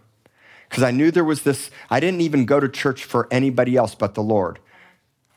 Because 0.69 0.85
I 0.85 0.93
knew 0.93 1.11
there 1.11 1.25
was 1.25 1.43
this, 1.43 1.71
I 1.91 2.01
didn't 2.01 2.21
even 2.21 2.47
go 2.47 2.61
to 2.61 2.69
church 2.69 3.05
for 3.05 3.29
anybody 3.31 3.77
else 3.77 3.95
but 3.95 4.15
the 4.15 4.23
Lord. 4.23 4.61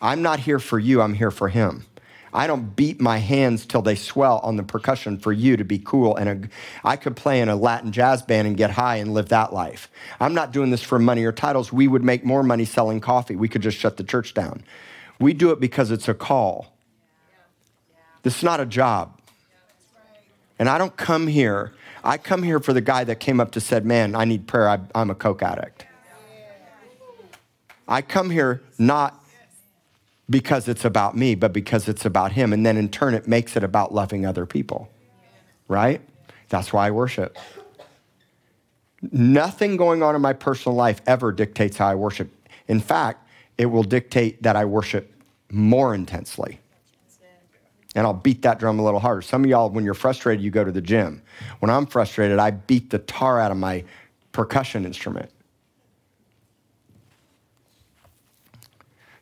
I'm 0.01 0.21
not 0.21 0.41
here 0.41 0.59
for 0.59 0.77
you, 0.77 1.01
I'm 1.01 1.15
here 1.15 1.31
for 1.31 1.49
Him. 1.49 1.85
I 2.33 2.47
don't 2.47 2.75
beat 2.75 2.99
my 2.99 3.17
hands 3.17 3.65
till 3.65 3.81
they 3.81 3.95
swell 3.95 4.39
on 4.39 4.57
the 4.57 4.63
percussion 4.63 5.17
for 5.17 5.31
you 5.31 5.57
to 5.57 5.63
be 5.63 5.79
cool. 5.79 6.15
And 6.15 6.45
a, 6.45 6.49
I 6.83 6.95
could 6.95 7.15
play 7.15 7.39
in 7.41 7.49
a 7.49 7.55
Latin 7.55 7.91
jazz 7.91 8.21
band 8.21 8.47
and 8.47 8.57
get 8.57 8.71
high 8.71 8.97
and 8.97 9.13
live 9.13 9.29
that 9.29 9.53
life. 9.53 9.89
I'm 10.19 10.33
not 10.33 10.51
doing 10.51 10.69
this 10.69 10.83
for 10.83 10.99
money 10.99 11.23
or 11.23 11.31
titles. 11.31 11.71
We 11.71 11.87
would 11.87 12.03
make 12.03 12.25
more 12.25 12.43
money 12.43 12.65
selling 12.65 12.99
coffee. 12.99 13.35
We 13.35 13.47
could 13.47 13.61
just 13.61 13.77
shut 13.77 13.97
the 13.97 14.03
church 14.03 14.33
down. 14.33 14.63
We 15.19 15.33
do 15.33 15.51
it 15.51 15.59
because 15.59 15.89
it's 15.91 16.07
a 16.07 16.13
call. 16.13 16.73
This 18.23 18.37
is 18.37 18.43
not 18.43 18.59
a 18.59 18.65
job. 18.65 19.19
And 20.59 20.67
I 20.67 20.77
don't 20.77 20.95
come 20.97 21.27
here. 21.27 21.73
I 22.03 22.17
come 22.17 22.43
here 22.43 22.59
for 22.59 22.73
the 22.73 22.81
guy 22.81 23.03
that 23.03 23.19
came 23.19 23.39
up 23.39 23.51
to 23.51 23.61
said, 23.61 23.85
"Man, 23.85 24.15
I 24.15 24.25
need 24.25 24.47
prayer. 24.47 24.67
I, 24.67 24.79
I'm 24.95 25.09
a 25.09 25.15
coke 25.15 25.43
addict." 25.43 25.85
I 27.87 28.01
come 28.01 28.29
here 28.29 28.61
not 28.77 29.23
because 30.29 30.67
it's 30.67 30.85
about 30.85 31.15
me, 31.15 31.35
but 31.35 31.53
because 31.53 31.87
it's 31.87 32.05
about 32.05 32.33
him. 32.33 32.53
And 32.53 32.65
then 32.65 32.77
in 32.77 32.89
turn, 32.89 33.13
it 33.13 33.27
makes 33.27 33.55
it 33.55 33.63
about 33.63 33.93
loving 33.93 34.25
other 34.25 34.45
people, 34.45 34.89
right? 35.67 36.01
That's 36.49 36.73
why 36.73 36.87
I 36.87 36.91
worship. 36.91 37.37
Nothing 39.11 39.77
going 39.77 40.03
on 40.03 40.15
in 40.15 40.21
my 40.21 40.33
personal 40.33 40.75
life 40.75 41.01
ever 41.05 41.31
dictates 41.31 41.77
how 41.77 41.87
I 41.87 41.95
worship. 41.95 42.29
In 42.67 42.79
fact, 42.79 43.27
it 43.57 43.67
will 43.67 43.83
dictate 43.83 44.43
that 44.43 44.55
I 44.55 44.65
worship 44.65 45.13
more 45.49 45.95
intensely. 45.95 46.59
And 47.95 48.05
I'll 48.05 48.13
beat 48.13 48.43
that 48.43 48.59
drum 48.59 48.79
a 48.79 48.83
little 48.83 48.99
harder. 48.99 49.21
Some 49.21 49.43
of 49.43 49.49
y'all, 49.49 49.69
when 49.69 49.83
you're 49.83 49.93
frustrated, 49.93 50.43
you 50.43 50.51
go 50.51 50.63
to 50.63 50.71
the 50.71 50.81
gym. 50.81 51.21
When 51.59 51.71
I'm 51.71 51.85
frustrated, 51.87 52.37
I 52.37 52.51
beat 52.51 52.89
the 52.89 52.99
tar 52.99 53.39
out 53.39 53.49
of 53.49 53.57
my 53.57 53.83
percussion 54.33 54.85
instrument. 54.85 55.31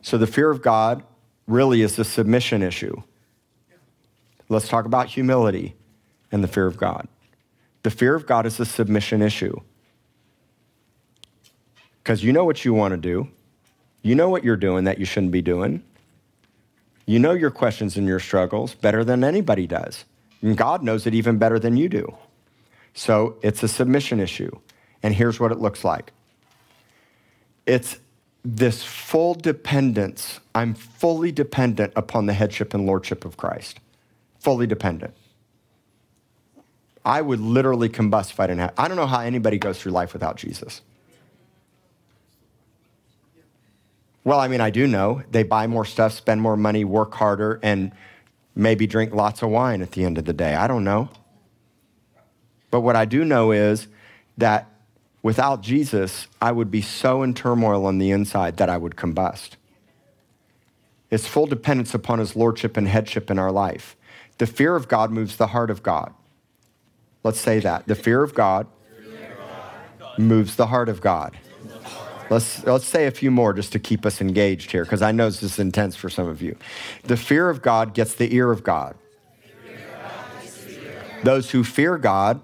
So 0.05 0.19
the 0.19 0.27
fear 0.27 0.51
of 0.51 0.61
God 0.61 1.03
really 1.47 1.81
is 1.81 1.97
a 1.97 2.03
submission 2.03 2.61
issue. 2.61 3.01
Let's 4.49 4.67
talk 4.67 4.85
about 4.85 5.07
humility 5.07 5.73
and 6.31 6.43
the 6.43 6.47
fear 6.47 6.67
of 6.67 6.77
God. 6.77 7.07
The 7.81 7.89
fear 7.89 8.13
of 8.13 8.27
God 8.27 8.45
is 8.45 8.59
a 8.59 8.65
submission 8.65 9.23
issue. 9.23 9.59
Because 12.03 12.23
you 12.23 12.31
know 12.31 12.45
what 12.45 12.63
you 12.63 12.71
want 12.71 12.91
to 12.91 12.97
do, 12.97 13.29
you 14.03 14.13
know 14.13 14.29
what 14.29 14.43
you're 14.43 14.57
doing 14.57 14.83
that 14.83 14.99
you 14.99 15.05
shouldn't 15.05 15.31
be 15.31 15.41
doing. 15.41 15.81
You 17.07 17.17
know 17.17 17.31
your 17.31 17.49
questions 17.49 17.97
and 17.97 18.05
your 18.05 18.19
struggles 18.19 18.75
better 18.75 19.03
than 19.03 19.23
anybody 19.23 19.65
does. 19.65 20.05
And 20.43 20.55
God 20.55 20.83
knows 20.83 21.07
it 21.07 21.15
even 21.15 21.39
better 21.39 21.57
than 21.57 21.77
you 21.77 21.89
do. 21.89 22.15
So 22.93 23.37
it's 23.41 23.63
a 23.63 23.67
submission 23.67 24.19
issue. 24.19 24.55
And 25.01 25.15
here's 25.15 25.39
what 25.39 25.51
it 25.51 25.57
looks 25.57 25.83
like 25.83 26.11
it's 27.65 27.97
this 28.45 28.83
full 28.83 29.33
dependence. 29.33 30.39
I'm 30.53 30.75
fully 30.75 31.31
dependent 31.31 31.91
upon 31.95 32.27
the 32.27 32.33
headship 32.33 32.75
and 32.75 32.85
lordship 32.85 33.25
of 33.25 33.37
Christ. 33.37 33.79
Fully 34.39 34.67
dependent. 34.67 35.15
I 37.03 37.21
would 37.21 37.39
literally 37.39 37.89
combust 37.89 38.31
if 38.31 38.39
I 38.39 38.47
didn't 38.47 38.61
have. 38.61 38.73
I 38.77 38.87
don't 38.87 38.97
know 38.97 39.07
how 39.07 39.19
anybody 39.19 39.57
goes 39.57 39.79
through 39.81 39.91
life 39.93 40.13
without 40.13 40.37
Jesus. 40.37 40.81
Well, 44.23 44.39
I 44.39 44.47
mean, 44.47 44.61
I 44.61 44.69
do 44.69 44.87
know 44.87 45.23
they 45.31 45.43
buy 45.43 45.67
more 45.67 45.85
stuff, 45.85 46.13
spend 46.13 46.41
more 46.41 46.57
money, 46.57 46.83
work 46.83 47.13
harder, 47.15 47.59
and 47.61 47.91
maybe 48.55 48.87
drink 48.87 49.13
lots 49.13 49.41
of 49.41 49.49
wine 49.49 49.81
at 49.81 49.91
the 49.91 50.03
end 50.03 50.17
of 50.17 50.25
the 50.25 50.33
day. 50.33 50.55
I 50.55 50.67
don't 50.67 50.83
know. 50.83 51.09
But 52.71 52.81
what 52.81 52.95
I 52.95 53.05
do 53.05 53.23
know 53.25 53.51
is 53.51 53.87
that 54.37 54.69
Without 55.25 55.61
Jesus, 55.61 56.27
I 56.39 56.51
would 56.51 56.69
be 56.69 56.83
so 56.83 57.23
in 57.23 57.33
turmoil 57.33 57.87
on 57.87 57.97
the 57.97 58.11
inside 58.11 58.57
that 58.57 58.69
I 58.69 58.77
would 58.77 58.95
combust. 58.95 59.53
It's 61.09 61.25
full 61.25 61.47
dependence 61.47 61.95
upon 61.95 62.19
his 62.19 62.35
lordship 62.35 62.77
and 62.77 62.87
headship 62.87 63.31
in 63.31 63.39
our 63.39 63.51
life. 63.51 63.95
The 64.37 64.45
fear 64.45 64.75
of 64.75 64.87
God 64.87 65.09
moves 65.09 65.37
the 65.37 65.47
heart 65.47 65.71
of 65.71 65.81
God. 65.81 66.13
Let's 67.23 67.41
say 67.41 67.59
that. 67.61 67.87
The 67.87 67.95
fear 67.95 68.21
of 68.21 68.35
God 68.35 68.67
moves 70.19 70.57
the 70.57 70.67
heart 70.67 70.89
of 70.89 71.01
God. 71.01 71.35
Let's, 72.29 72.63
let's 72.63 72.85
say 72.85 73.07
a 73.07 73.11
few 73.11 73.31
more 73.31 73.51
just 73.51 73.71
to 73.71 73.79
keep 73.79 74.05
us 74.05 74.21
engaged 74.21 74.69
here, 74.69 74.83
because 74.83 75.01
I 75.01 75.11
know 75.11 75.25
this 75.25 75.41
is 75.41 75.57
intense 75.57 75.95
for 75.95 76.07
some 76.07 76.27
of 76.27 76.43
you. 76.43 76.55
The 77.05 77.17
fear 77.17 77.49
of 77.49 77.63
God 77.63 77.95
gets 77.95 78.13
the 78.13 78.31
ear 78.35 78.51
of 78.51 78.63
God. 78.63 78.95
Those 81.23 81.49
who 81.49 81.63
fear 81.63 81.97
God 81.97 82.41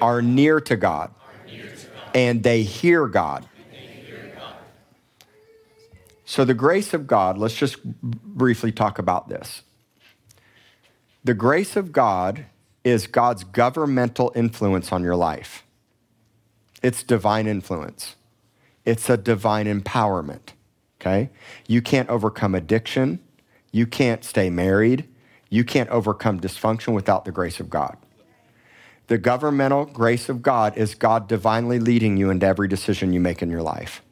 are 0.00 0.20
near 0.20 0.60
to 0.62 0.74
God, 0.74 1.12
and 2.16 2.42
they 2.42 2.62
hear 2.62 3.06
God. 3.06 3.46
So, 6.24 6.46
the 6.46 6.54
grace 6.54 6.94
of 6.94 7.06
God, 7.06 7.36
let's 7.36 7.54
just 7.54 7.84
briefly 7.84 8.72
talk 8.72 8.98
about 8.98 9.28
this. 9.28 9.62
The 11.24 11.34
grace 11.34 11.76
of 11.76 11.92
God 11.92 12.46
is 12.84 13.06
God's 13.06 13.44
governmental 13.44 14.32
influence 14.34 14.92
on 14.92 15.02
your 15.02 15.14
life, 15.14 15.62
it's 16.82 17.02
divine 17.02 17.46
influence, 17.46 18.16
it's 18.86 19.10
a 19.10 19.18
divine 19.18 19.66
empowerment. 19.66 20.54
Okay? 20.98 21.28
You 21.68 21.82
can't 21.82 22.08
overcome 22.08 22.54
addiction, 22.54 23.20
you 23.72 23.86
can't 23.86 24.24
stay 24.24 24.48
married, 24.48 25.06
you 25.50 25.64
can't 25.64 25.90
overcome 25.90 26.40
dysfunction 26.40 26.94
without 26.94 27.26
the 27.26 27.32
grace 27.32 27.60
of 27.60 27.68
God. 27.68 27.98
The 29.08 29.18
governmental 29.18 29.84
grace 29.84 30.28
of 30.28 30.42
God 30.42 30.76
is 30.76 30.94
God 30.94 31.28
divinely 31.28 31.78
leading 31.78 32.16
you 32.16 32.30
into 32.30 32.46
every 32.46 32.68
decision 32.68 33.12
you 33.12 33.20
make 33.20 33.40
in 33.40 33.50
your 33.50 33.62
life. 33.62 34.02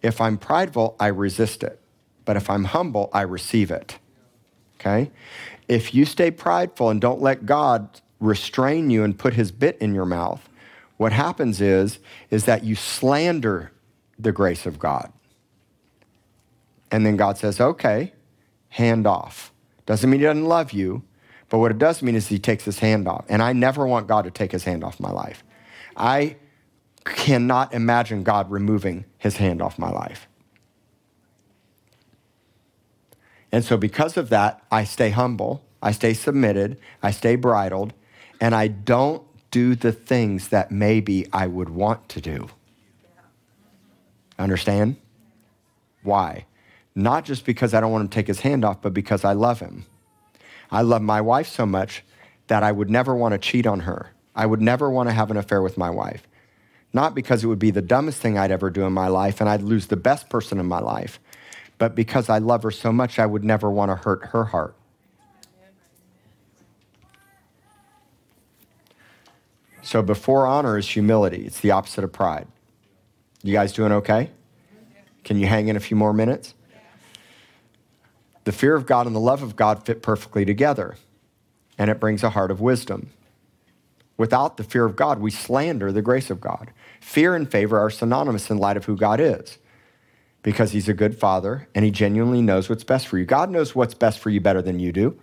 If 0.00 0.20
I'm 0.20 0.38
prideful, 0.38 0.96
I 0.98 1.08
resist 1.08 1.62
it. 1.62 1.80
But 2.24 2.36
if 2.36 2.48
I'm 2.48 2.64
humble, 2.64 3.10
I 3.12 3.22
receive 3.22 3.70
it. 3.70 3.98
Okay? 4.78 5.10
If 5.66 5.94
you 5.94 6.04
stay 6.04 6.30
prideful 6.30 6.88
and 6.88 7.00
don't 7.00 7.20
let 7.20 7.46
God 7.46 8.00
restrain 8.20 8.90
you 8.90 9.04
and 9.04 9.18
put 9.18 9.34
his 9.34 9.52
bit 9.52 9.76
in 9.80 9.94
your 9.94 10.06
mouth, 10.06 10.48
what 10.96 11.12
happens 11.12 11.60
is 11.60 11.98
is 12.30 12.44
that 12.44 12.64
you 12.64 12.74
slander 12.74 13.72
the 14.18 14.32
grace 14.32 14.66
of 14.66 14.78
God. 14.78 15.12
And 16.90 17.04
then 17.04 17.16
God 17.16 17.38
says, 17.38 17.60
"Okay, 17.60 18.12
hand 18.70 19.06
off." 19.06 19.52
Doesn't 19.86 20.08
mean 20.08 20.20
he 20.20 20.26
doesn't 20.26 20.46
love 20.46 20.72
you, 20.72 21.02
but 21.48 21.58
what 21.58 21.70
it 21.70 21.78
does 21.78 22.02
mean 22.02 22.14
is 22.14 22.28
he 22.28 22.38
takes 22.38 22.64
his 22.64 22.78
hand 22.78 23.08
off. 23.08 23.24
And 23.28 23.42
I 23.42 23.52
never 23.52 23.86
want 23.86 24.06
God 24.06 24.24
to 24.24 24.30
take 24.30 24.52
his 24.52 24.64
hand 24.64 24.84
off 24.84 25.00
my 25.00 25.10
life. 25.10 25.42
I 25.96 26.36
cannot 27.04 27.72
imagine 27.72 28.22
God 28.22 28.50
removing 28.50 29.04
his 29.16 29.36
hand 29.38 29.62
off 29.62 29.78
my 29.78 29.90
life. 29.90 30.28
And 33.50 33.64
so, 33.64 33.78
because 33.78 34.18
of 34.18 34.28
that, 34.28 34.62
I 34.70 34.84
stay 34.84 35.08
humble, 35.08 35.64
I 35.82 35.92
stay 35.92 36.12
submitted, 36.12 36.78
I 37.02 37.12
stay 37.12 37.34
bridled, 37.34 37.94
and 38.40 38.54
I 38.54 38.68
don't 38.68 39.22
do 39.50 39.74
the 39.74 39.92
things 39.92 40.48
that 40.48 40.70
maybe 40.70 41.26
I 41.32 41.46
would 41.46 41.70
want 41.70 42.10
to 42.10 42.20
do. 42.20 42.50
Understand? 44.38 44.96
Why? 46.02 46.44
Not 46.94 47.24
just 47.24 47.46
because 47.46 47.72
I 47.72 47.80
don't 47.80 47.90
want 47.90 48.02
him 48.02 48.08
to 48.08 48.14
take 48.14 48.26
his 48.26 48.40
hand 48.40 48.66
off, 48.66 48.82
but 48.82 48.92
because 48.92 49.24
I 49.24 49.32
love 49.32 49.60
him. 49.60 49.86
I 50.70 50.82
love 50.82 51.02
my 51.02 51.20
wife 51.20 51.48
so 51.48 51.66
much 51.66 52.04
that 52.48 52.62
I 52.62 52.72
would 52.72 52.90
never 52.90 53.14
want 53.14 53.32
to 53.32 53.38
cheat 53.38 53.66
on 53.66 53.80
her. 53.80 54.12
I 54.34 54.46
would 54.46 54.60
never 54.60 54.90
want 54.90 55.08
to 55.08 55.12
have 55.12 55.30
an 55.30 55.36
affair 55.36 55.62
with 55.62 55.78
my 55.78 55.90
wife. 55.90 56.26
Not 56.92 57.14
because 57.14 57.44
it 57.44 57.46
would 57.46 57.58
be 57.58 57.70
the 57.70 57.82
dumbest 57.82 58.20
thing 58.20 58.38
I'd 58.38 58.50
ever 58.50 58.70
do 58.70 58.84
in 58.84 58.92
my 58.92 59.08
life 59.08 59.40
and 59.40 59.48
I'd 59.48 59.62
lose 59.62 59.86
the 59.86 59.96
best 59.96 60.28
person 60.28 60.58
in 60.58 60.66
my 60.66 60.78
life, 60.78 61.20
but 61.76 61.94
because 61.94 62.28
I 62.28 62.38
love 62.38 62.62
her 62.62 62.70
so 62.70 62.92
much, 62.92 63.18
I 63.18 63.26
would 63.26 63.44
never 63.44 63.70
want 63.70 63.90
to 63.90 63.96
hurt 63.96 64.26
her 64.26 64.44
heart. 64.44 64.74
So 69.82 70.02
before 70.02 70.46
honor 70.46 70.76
is 70.76 70.88
humility. 70.88 71.46
It's 71.46 71.60
the 71.60 71.70
opposite 71.70 72.04
of 72.04 72.12
pride. 72.12 72.46
You 73.42 73.52
guys 73.54 73.72
doing 73.72 73.92
okay? 73.92 74.30
Can 75.24 75.38
you 75.38 75.46
hang 75.46 75.68
in 75.68 75.76
a 75.76 75.80
few 75.80 75.96
more 75.96 76.12
minutes? 76.12 76.54
The 78.48 78.52
fear 78.52 78.74
of 78.74 78.86
God 78.86 79.06
and 79.06 79.14
the 79.14 79.20
love 79.20 79.42
of 79.42 79.56
God 79.56 79.84
fit 79.84 80.00
perfectly 80.00 80.46
together, 80.46 80.96
and 81.76 81.90
it 81.90 82.00
brings 82.00 82.22
a 82.22 82.30
heart 82.30 82.50
of 82.50 82.62
wisdom. 82.62 83.10
Without 84.16 84.56
the 84.56 84.64
fear 84.64 84.86
of 84.86 84.96
God, 84.96 85.18
we 85.18 85.30
slander 85.30 85.92
the 85.92 86.00
grace 86.00 86.30
of 86.30 86.40
God. 86.40 86.72
Fear 86.98 87.34
and 87.34 87.50
favor 87.50 87.78
are 87.78 87.90
synonymous 87.90 88.48
in 88.48 88.56
light 88.56 88.78
of 88.78 88.86
who 88.86 88.96
God 88.96 89.20
is 89.20 89.58
because 90.42 90.72
he's 90.72 90.88
a 90.88 90.94
good 90.94 91.18
father 91.18 91.68
and 91.74 91.84
he 91.84 91.90
genuinely 91.90 92.40
knows 92.40 92.70
what's 92.70 92.84
best 92.84 93.06
for 93.06 93.18
you. 93.18 93.26
God 93.26 93.50
knows 93.50 93.74
what's 93.74 93.92
best 93.92 94.18
for 94.18 94.30
you 94.30 94.40
better 94.40 94.62
than 94.62 94.80
you 94.80 94.92
do. 94.92 95.20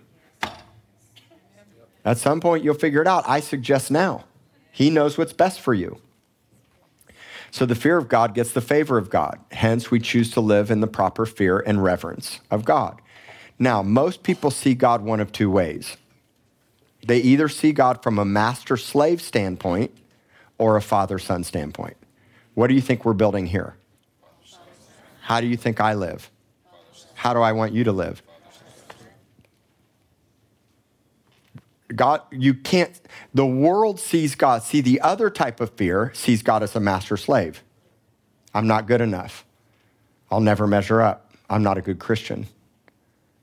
At 2.04 2.18
some 2.18 2.40
point, 2.40 2.62
you'll 2.62 2.74
figure 2.74 3.02
it 3.02 3.08
out. 3.08 3.24
I 3.26 3.40
suggest 3.40 3.90
now. 3.90 4.24
He 4.70 4.88
knows 4.88 5.18
what's 5.18 5.32
best 5.32 5.60
for 5.60 5.74
you. 5.74 6.00
So 7.50 7.66
the 7.66 7.74
fear 7.74 7.96
of 7.96 8.08
God 8.08 8.34
gets 8.34 8.52
the 8.52 8.60
favor 8.60 8.98
of 8.98 9.10
God. 9.10 9.40
Hence, 9.50 9.90
we 9.90 9.98
choose 9.98 10.30
to 10.30 10.40
live 10.40 10.70
in 10.70 10.78
the 10.78 10.86
proper 10.86 11.26
fear 11.26 11.58
and 11.58 11.82
reverence 11.82 12.38
of 12.52 12.64
God. 12.64 13.02
Now, 13.58 13.82
most 13.82 14.22
people 14.22 14.50
see 14.50 14.74
God 14.74 15.02
one 15.02 15.20
of 15.20 15.32
two 15.32 15.50
ways. 15.50 15.96
They 17.06 17.18
either 17.18 17.48
see 17.48 17.72
God 17.72 18.02
from 18.02 18.18
a 18.18 18.24
master 18.24 18.76
slave 18.76 19.22
standpoint 19.22 19.92
or 20.58 20.76
a 20.76 20.82
father 20.82 21.18
son 21.18 21.44
standpoint. 21.44 21.96
What 22.54 22.66
do 22.66 22.74
you 22.74 22.80
think 22.80 23.04
we're 23.04 23.12
building 23.12 23.46
here? 23.46 23.76
How 25.20 25.40
do 25.40 25.46
you 25.46 25.56
think 25.56 25.80
I 25.80 25.94
live? 25.94 26.30
How 27.14 27.32
do 27.34 27.40
I 27.40 27.52
want 27.52 27.72
you 27.72 27.84
to 27.84 27.92
live? 27.92 28.22
God, 31.94 32.22
you 32.32 32.54
can't, 32.54 33.00
the 33.32 33.46
world 33.46 34.00
sees 34.00 34.34
God. 34.34 34.62
See, 34.62 34.80
the 34.80 35.00
other 35.00 35.30
type 35.30 35.60
of 35.60 35.70
fear 35.70 36.10
sees 36.14 36.42
God 36.42 36.62
as 36.62 36.74
a 36.74 36.80
master 36.80 37.16
slave. 37.16 37.62
I'm 38.52 38.66
not 38.66 38.86
good 38.86 39.00
enough. 39.00 39.44
I'll 40.30 40.40
never 40.40 40.66
measure 40.66 41.00
up. 41.00 41.30
I'm 41.48 41.62
not 41.62 41.78
a 41.78 41.80
good 41.80 41.98
Christian. 41.98 42.48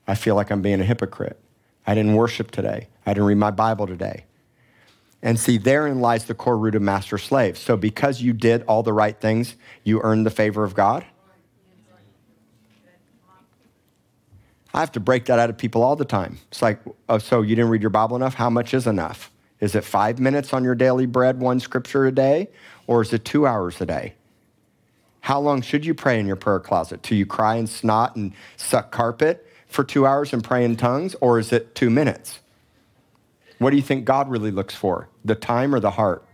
I 0.07 0.15
feel 0.15 0.35
like 0.35 0.51
I'm 0.51 0.61
being 0.61 0.81
a 0.81 0.83
hypocrite. 0.83 1.39
I 1.85 1.95
didn't 1.95 2.15
worship 2.15 2.51
today. 2.51 2.87
I 3.05 3.13
didn't 3.13 3.25
read 3.25 3.37
my 3.37 3.51
Bible 3.51 3.87
today. 3.87 4.25
And 5.21 5.39
see, 5.39 5.57
therein 5.57 6.01
lies 6.01 6.25
the 6.25 6.33
core 6.33 6.57
root 6.57 6.75
of 6.75 6.81
master 6.81 7.17
slave. 7.17 7.57
So 7.57 7.77
because 7.77 8.21
you 8.21 8.33
did 8.33 8.63
all 8.63 8.83
the 8.83 8.91
right 8.91 9.19
things, 9.19 9.55
you 9.83 10.01
earned 10.01 10.25
the 10.25 10.31
favor 10.31 10.63
of 10.63 10.75
God? 10.75 11.05
I 14.73 14.79
have 14.79 14.91
to 14.93 14.99
break 14.99 15.25
that 15.25 15.39
out 15.39 15.49
of 15.49 15.57
people 15.57 15.83
all 15.83 15.95
the 15.95 16.03
time. 16.03 16.39
It's 16.49 16.61
like, 16.61 16.79
oh, 17.07 17.19
so 17.19 17.41
you 17.41 17.55
didn't 17.55 17.69
read 17.69 17.81
your 17.81 17.91
Bible 17.91 18.15
enough? 18.15 18.33
How 18.33 18.49
much 18.49 18.73
is 18.73 18.87
enough? 18.87 19.31
Is 19.59 19.75
it 19.75 19.83
five 19.83 20.19
minutes 20.19 20.51
on 20.51 20.63
your 20.63 20.75
daily 20.75 21.05
bread, 21.05 21.39
one 21.39 21.59
scripture 21.59 22.05
a 22.05 22.11
day? 22.11 22.49
Or 22.87 23.01
is 23.01 23.13
it 23.13 23.23
two 23.23 23.45
hours 23.47 23.79
a 23.79 23.85
day? 23.85 24.15
How 25.21 25.39
long 25.39 25.61
should 25.61 25.85
you 25.85 25.93
pray 25.93 26.19
in 26.19 26.25
your 26.25 26.35
prayer 26.35 26.59
closet? 26.59 27.01
Till 27.01 27.17
you 27.17 27.25
cry 27.25 27.55
and 27.55 27.69
snot 27.69 28.17
and 28.17 28.33
suck 28.57 28.91
carpet 28.91 29.47
for 29.73 29.83
two 29.83 30.05
hours 30.05 30.33
and 30.33 30.43
pray 30.43 30.63
in 30.63 30.75
tongues? 30.75 31.15
Or 31.21 31.39
is 31.39 31.51
it 31.51 31.75
two 31.75 31.89
minutes? 31.89 32.39
What 33.59 33.71
do 33.71 33.75
you 33.75 33.81
think 33.81 34.05
God 34.05 34.29
really 34.29 34.51
looks 34.51 34.75
for? 34.75 35.09
The 35.23 35.35
time 35.35 35.73
or 35.73 35.79
the 35.79 35.91
heart? 35.91 36.25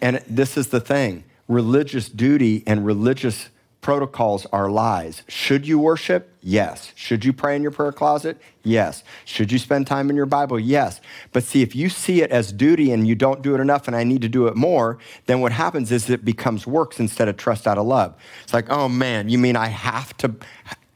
And 0.00 0.22
this 0.28 0.56
is 0.56 0.68
the 0.68 0.80
thing 0.80 1.24
religious 1.48 2.08
duty 2.08 2.62
and 2.66 2.84
religious 2.84 3.48
protocols 3.80 4.46
are 4.46 4.68
lies. 4.68 5.22
Should 5.28 5.64
you 5.64 5.78
worship? 5.78 6.34
Yes. 6.42 6.92
Should 6.96 7.24
you 7.24 7.32
pray 7.32 7.54
in 7.54 7.62
your 7.62 7.70
prayer 7.70 7.92
closet? 7.92 8.36
Yes. 8.64 9.04
Should 9.24 9.52
you 9.52 9.60
spend 9.60 9.86
time 9.86 10.10
in 10.10 10.16
your 10.16 10.26
Bible? 10.26 10.58
Yes. 10.58 11.00
But 11.32 11.44
see, 11.44 11.62
if 11.62 11.76
you 11.76 11.88
see 11.88 12.20
it 12.20 12.32
as 12.32 12.50
duty 12.50 12.90
and 12.90 13.06
you 13.06 13.14
don't 13.14 13.42
do 13.42 13.54
it 13.54 13.60
enough 13.60 13.86
and 13.86 13.94
I 13.94 14.02
need 14.02 14.22
to 14.22 14.28
do 14.28 14.48
it 14.48 14.56
more, 14.56 14.98
then 15.26 15.40
what 15.40 15.52
happens 15.52 15.92
is 15.92 16.10
it 16.10 16.24
becomes 16.24 16.66
works 16.66 16.98
instead 16.98 17.28
of 17.28 17.36
trust 17.36 17.68
out 17.68 17.78
of 17.78 17.86
love. 17.86 18.16
It's 18.42 18.52
like, 18.52 18.68
oh 18.70 18.88
man, 18.88 19.28
you 19.28 19.38
mean 19.38 19.54
I 19.54 19.68
have 19.68 20.16
to 20.16 20.34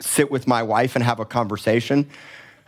sit 0.00 0.30
with 0.30 0.46
my 0.46 0.62
wife 0.62 0.96
and 0.96 1.04
have 1.04 1.20
a 1.20 1.24
conversation? 1.24 2.08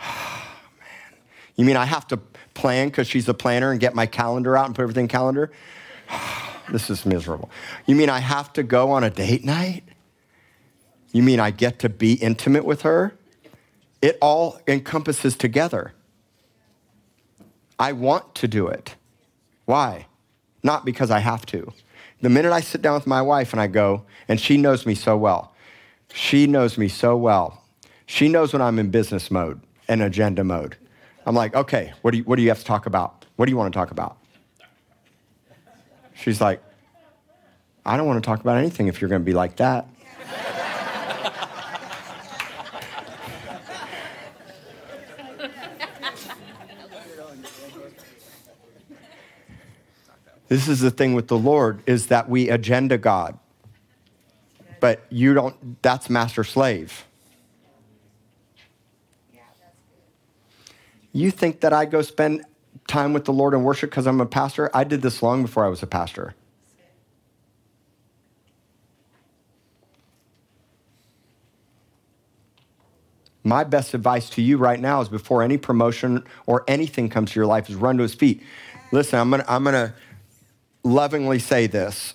Oh, 0.00 0.48
man. 0.78 1.20
You 1.56 1.64
mean 1.64 1.76
I 1.76 1.84
have 1.84 2.06
to 2.08 2.18
plan 2.54 2.88
because 2.88 3.06
she's 3.06 3.28
a 3.28 3.34
planner 3.34 3.70
and 3.70 3.80
get 3.80 3.94
my 3.94 4.06
calendar 4.06 4.56
out 4.56 4.66
and 4.66 4.74
put 4.74 4.82
everything 4.82 5.08
calendar? 5.08 5.50
this 6.70 6.90
is 6.90 7.04
miserable. 7.06 7.50
You 7.86 7.96
mean 7.96 8.10
I 8.10 8.20
have 8.20 8.52
to 8.54 8.62
go 8.62 8.90
on 8.90 9.04
a 9.04 9.10
date 9.10 9.44
night? 9.44 9.84
You 11.12 11.22
mean 11.22 11.40
I 11.40 11.50
get 11.50 11.78
to 11.80 11.88
be 11.88 12.14
intimate 12.14 12.64
with 12.64 12.82
her? 12.82 13.14
It 14.00 14.18
all 14.20 14.58
encompasses 14.66 15.36
together. 15.36 15.92
I 17.78 17.92
want 17.92 18.34
to 18.36 18.48
do 18.48 18.66
it. 18.66 18.96
Why? 19.64 20.06
Not 20.62 20.84
because 20.84 21.10
I 21.10 21.18
have 21.20 21.44
to. 21.46 21.72
The 22.20 22.30
minute 22.30 22.52
I 22.52 22.60
sit 22.60 22.82
down 22.82 22.94
with 22.94 23.06
my 23.06 23.20
wife 23.20 23.52
and 23.52 23.60
I 23.60 23.66
go, 23.66 24.04
and 24.28 24.40
she 24.40 24.56
knows 24.56 24.86
me 24.86 24.94
so 24.94 25.16
well, 25.16 25.51
she 26.12 26.46
knows 26.46 26.78
me 26.78 26.88
so 26.88 27.16
well. 27.16 27.62
She 28.06 28.28
knows 28.28 28.52
when 28.52 28.62
I'm 28.62 28.78
in 28.78 28.90
business 28.90 29.30
mode 29.30 29.60
and 29.88 30.02
agenda 30.02 30.44
mode. 30.44 30.76
I'm 31.24 31.34
like, 31.34 31.54
okay, 31.54 31.92
what 32.02 32.10
do 32.10 32.18
you, 32.18 32.24
what 32.24 32.36
do 32.36 32.42
you 32.42 32.48
have 32.48 32.58
to 32.58 32.64
talk 32.64 32.86
about? 32.86 33.24
What 33.36 33.46
do 33.46 33.50
you 33.50 33.56
want 33.56 33.72
to 33.72 33.78
talk 33.78 33.90
about? 33.90 34.18
She's 36.14 36.40
like, 36.40 36.62
I 37.84 37.96
don't 37.96 38.06
want 38.06 38.22
to 38.22 38.26
talk 38.26 38.40
about 38.40 38.58
anything 38.58 38.86
if 38.86 39.00
you're 39.00 39.08
going 39.08 39.22
to 39.22 39.26
be 39.26 39.32
like 39.32 39.56
that. 39.56 39.88
this 50.48 50.68
is 50.68 50.80
the 50.80 50.90
thing 50.90 51.14
with 51.14 51.28
the 51.28 51.38
Lord 51.38 51.82
is 51.86 52.08
that 52.08 52.28
we 52.28 52.50
agenda 52.50 52.98
God. 52.98 53.38
But 54.82 55.06
you 55.10 55.32
don't 55.32 55.80
that's 55.80 56.10
master 56.10 56.42
slave. 56.42 57.04
You 61.12 61.30
think 61.30 61.60
that 61.60 61.72
I 61.72 61.84
go 61.84 62.02
spend 62.02 62.44
time 62.88 63.12
with 63.12 63.24
the 63.24 63.32
Lord 63.32 63.54
and 63.54 63.64
worship 63.64 63.90
because 63.90 64.08
I'm 64.08 64.20
a 64.20 64.26
pastor? 64.26 64.72
I 64.74 64.82
did 64.82 65.00
this 65.00 65.22
long 65.22 65.42
before 65.42 65.64
I 65.64 65.68
was 65.68 65.84
a 65.84 65.86
pastor. 65.86 66.34
My 73.44 73.62
best 73.62 73.94
advice 73.94 74.28
to 74.30 74.42
you 74.42 74.56
right 74.56 74.80
now 74.80 75.00
is 75.00 75.08
before 75.08 75.44
any 75.44 75.58
promotion 75.58 76.24
or 76.46 76.64
anything 76.66 77.08
comes 77.08 77.30
to 77.30 77.38
your 77.38 77.46
life 77.46 77.70
is 77.70 77.76
run 77.76 77.98
to 77.98 78.02
his 78.02 78.14
feet. 78.14 78.42
Listen, 78.90 79.20
I'm 79.20 79.30
gonna, 79.30 79.44
I'm 79.46 79.62
gonna 79.62 79.94
lovingly 80.82 81.38
say 81.38 81.68
this. 81.68 82.14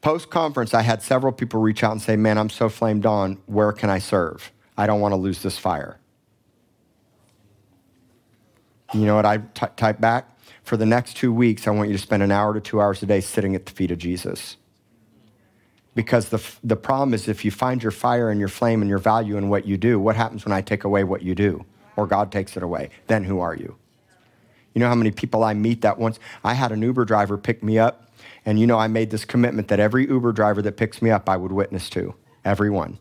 Post 0.00 0.30
conference, 0.30 0.72
I 0.72 0.82
had 0.82 1.02
several 1.02 1.32
people 1.32 1.60
reach 1.60 1.84
out 1.84 1.92
and 1.92 2.00
say, 2.00 2.16
Man, 2.16 2.38
I'm 2.38 2.50
so 2.50 2.68
flamed 2.68 3.04
on. 3.04 3.38
Where 3.46 3.72
can 3.72 3.90
I 3.90 3.98
serve? 3.98 4.50
I 4.76 4.86
don't 4.86 5.00
want 5.00 5.12
to 5.12 5.16
lose 5.16 5.42
this 5.42 5.58
fire. 5.58 5.98
You 8.94 9.06
know 9.06 9.14
what 9.14 9.26
I 9.26 9.38
t- 9.38 9.66
type 9.76 10.00
back? 10.00 10.26
For 10.62 10.76
the 10.76 10.86
next 10.86 11.16
two 11.16 11.32
weeks, 11.32 11.66
I 11.66 11.70
want 11.70 11.90
you 11.90 11.96
to 11.96 12.02
spend 12.02 12.22
an 12.22 12.30
hour 12.30 12.54
to 12.54 12.60
two 12.60 12.80
hours 12.80 13.02
a 13.02 13.06
day 13.06 13.20
sitting 13.20 13.54
at 13.54 13.66
the 13.66 13.72
feet 13.72 13.90
of 13.90 13.98
Jesus. 13.98 14.56
Because 15.94 16.28
the, 16.28 16.42
the 16.62 16.76
problem 16.76 17.12
is 17.12 17.28
if 17.28 17.44
you 17.44 17.50
find 17.50 17.82
your 17.82 17.92
fire 17.92 18.30
and 18.30 18.38
your 18.38 18.48
flame 18.48 18.80
and 18.80 18.88
your 18.88 18.98
value 18.98 19.36
in 19.36 19.48
what 19.48 19.66
you 19.66 19.76
do, 19.76 19.98
what 19.98 20.16
happens 20.16 20.44
when 20.44 20.52
I 20.52 20.62
take 20.62 20.84
away 20.84 21.04
what 21.04 21.22
you 21.22 21.34
do? 21.34 21.64
Or 21.96 22.06
God 22.06 22.32
takes 22.32 22.56
it 22.56 22.62
away? 22.62 22.90
Then 23.06 23.24
who 23.24 23.40
are 23.40 23.54
you? 23.54 23.76
You 24.74 24.80
know 24.80 24.88
how 24.88 24.94
many 24.94 25.10
people 25.10 25.42
I 25.42 25.54
meet 25.54 25.82
that 25.82 25.98
once? 25.98 26.18
I 26.44 26.54
had 26.54 26.72
an 26.72 26.80
Uber 26.82 27.04
driver 27.04 27.36
pick 27.36 27.62
me 27.62 27.78
up, 27.78 28.09
and 28.50 28.58
you 28.58 28.66
know 28.66 28.78
I 28.78 28.88
made 28.88 29.10
this 29.10 29.24
commitment 29.24 29.68
that 29.68 29.78
every 29.78 30.08
Uber 30.08 30.32
driver 30.32 30.60
that 30.62 30.76
picks 30.76 31.00
me 31.00 31.10
up, 31.10 31.28
I 31.28 31.36
would 31.36 31.52
witness 31.52 31.88
to. 31.90 32.16
Everyone. 32.44 32.98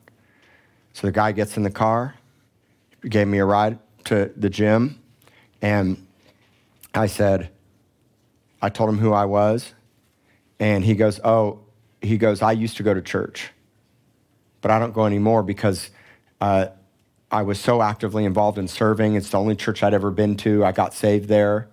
So 0.94 1.08
the 1.08 1.12
guy 1.12 1.32
gets 1.32 1.58
in 1.58 1.64
the 1.64 1.72
car, 1.72 2.14
gave 3.02 3.28
me 3.28 3.40
a 3.40 3.46
ride 3.46 3.80
to 4.06 4.32
the 4.38 4.52
gym, 4.52 5.02
and 5.60 6.06
I 6.94 7.08
said, 7.08 7.50
I 8.62 8.70
told 8.70 8.92
him 8.92 9.00
who 9.00 9.12
I 9.12 9.26
was, 9.26 9.74
and 10.60 10.86
he 10.86 10.94
goes, 10.94 11.20
Oh, 11.24 11.62
he 12.00 12.20
goes, 12.20 12.44
I 12.44 12.52
used 12.52 12.78
to 12.78 12.84
go 12.84 12.94
to 12.94 13.02
church, 13.02 13.50
but 14.62 14.70
I 14.70 14.78
don't 14.78 14.94
go 14.94 15.08
anymore 15.08 15.42
because 15.42 15.90
uh, 16.42 16.68
I 17.32 17.42
was 17.42 17.60
so 17.60 17.82
actively 17.82 18.24
involved 18.24 18.60
in 18.60 18.68
serving. 18.68 19.16
It's 19.16 19.32
the 19.32 19.40
only 19.40 19.56
church 19.56 19.82
I'd 19.82 19.96
ever 19.96 20.12
been 20.12 20.38
to. 20.38 20.64
I 20.64 20.74
got 20.74 20.94
saved 20.94 21.28
there, 21.28 21.70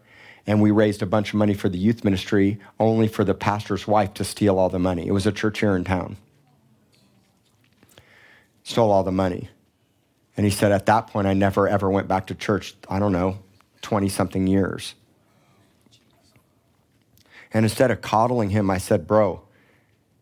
and 0.46 0.62
we 0.62 0.70
raised 0.70 1.02
a 1.02 1.06
bunch 1.06 1.30
of 1.30 1.34
money 1.34 1.54
for 1.54 1.68
the 1.68 1.78
youth 1.78 2.04
ministry, 2.04 2.58
only 2.78 3.08
for 3.08 3.24
the 3.24 3.34
pastor's 3.34 3.86
wife 3.86 4.14
to 4.14 4.24
steal 4.24 4.58
all 4.58 4.68
the 4.68 4.78
money. 4.78 5.06
It 5.06 5.12
was 5.12 5.26
a 5.26 5.32
church 5.32 5.60
here 5.60 5.74
in 5.74 5.84
town. 5.84 6.16
Stole 8.62 8.90
all 8.90 9.02
the 9.02 9.12
money. 9.12 9.48
And 10.36 10.44
he 10.44 10.50
said, 10.50 10.70
at 10.70 10.86
that 10.86 11.08
point, 11.08 11.26
I 11.26 11.34
never 11.34 11.68
ever 11.68 11.90
went 11.90 12.08
back 12.08 12.26
to 12.28 12.34
church. 12.34 12.74
I 12.88 12.98
don't 12.98 13.12
know, 13.12 13.38
20 13.82 14.08
something 14.08 14.46
years. 14.46 14.94
And 17.52 17.64
instead 17.64 17.90
of 17.90 18.00
coddling 18.02 18.50
him, 18.50 18.70
I 18.70 18.78
said, 18.78 19.06
Bro, 19.06 19.42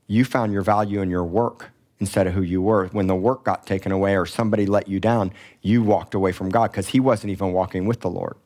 you 0.06 0.24
found 0.24 0.52
your 0.52 0.62
value 0.62 1.00
in 1.00 1.10
your 1.10 1.24
work 1.24 1.70
instead 1.98 2.26
of 2.26 2.34
who 2.34 2.42
you 2.42 2.62
were. 2.62 2.86
When 2.88 3.06
the 3.06 3.14
work 3.14 3.44
got 3.44 3.66
taken 3.66 3.92
away 3.92 4.16
or 4.16 4.26
somebody 4.26 4.66
let 4.66 4.88
you 4.88 5.00
down, 5.00 5.32
you 5.62 5.82
walked 5.82 6.14
away 6.14 6.32
from 6.32 6.50
God 6.50 6.70
because 6.70 6.88
he 6.88 7.00
wasn't 7.00 7.30
even 7.30 7.52
walking 7.52 7.86
with 7.86 8.00
the 8.00 8.10
Lord. 8.10 8.36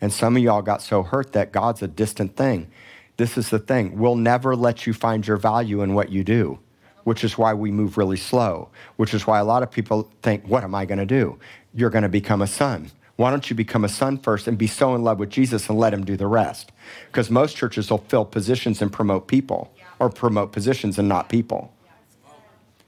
And 0.00 0.12
some 0.12 0.36
of 0.36 0.42
y'all 0.42 0.62
got 0.62 0.82
so 0.82 1.02
hurt 1.02 1.32
that 1.32 1.52
God's 1.52 1.82
a 1.82 1.88
distant 1.88 2.36
thing. 2.36 2.70
This 3.16 3.36
is 3.36 3.50
the 3.50 3.58
thing 3.58 3.98
we'll 3.98 4.16
never 4.16 4.56
let 4.56 4.86
you 4.86 4.94
find 4.94 5.26
your 5.26 5.36
value 5.36 5.82
in 5.82 5.94
what 5.94 6.10
you 6.10 6.24
do, 6.24 6.58
which 7.04 7.22
is 7.22 7.36
why 7.36 7.52
we 7.52 7.70
move 7.70 7.98
really 7.98 8.16
slow, 8.16 8.70
which 8.96 9.12
is 9.12 9.26
why 9.26 9.38
a 9.38 9.44
lot 9.44 9.62
of 9.62 9.70
people 9.70 10.10
think, 10.22 10.46
What 10.46 10.64
am 10.64 10.74
I 10.74 10.86
going 10.86 10.98
to 10.98 11.06
do? 11.06 11.38
You're 11.74 11.90
going 11.90 12.02
to 12.02 12.08
become 12.08 12.40
a 12.40 12.46
son. 12.46 12.90
Why 13.16 13.28
don't 13.28 13.50
you 13.50 13.54
become 13.54 13.84
a 13.84 13.88
son 13.90 14.16
first 14.16 14.48
and 14.48 14.56
be 14.56 14.66
so 14.66 14.94
in 14.94 15.04
love 15.04 15.18
with 15.18 15.28
Jesus 15.28 15.68
and 15.68 15.78
let 15.78 15.92
him 15.92 16.06
do 16.06 16.16
the 16.16 16.26
rest? 16.26 16.72
Because 17.08 17.30
most 17.30 17.54
churches 17.54 17.90
will 17.90 17.98
fill 17.98 18.24
positions 18.24 18.80
and 18.80 18.90
promote 18.90 19.28
people 19.28 19.70
or 19.98 20.08
promote 20.08 20.52
positions 20.52 20.98
and 20.98 21.06
not 21.06 21.28
people. 21.28 21.70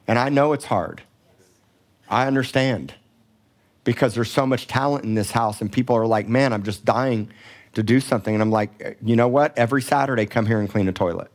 And 0.08 0.18
I 0.18 0.30
know 0.30 0.54
it's 0.54 0.64
hard. 0.64 1.02
I 2.08 2.26
understand 2.26 2.94
because 3.84 4.14
there's 4.14 4.30
so 4.30 4.46
much 4.46 4.66
talent 4.66 5.04
in 5.04 5.14
this 5.14 5.32
house, 5.32 5.60
and 5.60 5.70
people 5.70 5.96
are 5.96 6.06
like, 6.06 6.28
man, 6.28 6.52
I'm 6.52 6.62
just 6.62 6.84
dying 6.84 7.30
to 7.74 7.82
do 7.82 8.00
something. 8.00 8.34
And 8.34 8.42
I'm 8.42 8.50
like, 8.50 8.98
you 9.02 9.16
know 9.16 9.28
what? 9.28 9.56
Every 9.58 9.82
Saturday, 9.82 10.26
come 10.26 10.46
here 10.46 10.60
and 10.60 10.68
clean 10.68 10.88
a 10.88 10.92
toilet. 10.92 11.30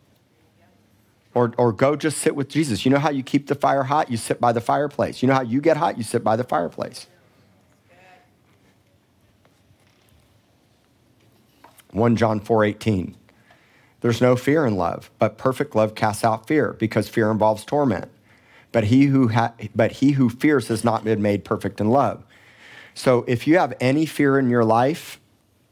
Or, 1.34 1.54
or 1.58 1.72
go 1.72 1.96
just 1.96 2.18
sit 2.18 2.36
with 2.36 2.50
Jesus. 2.50 2.86
You 2.86 2.92
know 2.92 3.00
how 3.00 3.12
you 3.12 3.22
keep 3.22 3.48
the 3.48 3.56
fire 3.56 3.84
hot? 3.84 4.10
You 4.10 4.18
sit 4.18 4.42
by 4.42 4.54
the 4.54 4.62
fireplace. 4.62 5.22
You 5.22 5.28
know 5.28 5.36
how 5.36 5.42
you 5.42 5.62
get 5.62 5.78
hot? 5.78 5.98
You 5.98 6.04
sit 6.04 6.24
by 6.24 6.36
the 6.36 6.44
fireplace. 6.44 7.08
1 11.92 12.16
John 12.16 12.40
4:18. 12.40 13.16
There's 14.02 14.22
no 14.22 14.36
fear 14.36 14.66
in 14.66 14.76
love, 14.76 15.10
but 15.18 15.38
perfect 15.38 15.76
love 15.76 15.96
casts 15.96 16.24
out 16.24 16.48
fear 16.48 16.76
because 16.80 17.10
fear 17.10 17.32
involves 17.32 17.66
torment. 17.66 18.10
But 18.72 18.86
he 18.86 19.06
who 19.06 19.30
ha- 19.30 19.54
but 19.76 19.94
he 19.94 20.12
who 20.12 20.30
fears 20.30 20.68
has 20.68 20.84
not 20.84 21.04
been 21.04 21.22
made 21.22 21.44
perfect 21.44 21.82
in 21.82 21.90
love. 21.90 22.24
So 22.98 23.24
if 23.28 23.46
you 23.46 23.60
have 23.60 23.76
any 23.80 24.08
fear 24.08 24.40
in 24.40 24.50
your 24.50 24.66
life, 24.66 25.20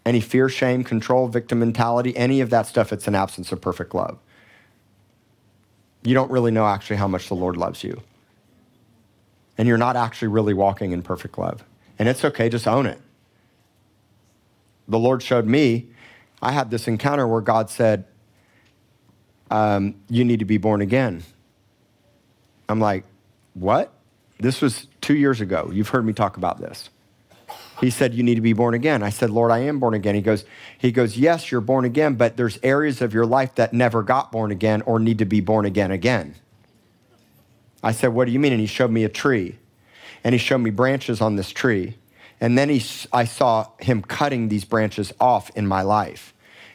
any 0.06 0.22
fear, 0.22 0.48
shame, 0.48 0.84
control, 0.84 1.28
victim 1.28 1.58
mentality, 1.58 2.16
any 2.16 2.40
of 2.40 2.52
that 2.52 2.68
stuff, 2.68 2.94
it's 2.94 3.08
an 3.08 3.16
absence 3.16 3.52
of 3.52 3.60
perfect 3.60 3.96
love. 3.96 4.20
You 6.04 6.14
don't 6.14 6.30
really 6.30 6.52
know 6.52 6.68
actually 6.68 6.98
how 6.98 7.08
much 7.08 7.28
the 7.28 7.34
Lord 7.34 7.58
loves 7.58 7.84
you. 7.84 8.00
And 9.58 9.68
you're 9.68 9.80
not 9.80 9.96
actually 9.96 10.28
really 10.28 10.54
walking 10.54 10.92
in 10.92 11.02
perfect 11.02 11.40
love. 11.40 11.64
And 11.98 12.08
it's 12.08 12.24
okay, 12.24 12.48
just 12.48 12.68
own 12.68 12.86
it. 12.86 13.02
The 14.88 15.00
Lord 15.00 15.24
showed 15.24 15.48
me 15.48 15.88
I 16.44 16.52
had 16.52 16.70
this 16.70 16.88
encounter 16.88 17.28
where 17.28 17.42
God 17.42 17.72
said, 17.72 18.06
um, 19.50 19.96
You 20.10 20.24
need 20.26 20.40
to 20.40 20.46
be 20.46 20.60
born 20.60 20.80
again. 20.80 21.24
I'm 22.70 22.80
like, 22.80 23.04
What? 23.56 23.92
This 24.40 24.62
was 24.62 24.86
two 25.02 25.16
years 25.16 25.42
ago. 25.42 25.72
You've 25.74 25.90
heard 25.90 26.06
me 26.06 26.14
talk 26.14 26.38
about 26.38 26.60
this. 26.60 26.92
He 27.80 27.90
said, 27.90 28.14
You 28.14 28.24
need 28.24 28.36
to 28.36 28.42
be 28.42 28.54
born 28.54 28.74
again. 28.74 29.04
I 29.04 29.10
said, 29.10 29.30
Lord, 29.30 29.52
I 29.52 29.60
am 29.60 29.80
born 29.80 29.94
again. 29.94 30.16
He 30.16 30.22
goes, 30.22 30.46
he 30.78 30.92
goes, 30.92 31.18
Yes, 31.18 31.52
you're 31.52 31.62
born 31.62 31.86
again, 31.86 32.16
but 32.16 32.38
there's 32.38 32.60
areas 32.64 33.02
of 33.02 33.14
your 33.14 33.26
life 33.26 33.56
that 33.56 33.74
never 33.74 34.04
got 34.04 34.32
born 34.32 34.52
again 34.52 34.82
or 34.84 35.00
need 35.00 35.20
to 35.20 35.26
be 35.26 35.42
born 35.42 35.66
again 35.66 35.92
again. 35.92 36.36
I 37.84 37.92
said, 37.92 38.08
What 38.08 38.26
do 38.26 38.32
you 38.32 38.40
mean? 38.40 38.54
And 38.54 38.62
he 38.62 38.68
showed 38.68 38.92
me 38.92 39.04
a 39.04 39.10
tree. 39.10 39.58
And 40.24 40.34
he 40.34 40.40
showed 40.40 40.60
me 40.60 40.72
branches 40.72 41.22
on 41.22 41.36
this 41.36 41.52
tree. 41.52 41.98
And 42.42 42.58
then 42.58 42.70
he, 42.70 42.84
I 43.14 43.26
saw 43.26 43.68
him 43.80 44.02
cutting 44.02 44.50
these 44.50 44.66
branches 44.66 45.14
off 45.20 45.50
in 45.56 45.68
my 45.68 45.82
life. 45.82 46.34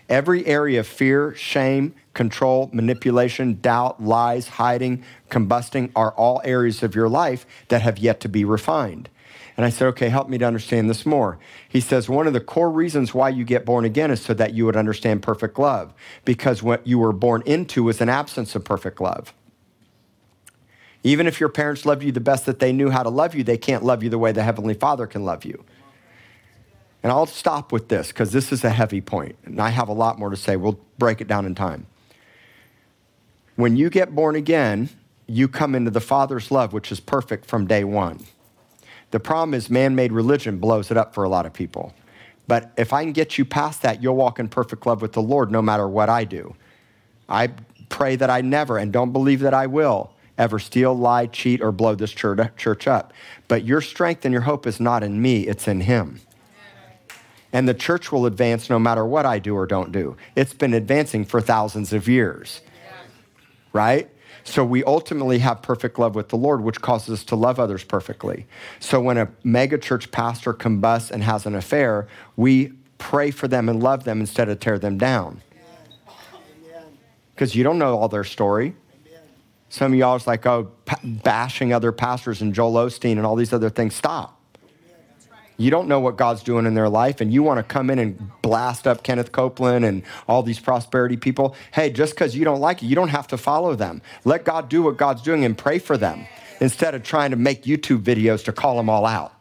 Every 0.08 0.44
area 0.46 0.80
of 0.80 0.86
fear, 0.86 1.34
shame, 1.34 1.94
control, 2.14 2.68
manipulation, 2.72 3.58
doubt, 3.60 4.02
lies, 4.02 4.48
hiding, 4.48 5.04
combusting 5.30 5.92
are 5.94 6.12
all 6.12 6.40
areas 6.44 6.82
of 6.82 6.94
your 6.94 7.08
life 7.08 7.46
that 7.68 7.82
have 7.82 7.98
yet 7.98 8.20
to 8.20 8.28
be 8.28 8.44
refined. 8.44 9.08
And 9.56 9.66
I 9.66 9.70
said, 9.70 9.88
okay, 9.88 10.08
help 10.08 10.28
me 10.28 10.38
to 10.38 10.44
understand 10.44 10.88
this 10.88 11.04
more. 11.04 11.38
He 11.68 11.80
says, 11.80 12.08
one 12.08 12.26
of 12.26 12.32
the 12.32 12.40
core 12.40 12.70
reasons 12.70 13.12
why 13.12 13.28
you 13.28 13.44
get 13.44 13.66
born 13.66 13.84
again 13.84 14.10
is 14.10 14.22
so 14.22 14.32
that 14.34 14.54
you 14.54 14.64
would 14.66 14.76
understand 14.76 15.22
perfect 15.22 15.58
love, 15.58 15.92
because 16.24 16.62
what 16.62 16.86
you 16.86 16.98
were 16.98 17.12
born 17.12 17.42
into 17.44 17.82
was 17.82 18.00
an 18.00 18.08
absence 18.08 18.54
of 18.54 18.64
perfect 18.64 19.00
love. 19.00 19.34
Even 21.02 21.26
if 21.26 21.40
your 21.40 21.48
parents 21.48 21.86
loved 21.86 22.02
you 22.02 22.12
the 22.12 22.20
best 22.20 22.46
that 22.46 22.58
they 22.58 22.72
knew 22.72 22.90
how 22.90 23.02
to 23.02 23.08
love 23.08 23.34
you, 23.34 23.42
they 23.42 23.56
can't 23.56 23.82
love 23.82 24.02
you 24.02 24.10
the 24.10 24.18
way 24.18 24.32
the 24.32 24.42
Heavenly 24.42 24.74
Father 24.74 25.06
can 25.06 25.24
love 25.24 25.44
you. 25.44 25.64
And 27.02 27.10
I'll 27.10 27.26
stop 27.26 27.72
with 27.72 27.88
this 27.88 28.08
because 28.08 28.32
this 28.32 28.52
is 28.52 28.62
a 28.62 28.70
heavy 28.70 29.00
point, 29.00 29.36
and 29.44 29.60
I 29.60 29.70
have 29.70 29.88
a 29.88 29.94
lot 29.94 30.18
more 30.18 30.28
to 30.28 30.36
say. 30.36 30.56
We'll 30.56 30.78
break 30.98 31.22
it 31.22 31.28
down 31.28 31.46
in 31.46 31.54
time. 31.54 31.86
When 33.56 33.76
you 33.76 33.88
get 33.88 34.14
born 34.14 34.36
again, 34.36 34.90
you 35.26 35.48
come 35.48 35.74
into 35.74 35.90
the 35.90 36.00
Father's 36.00 36.50
love, 36.50 36.72
which 36.72 36.92
is 36.92 37.00
perfect 37.00 37.46
from 37.46 37.66
day 37.66 37.84
one. 37.84 38.24
The 39.10 39.20
problem 39.20 39.54
is, 39.54 39.68
man 39.68 39.94
made 39.94 40.12
religion 40.12 40.58
blows 40.58 40.90
it 40.90 40.96
up 40.96 41.14
for 41.14 41.24
a 41.24 41.28
lot 41.28 41.46
of 41.46 41.52
people. 41.52 41.92
But 42.46 42.72
if 42.76 42.92
I 42.92 43.04
can 43.04 43.12
get 43.12 43.38
you 43.38 43.44
past 43.44 43.82
that, 43.82 44.02
you'll 44.02 44.16
walk 44.16 44.38
in 44.38 44.48
perfect 44.48 44.86
love 44.86 45.02
with 45.02 45.12
the 45.12 45.22
Lord 45.22 45.50
no 45.50 45.62
matter 45.62 45.88
what 45.88 46.08
I 46.08 46.24
do. 46.24 46.54
I 47.28 47.50
pray 47.88 48.16
that 48.16 48.30
I 48.30 48.40
never, 48.40 48.78
and 48.78 48.92
don't 48.92 49.12
believe 49.12 49.40
that 49.40 49.54
I 49.54 49.66
will, 49.66 50.12
ever 50.38 50.58
steal, 50.58 50.94
lie, 50.94 51.26
cheat, 51.26 51.60
or 51.60 51.70
blow 51.70 51.94
this 51.94 52.10
church 52.12 52.86
up. 52.86 53.12
But 53.46 53.64
your 53.64 53.80
strength 53.80 54.24
and 54.24 54.32
your 54.32 54.42
hope 54.42 54.66
is 54.66 54.80
not 54.80 55.02
in 55.02 55.20
me, 55.20 55.46
it's 55.46 55.68
in 55.68 55.82
Him. 55.82 56.20
And 57.52 57.68
the 57.68 57.74
church 57.74 58.12
will 58.12 58.26
advance 58.26 58.70
no 58.70 58.78
matter 58.78 59.04
what 59.04 59.26
I 59.26 59.40
do 59.40 59.56
or 59.56 59.66
don't 59.66 59.90
do. 59.90 60.16
It's 60.36 60.54
been 60.54 60.72
advancing 60.72 61.24
for 61.24 61.40
thousands 61.40 61.92
of 61.92 62.08
years, 62.08 62.60
right? 63.72 64.08
So 64.50 64.64
we 64.64 64.82
ultimately 64.82 65.38
have 65.38 65.62
perfect 65.62 65.96
love 65.96 66.16
with 66.16 66.30
the 66.30 66.36
Lord, 66.36 66.62
which 66.62 66.80
causes 66.80 67.20
us 67.20 67.24
to 67.26 67.36
love 67.36 67.60
others 67.60 67.84
perfectly. 67.84 68.46
So 68.80 69.00
when 69.00 69.16
a 69.16 69.26
megachurch 69.44 70.10
pastor 70.10 70.52
combusts 70.52 71.12
and 71.12 71.22
has 71.22 71.46
an 71.46 71.54
affair, 71.54 72.08
we 72.34 72.72
pray 72.98 73.30
for 73.30 73.46
them 73.46 73.68
and 73.68 73.80
love 73.80 74.02
them 74.02 74.18
instead 74.18 74.48
of 74.48 74.58
tear 74.58 74.76
them 74.80 74.98
down. 74.98 75.40
Because 77.32 77.54
you 77.54 77.62
don't 77.62 77.78
know 77.78 77.96
all 77.96 78.08
their 78.08 78.24
story. 78.24 78.74
Some 79.68 79.92
of 79.92 79.98
y'all 80.00 80.16
is 80.16 80.26
like, 80.26 80.44
oh, 80.46 80.72
bashing 81.04 81.72
other 81.72 81.92
pastors 81.92 82.42
and 82.42 82.52
Joel 82.52 82.72
Osteen 82.72 83.12
and 83.12 83.24
all 83.24 83.36
these 83.36 83.52
other 83.52 83.70
things. 83.70 83.94
Stop. 83.94 84.39
You 85.60 85.70
don't 85.70 85.88
know 85.88 86.00
what 86.00 86.16
God's 86.16 86.42
doing 86.42 86.64
in 86.64 86.72
their 86.72 86.88
life, 86.88 87.20
and 87.20 87.30
you 87.30 87.42
want 87.42 87.58
to 87.58 87.62
come 87.62 87.90
in 87.90 87.98
and 87.98 88.30
blast 88.40 88.86
up 88.86 89.02
Kenneth 89.02 89.30
Copeland 89.30 89.84
and 89.84 90.02
all 90.26 90.42
these 90.42 90.58
prosperity 90.58 91.18
people. 91.18 91.54
Hey, 91.70 91.90
just 91.90 92.14
because 92.14 92.34
you 92.34 92.46
don't 92.46 92.60
like 92.60 92.82
it, 92.82 92.86
you 92.86 92.94
don't 92.94 93.10
have 93.10 93.26
to 93.26 93.36
follow 93.36 93.74
them. 93.74 94.00
Let 94.24 94.46
God 94.46 94.70
do 94.70 94.80
what 94.80 94.96
God's 94.96 95.20
doing 95.20 95.44
and 95.44 95.58
pray 95.58 95.78
for 95.78 95.98
them 95.98 96.26
instead 96.60 96.94
of 96.94 97.02
trying 97.02 97.32
to 97.32 97.36
make 97.36 97.64
YouTube 97.64 98.02
videos 98.02 98.42
to 98.44 98.52
call 98.54 98.78
them 98.78 98.88
all 98.88 99.04
out. 99.04 99.34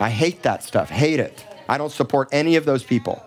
I 0.00 0.10
hate 0.10 0.42
that 0.42 0.64
stuff, 0.64 0.90
hate 0.90 1.20
it. 1.20 1.46
I 1.68 1.78
don't 1.78 1.92
support 1.92 2.28
any 2.32 2.56
of 2.56 2.64
those 2.64 2.82
people. 2.82 3.24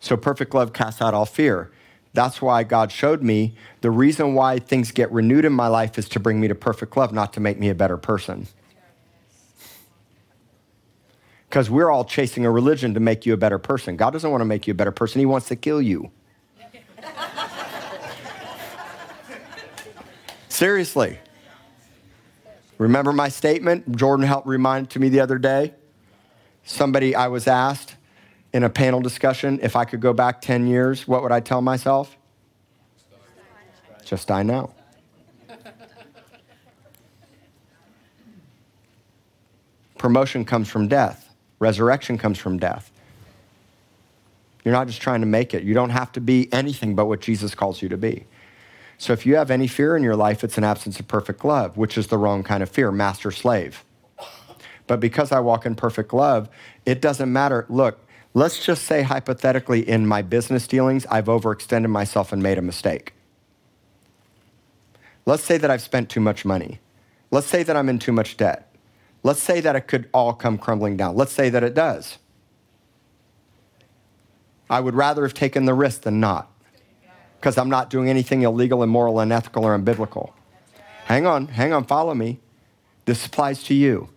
So 0.00 0.18
perfect 0.18 0.52
love 0.52 0.74
casts 0.74 1.00
out 1.00 1.14
all 1.14 1.24
fear. 1.24 1.70
That's 2.12 2.42
why 2.42 2.64
God 2.64 2.90
showed 2.90 3.22
me 3.22 3.54
the 3.82 3.90
reason 3.90 4.34
why 4.34 4.58
things 4.58 4.90
get 4.90 5.10
renewed 5.12 5.44
in 5.44 5.52
my 5.52 5.68
life 5.68 5.96
is 5.98 6.08
to 6.10 6.20
bring 6.20 6.40
me 6.40 6.48
to 6.48 6.54
perfect 6.54 6.96
love, 6.96 7.12
not 7.12 7.32
to 7.34 7.40
make 7.40 7.58
me 7.58 7.68
a 7.68 7.74
better 7.74 7.96
person. 7.96 8.48
Because 11.48 11.70
we're 11.70 11.90
all 11.90 12.04
chasing 12.04 12.44
a 12.44 12.50
religion 12.50 12.94
to 12.94 13.00
make 13.00 13.26
you 13.26 13.34
a 13.34 13.36
better 13.36 13.58
person. 13.58 13.96
God 13.96 14.10
doesn't 14.10 14.30
want 14.30 14.40
to 14.40 14.44
make 14.44 14.66
you 14.66 14.72
a 14.72 14.74
better 14.74 14.92
person, 14.92 15.20
He 15.20 15.26
wants 15.26 15.48
to 15.48 15.56
kill 15.56 15.80
you. 15.80 16.10
Seriously. 20.48 21.18
Remember 22.78 23.12
my 23.12 23.28
statement? 23.28 23.94
Jordan 23.96 24.26
helped 24.26 24.46
remind 24.46 24.90
to 24.90 24.98
me 24.98 25.10
the 25.10 25.20
other 25.20 25.38
day. 25.38 25.74
Somebody 26.64 27.14
I 27.14 27.28
was 27.28 27.46
asked, 27.46 27.94
in 28.52 28.64
a 28.64 28.70
panel 28.70 29.00
discussion, 29.00 29.60
if 29.62 29.76
I 29.76 29.84
could 29.84 30.00
go 30.00 30.12
back 30.12 30.40
10 30.40 30.66
years, 30.66 31.06
what 31.06 31.22
would 31.22 31.32
I 31.32 31.40
tell 31.40 31.62
myself? 31.62 32.16
Just 34.04 34.28
die 34.28 34.42
now. 34.42 34.70
Promotion 39.98 40.44
comes 40.46 40.68
from 40.68 40.88
death, 40.88 41.28
resurrection 41.58 42.16
comes 42.16 42.38
from 42.38 42.58
death. 42.58 42.90
You're 44.64 44.72
not 44.72 44.86
just 44.86 45.00
trying 45.00 45.20
to 45.20 45.26
make 45.26 45.54
it. 45.54 45.62
You 45.62 45.74
don't 45.74 45.90
have 45.90 46.10
to 46.12 46.20
be 46.20 46.52
anything 46.52 46.94
but 46.94 47.06
what 47.06 47.20
Jesus 47.20 47.54
calls 47.54 47.82
you 47.82 47.88
to 47.90 47.96
be. 47.96 48.24
So 48.98 49.12
if 49.12 49.24
you 49.24 49.36
have 49.36 49.50
any 49.50 49.66
fear 49.66 49.96
in 49.96 50.02
your 50.02 50.16
life, 50.16 50.44
it's 50.44 50.58
an 50.58 50.64
absence 50.64 51.00
of 51.00 51.08
perfect 51.08 51.44
love, 51.44 51.76
which 51.76 51.96
is 51.96 52.08
the 52.08 52.18
wrong 52.18 52.42
kind 52.42 52.62
of 52.62 52.68
fear, 52.68 52.90
master 52.90 53.30
slave. 53.30 53.84
But 54.86 55.00
because 55.00 55.32
I 55.32 55.40
walk 55.40 55.64
in 55.66 55.74
perfect 55.74 56.12
love, 56.12 56.48
it 56.84 57.00
doesn't 57.00 57.32
matter. 57.32 57.64
Look, 57.68 57.98
Let's 58.32 58.64
just 58.64 58.84
say, 58.84 59.02
hypothetically, 59.02 59.88
in 59.88 60.06
my 60.06 60.22
business 60.22 60.68
dealings, 60.68 61.04
I've 61.06 61.24
overextended 61.24 61.90
myself 61.90 62.32
and 62.32 62.42
made 62.42 62.58
a 62.58 62.62
mistake. 62.62 63.14
Let's 65.26 65.42
say 65.42 65.58
that 65.58 65.70
I've 65.70 65.82
spent 65.82 66.08
too 66.08 66.20
much 66.20 66.44
money. 66.44 66.78
Let's 67.30 67.46
say 67.46 67.62
that 67.62 67.76
I'm 67.76 67.88
in 67.88 67.98
too 67.98 68.12
much 68.12 68.36
debt. 68.36 68.72
Let's 69.22 69.42
say 69.42 69.60
that 69.60 69.76
it 69.76 69.82
could 69.82 70.08
all 70.14 70.32
come 70.32 70.58
crumbling 70.58 70.96
down. 70.96 71.16
Let's 71.16 71.32
say 71.32 71.50
that 71.50 71.62
it 71.62 71.74
does. 71.74 72.18
I 74.68 74.80
would 74.80 74.94
rather 74.94 75.22
have 75.22 75.34
taken 75.34 75.64
the 75.64 75.74
risk 75.74 76.02
than 76.02 76.20
not 76.20 76.50
because 77.38 77.58
I'm 77.58 77.68
not 77.68 77.90
doing 77.90 78.08
anything 78.08 78.42
illegal, 78.42 78.82
immoral, 78.82 79.18
unethical, 79.18 79.64
or 79.64 79.76
unbiblical. 79.76 80.32
Hang 81.06 81.26
on, 81.26 81.48
hang 81.48 81.72
on, 81.72 81.84
follow 81.84 82.14
me. 82.14 82.38
This 83.04 83.26
applies 83.26 83.64
to 83.64 83.74
you. 83.74 84.08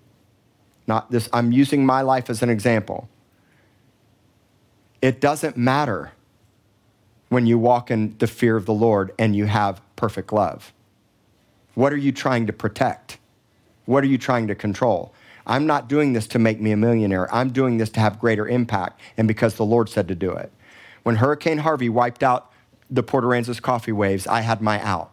Not 0.86 1.10
this, 1.10 1.30
I'm 1.34 1.52
using 1.52 1.86
my 1.86 2.02
life 2.02 2.30
as 2.30 2.44
an 2.44 2.50
example. 2.50 3.10
It 5.04 5.20
doesn't 5.20 5.58
matter 5.58 6.14
when 7.28 7.46
you 7.46 7.60
walk 7.60 7.92
in 7.92 8.16
the 8.20 8.26
fear 8.26 8.56
of 8.56 8.66
the 8.66 8.74
Lord 8.74 9.12
and 9.20 9.36
you 9.36 9.48
have 9.48 9.82
perfect 9.98 10.32
love. 10.32 10.72
What 11.74 11.92
are 11.92 11.98
you 11.98 12.14
trying 12.14 12.48
to 12.48 12.54
protect? 12.54 13.18
What 13.84 14.06
are 14.06 14.08
you 14.08 14.18
trying 14.18 14.48
to 14.48 14.56
control? 14.56 15.14
I'm 15.46 15.68
not 15.68 15.90
doing 15.90 16.14
this 16.14 16.26
to 16.28 16.40
make 16.40 16.62
me 16.62 16.72
a 16.72 16.78
millionaire. 16.78 17.28
I'm 17.36 17.52
doing 17.52 17.80
this 17.80 17.90
to 17.90 18.00
have 18.00 18.18
greater 18.18 18.48
impact 18.48 19.02
and 19.18 19.28
because 19.28 19.56
the 19.56 19.66
Lord 19.66 19.90
said 19.90 20.08
to 20.08 20.16
do 20.16 20.32
it. 20.32 20.54
When 21.04 21.18
Hurricane 21.18 21.58
Harvey 21.58 21.90
wiped 21.90 22.24
out 22.24 22.50
the 22.90 23.04
Port 23.04 23.26
Aransas 23.26 23.62
coffee 23.62 23.92
waves, 23.92 24.26
I 24.26 24.40
had 24.40 24.62
my 24.62 24.82
out. 24.82 25.12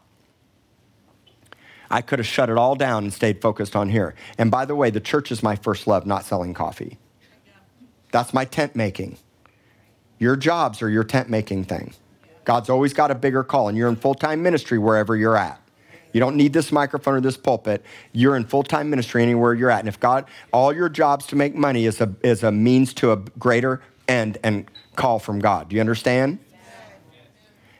I 1.90 2.00
could 2.00 2.20
have 2.20 2.28
shut 2.28 2.48
it 2.48 2.56
all 2.56 2.76
down 2.76 3.02
and 3.02 3.12
stayed 3.12 3.42
focused 3.42 3.74
on 3.74 3.88
here. 3.88 4.14
And 4.38 4.52
by 4.52 4.66
the 4.66 4.76
way, 4.76 4.90
the 4.90 5.00
church 5.00 5.32
is 5.32 5.42
my 5.42 5.56
first 5.56 5.88
love, 5.88 6.06
not 6.06 6.24
selling 6.24 6.54
coffee. 6.54 6.96
That's 8.12 8.32
my 8.32 8.44
tent 8.44 8.76
making. 8.76 9.18
Your 10.20 10.36
jobs 10.36 10.82
are 10.82 10.88
your 10.88 11.02
tent 11.02 11.28
making 11.28 11.64
thing. 11.64 11.92
God's 12.44 12.70
always 12.70 12.92
got 12.92 13.10
a 13.10 13.14
bigger 13.14 13.42
call, 13.42 13.68
and 13.68 13.76
you're 13.76 13.88
in 13.88 13.96
full 13.96 14.14
time 14.14 14.42
ministry 14.42 14.78
wherever 14.78 15.16
you're 15.16 15.36
at. 15.36 15.60
You 16.12 16.20
don't 16.20 16.36
need 16.36 16.52
this 16.52 16.72
microphone 16.72 17.14
or 17.14 17.20
this 17.20 17.36
pulpit. 17.36 17.84
You're 18.12 18.36
in 18.36 18.44
full 18.44 18.62
time 18.62 18.90
ministry 18.90 19.22
anywhere 19.22 19.54
you're 19.54 19.70
at. 19.70 19.80
And 19.80 19.88
if 19.88 19.98
God, 19.98 20.26
all 20.52 20.72
your 20.72 20.88
jobs 20.88 21.26
to 21.28 21.36
make 21.36 21.54
money 21.54 21.86
is 21.86 22.00
a, 22.00 22.14
is 22.22 22.42
a 22.42 22.52
means 22.52 22.92
to 22.94 23.12
a 23.12 23.16
greater 23.16 23.82
end 24.08 24.38
and 24.42 24.70
call 24.96 25.18
from 25.18 25.38
God. 25.38 25.68
Do 25.68 25.76
you 25.76 25.80
understand? 25.80 26.38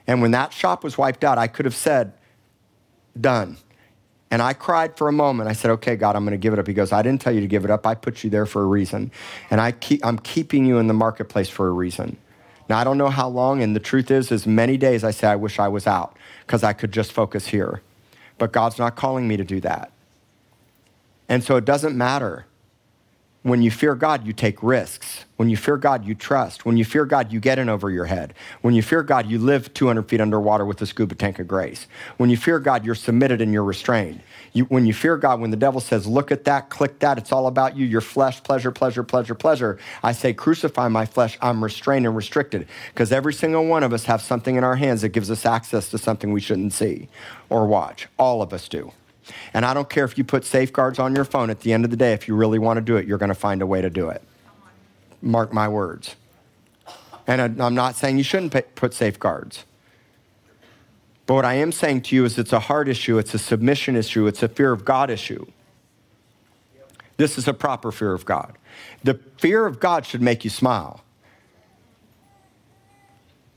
And 0.07 0.23
when 0.23 0.31
that 0.31 0.53
shop 0.53 0.83
was 0.83 0.97
wiped 0.97 1.25
out, 1.25 1.39
I 1.39 1.47
could 1.47 1.67
have 1.67 1.75
said, 1.75 2.15
done. 3.21 3.59
And 4.31 4.41
I 4.41 4.53
cried 4.53 4.97
for 4.97 5.09
a 5.09 5.13
moment. 5.13 5.49
I 5.49 5.53
said, 5.53 5.73
okay, 5.73 5.97
God, 5.97 6.15
I'm 6.15 6.25
going 6.25 6.33
to 6.33 6.39
give 6.39 6.53
it 6.53 6.59
up. 6.59 6.67
He 6.67 6.73
goes, 6.73 6.93
I 6.93 7.03
didn't 7.03 7.21
tell 7.21 7.33
you 7.33 7.41
to 7.41 7.49
give 7.49 7.65
it 7.65 7.71
up. 7.71 7.87
I 7.87 7.97
put 7.97 8.23
you 8.23 8.31
there 8.31 8.47
for 8.47 8.63
a 8.63 8.67
reason. 8.67 9.11
And 9.51 9.61
I 9.61 9.73
keep, 9.73 10.05
I'm 10.07 10.19
keeping 10.19 10.65
you 10.65 10.79
in 10.79 10.87
the 10.87 10.95
marketplace 10.95 11.49
for 11.49 11.69
a 11.69 11.73
reason. 11.73 12.17
Now, 12.71 12.79
I 12.79 12.85
don't 12.85 12.99
know 12.99 13.09
how 13.09 13.29
long, 13.29 13.65
and 13.65 13.75
the 13.75 13.81
truth 13.81 14.13
is, 14.13 14.31
is 14.31 14.47
many 14.47 14.77
days 14.77 15.03
I 15.03 15.11
say, 15.11 15.27
I 15.27 15.35
wish 15.35 15.59
I 15.59 15.67
was 15.67 15.89
out 15.89 16.17
because 16.47 16.63
I 16.63 16.73
could 16.73 16.93
just 16.93 17.11
focus 17.11 17.49
here. 17.49 17.83
But 18.39 18.53
God's 18.53 18.79
not 18.79 18.95
calling 18.95 19.27
me 19.27 19.37
to 19.37 19.43
do 19.43 19.61
that. 19.63 19.91
And 21.29 21.43
so 21.43 21.57
it 21.57 21.65
doesn't 21.65 21.99
matter. 21.99 22.47
When 23.43 23.63
you 23.63 23.71
fear 23.71 23.95
God, 23.95 24.27
you 24.27 24.35
take 24.35 24.63
risks. 24.63 25.25
When 25.37 25.49
you 25.49 25.57
fear 25.57 25.79
God, 25.79 26.05
you 26.05 26.15
trust. 26.15 26.67
When 26.67 26.77
you 26.77 26.85
fear 26.85 27.07
God, 27.07 27.33
you 27.33 27.41
get 27.41 27.59
in 27.59 27.71
over 27.71 27.89
your 27.89 28.05
head. 28.05 28.35
When 28.61 28.75
you 28.75 28.83
fear 28.83 29.03
God, 29.03 29.31
you 29.31 29.39
live 29.39 29.73
200 29.73 30.03
feet 30.11 30.21
underwater 30.21 30.67
with 30.67 30.83
a 30.83 30.87
scuba 30.87 31.15
tank 31.15 31.39
of 31.39 31.49
grace. 31.49 31.87
When 32.19 32.29
you 32.29 32.37
fear 32.37 32.59
God, 32.59 32.85
you're 32.85 32.95
submitted 32.95 33.41
and 33.41 33.51
you're 33.51 33.65
restrained. 33.65 34.21
You, 34.53 34.65
when 34.65 34.85
you 34.85 34.93
fear 34.93 35.17
God, 35.17 35.41
when 35.41 35.51
the 35.51 35.57
devil 35.57 35.81
says, 35.81 36.07
look 36.07 36.31
at 36.31 36.45
that, 36.45 36.69
click 36.69 36.99
that, 36.99 37.17
it's 37.17 37.33
all 37.33 37.47
about 37.47 37.79
you, 37.79 37.87
your 37.87 38.03
flesh, 38.03 38.43
pleasure, 38.43 38.71
pleasure, 38.71 39.03
pleasure, 39.03 39.35
pleasure, 39.35 39.79
I 40.03 40.13
say, 40.13 40.35
crucify 40.35 40.89
my 40.89 41.07
flesh, 41.07 41.39
I'm 41.41 41.65
restrained 41.65 42.05
and 42.05 42.15
restricted. 42.15 42.69
Because 42.93 43.11
every 43.11 43.33
single 43.33 43.65
one 43.65 43.83
of 43.83 43.95
us 43.95 44.05
have 44.05 44.21
something 44.21 44.57
in 44.57 44.65
our 44.65 44.77
hands 44.77 45.01
that 45.01 45.11
gives 45.11 45.31
us 45.31 45.47
access 45.47 45.89
to 45.93 45.97
something 45.99 46.31
we 46.31 46.43
shouldn't 46.43 46.75
see 46.75 47.09
or 47.49 47.67
watch. 47.67 48.07
All 48.19 48.43
of 48.43 48.53
us 48.53 48.69
do. 48.69 48.93
And 49.53 49.65
I 49.65 49.75
don't 49.75 49.89
care 49.89 50.05
if 50.05 50.17
you 50.19 50.25
put 50.25 50.45
safeguards 50.45 50.99
on 50.99 51.15
your 51.15 51.25
phone, 51.25 51.51
at 51.51 51.61
the 51.61 51.73
end 51.73 51.85
of 51.85 51.91
the 51.91 51.97
day, 51.97 52.13
if 52.13 52.29
you 52.29 52.35
really 52.35 52.59
want 52.59 52.77
to 52.79 52.81
do 52.81 52.97
it, 52.97 53.07
you're 53.07 53.19
going 53.19 53.31
to 53.31 53.35
find 53.35 53.63
a 53.63 53.67
way 53.67 53.81
to 53.81 53.91
do 53.91 54.09
it. 54.09 54.23
Mark 55.23 55.53
my 55.53 55.69
words. 55.69 56.17
And 57.27 57.61
I'm 57.61 57.75
not 57.75 57.97
saying 57.97 58.19
you 58.19 58.25
shouldn't 58.25 58.53
put 58.75 58.95
safeguards. 58.95 59.65
But 61.27 61.35
what 61.35 61.45
I 61.45 61.55
am 61.55 61.71
saying 61.71 62.03
to 62.03 62.17
you 62.17 62.25
is 62.25 62.39
it's 62.39 62.53
a 62.53 62.59
heart 62.59 62.89
issue, 62.89 63.19
it's 63.19 63.35
a 63.35 63.39
submission 63.39 63.95
issue, 63.95 64.27
it's 64.27 64.43
a 64.43 64.49
fear 64.49 64.73
of 64.73 64.85
God 64.85 65.11
issue. 65.11 65.47
This 67.19 67.39
is 67.39 67.47
a 67.47 67.55
proper 67.55 67.93
fear 67.93 68.13
of 68.15 68.25
God. 68.25 68.57
The 69.05 69.21
fear 69.37 69.67
of 69.67 69.79
God 69.79 70.07
should 70.07 70.23
make 70.23 70.43
you 70.43 70.51
smile. 70.51 71.05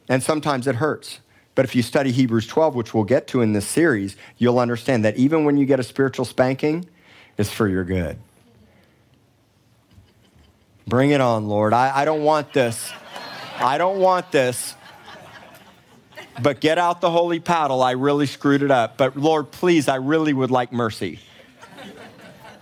And 0.10 0.22
sometimes 0.22 0.68
it 0.68 0.76
hurts. 0.76 1.20
But 1.56 1.66
if 1.66 1.76
you 1.76 1.82
study 1.84 2.12
Hebrews 2.12 2.48
12, 2.48 2.76
which 2.76 2.94
we'll 2.94 3.04
get 3.04 3.28
to 3.28 3.42
in 3.42 3.54
this 3.54 3.68
series, 3.68 4.16
you'll 4.38 4.60
understand 4.60 5.06
that 5.06 5.18
even 5.18 5.46
when 5.46 5.58
you 5.58 5.66
get 5.66 5.80
a 5.80 5.84
spiritual 5.84 6.26
spanking, 6.26 6.88
it's 7.38 7.52
for 7.52 7.68
your 7.68 7.84
good. 7.84 8.18
Bring 10.88 11.12
it 11.12 11.22
on, 11.22 11.48
Lord. 11.48 11.74
I, 11.74 12.00
I 12.00 12.06
don't 12.06 12.24
want 12.24 12.54
this. 12.54 12.92
I 13.58 13.78
don't 13.78 14.00
want 14.00 14.32
this 14.32 14.76
but 16.42 16.60
get 16.60 16.78
out 16.78 17.02
the 17.02 17.12
holy 17.12 17.40
paddle. 17.40 17.84
I 17.84 17.92
really 17.92 18.26
screwed 18.26 18.64
it 18.64 18.72
up. 18.72 18.98
But 18.98 19.18
Lord, 19.18 19.52
please, 19.52 19.88
I 19.88 19.96
really 19.96 20.34
would 20.34 20.52
like 20.52 20.72
mercy. 20.72 21.20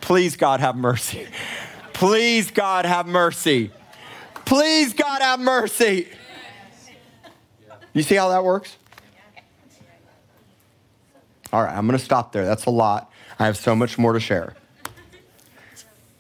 Please, 0.02 0.36
God, 0.36 0.60
have 0.60 0.76
mercy. 0.76 1.28
Please, 1.94 2.52
God, 2.52 2.86
have 2.86 3.08
mercy. 3.08 3.72
Please, 4.46 4.94
God, 4.94 5.22
have 5.22 5.40
mercy. 5.40 6.08
You 7.94 8.04
see 8.04 8.16
how 8.16 8.30
that 8.30 8.44
works? 8.44 8.78
All 11.54 11.64
right, 11.64 11.76
I'm 11.76 11.86
going 11.86 11.98
to 11.98 12.04
stop 12.04 12.32
there. 12.32 12.46
That's 12.46 12.66
a 12.66 12.70
lot. 12.70 13.12
I 13.38 13.46
have 13.46 13.58
so 13.58 13.76
much 13.76 13.98
more 13.98 14.14
to 14.14 14.20
share. 14.20 14.56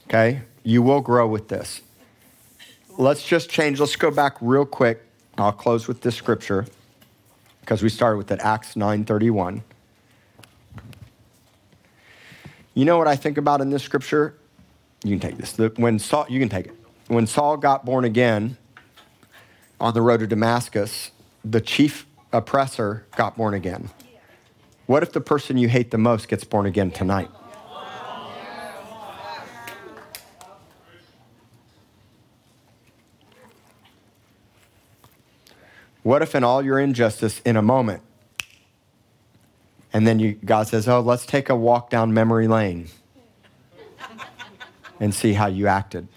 Okay? 0.07 0.41
You 0.63 0.81
will 0.81 1.01
grow 1.01 1.27
with 1.27 1.47
this. 1.47 1.81
Let's 2.97 3.25
just 3.25 3.49
change. 3.49 3.79
Let's 3.79 3.95
go 3.95 4.11
back 4.11 4.35
real 4.41 4.65
quick. 4.65 5.05
I'll 5.37 5.53
close 5.53 5.87
with 5.87 6.01
this 6.01 6.15
scripture 6.15 6.65
because 7.61 7.81
we 7.81 7.89
started 7.89 8.17
with 8.17 8.31
it, 8.31 8.39
Acts 8.41 8.75
9:31. 8.75 9.63
You 12.73 12.85
know 12.85 12.97
what 12.97 13.07
I 13.07 13.15
think 13.15 13.37
about 13.37 13.61
in 13.61 13.69
this 13.69 13.83
scripture? 13.83 14.35
You 15.03 15.17
can 15.17 15.19
take 15.19 15.37
this. 15.37 15.57
When 15.77 15.99
Saul, 15.99 16.25
you 16.29 16.39
can 16.39 16.49
take 16.49 16.67
it. 16.67 16.75
When 17.07 17.25
Saul 17.27 17.57
got 17.57 17.85
born 17.85 18.05
again 18.05 18.57
on 19.79 19.93
the 19.93 20.01
road 20.01 20.19
to 20.19 20.27
Damascus, 20.27 21.11
the 21.43 21.61
chief 21.61 22.05
oppressor 22.31 23.05
got 23.15 23.37
born 23.37 23.53
again. 23.53 23.89
What 24.91 25.03
if 25.03 25.13
the 25.13 25.21
person 25.21 25.55
you 25.55 25.69
hate 25.69 25.91
the 25.91 25.97
most 25.97 26.27
gets 26.27 26.43
born 26.43 26.65
again 26.65 26.91
tonight? 26.91 27.29
What 36.03 36.21
if 36.21 36.35
in 36.35 36.43
all 36.43 36.61
your 36.61 36.77
injustice, 36.77 37.39
in 37.45 37.55
a 37.55 37.61
moment, 37.61 38.03
and 39.93 40.05
then 40.05 40.19
you, 40.19 40.33
God 40.33 40.67
says, 40.67 40.89
Oh, 40.89 40.99
let's 40.99 41.25
take 41.25 41.47
a 41.47 41.55
walk 41.55 41.89
down 41.89 42.13
memory 42.13 42.49
lane 42.49 42.89
and 44.99 45.15
see 45.15 45.31
how 45.31 45.47
you 45.47 45.67
acted? 45.67 46.09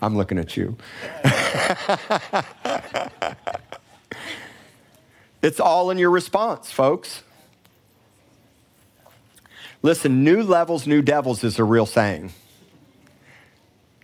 I'm 0.00 0.16
looking 0.16 0.38
at 0.38 0.56
you. 0.56 0.76
it's 5.42 5.60
all 5.60 5.90
in 5.90 5.98
your 5.98 6.10
response, 6.10 6.70
folks. 6.70 7.22
Listen, 9.82 10.24
new 10.24 10.42
levels, 10.42 10.86
new 10.86 11.02
devils 11.02 11.44
is 11.44 11.58
a 11.58 11.64
real 11.64 11.86
saying. 11.86 12.32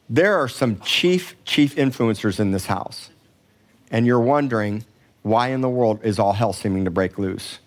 There 0.08 0.36
are 0.36 0.48
some 0.48 0.80
chief, 0.80 1.34
chief 1.44 1.74
influencers 1.76 2.38
in 2.38 2.52
this 2.52 2.66
house 2.66 3.10
and 3.94 4.06
you're 4.06 4.20
wondering 4.20 4.84
why 5.22 5.48
in 5.48 5.60
the 5.60 5.68
world 5.68 6.00
is 6.02 6.18
all 6.18 6.32
hell 6.32 6.52
seeming 6.52 6.84
to 6.84 6.90
break 6.90 7.16
loose? 7.16 7.60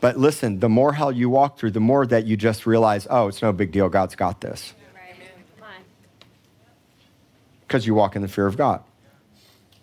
But 0.00 0.16
listen, 0.16 0.60
the 0.60 0.68
more 0.68 0.92
hell 0.92 1.10
you 1.10 1.28
walk 1.28 1.58
through, 1.58 1.72
the 1.72 1.80
more 1.80 2.06
that 2.06 2.26
you 2.26 2.36
just 2.36 2.64
realize, 2.64 3.06
oh, 3.10 3.26
it's 3.26 3.42
no 3.42 3.52
big 3.52 3.72
deal. 3.72 3.88
God's 3.88 4.14
got 4.14 4.40
this. 4.40 4.72
Because 7.66 7.86
you 7.88 7.94
walk 7.94 8.14
in 8.14 8.22
the 8.22 8.28
fear 8.28 8.46
of 8.46 8.56
God. 8.56 8.84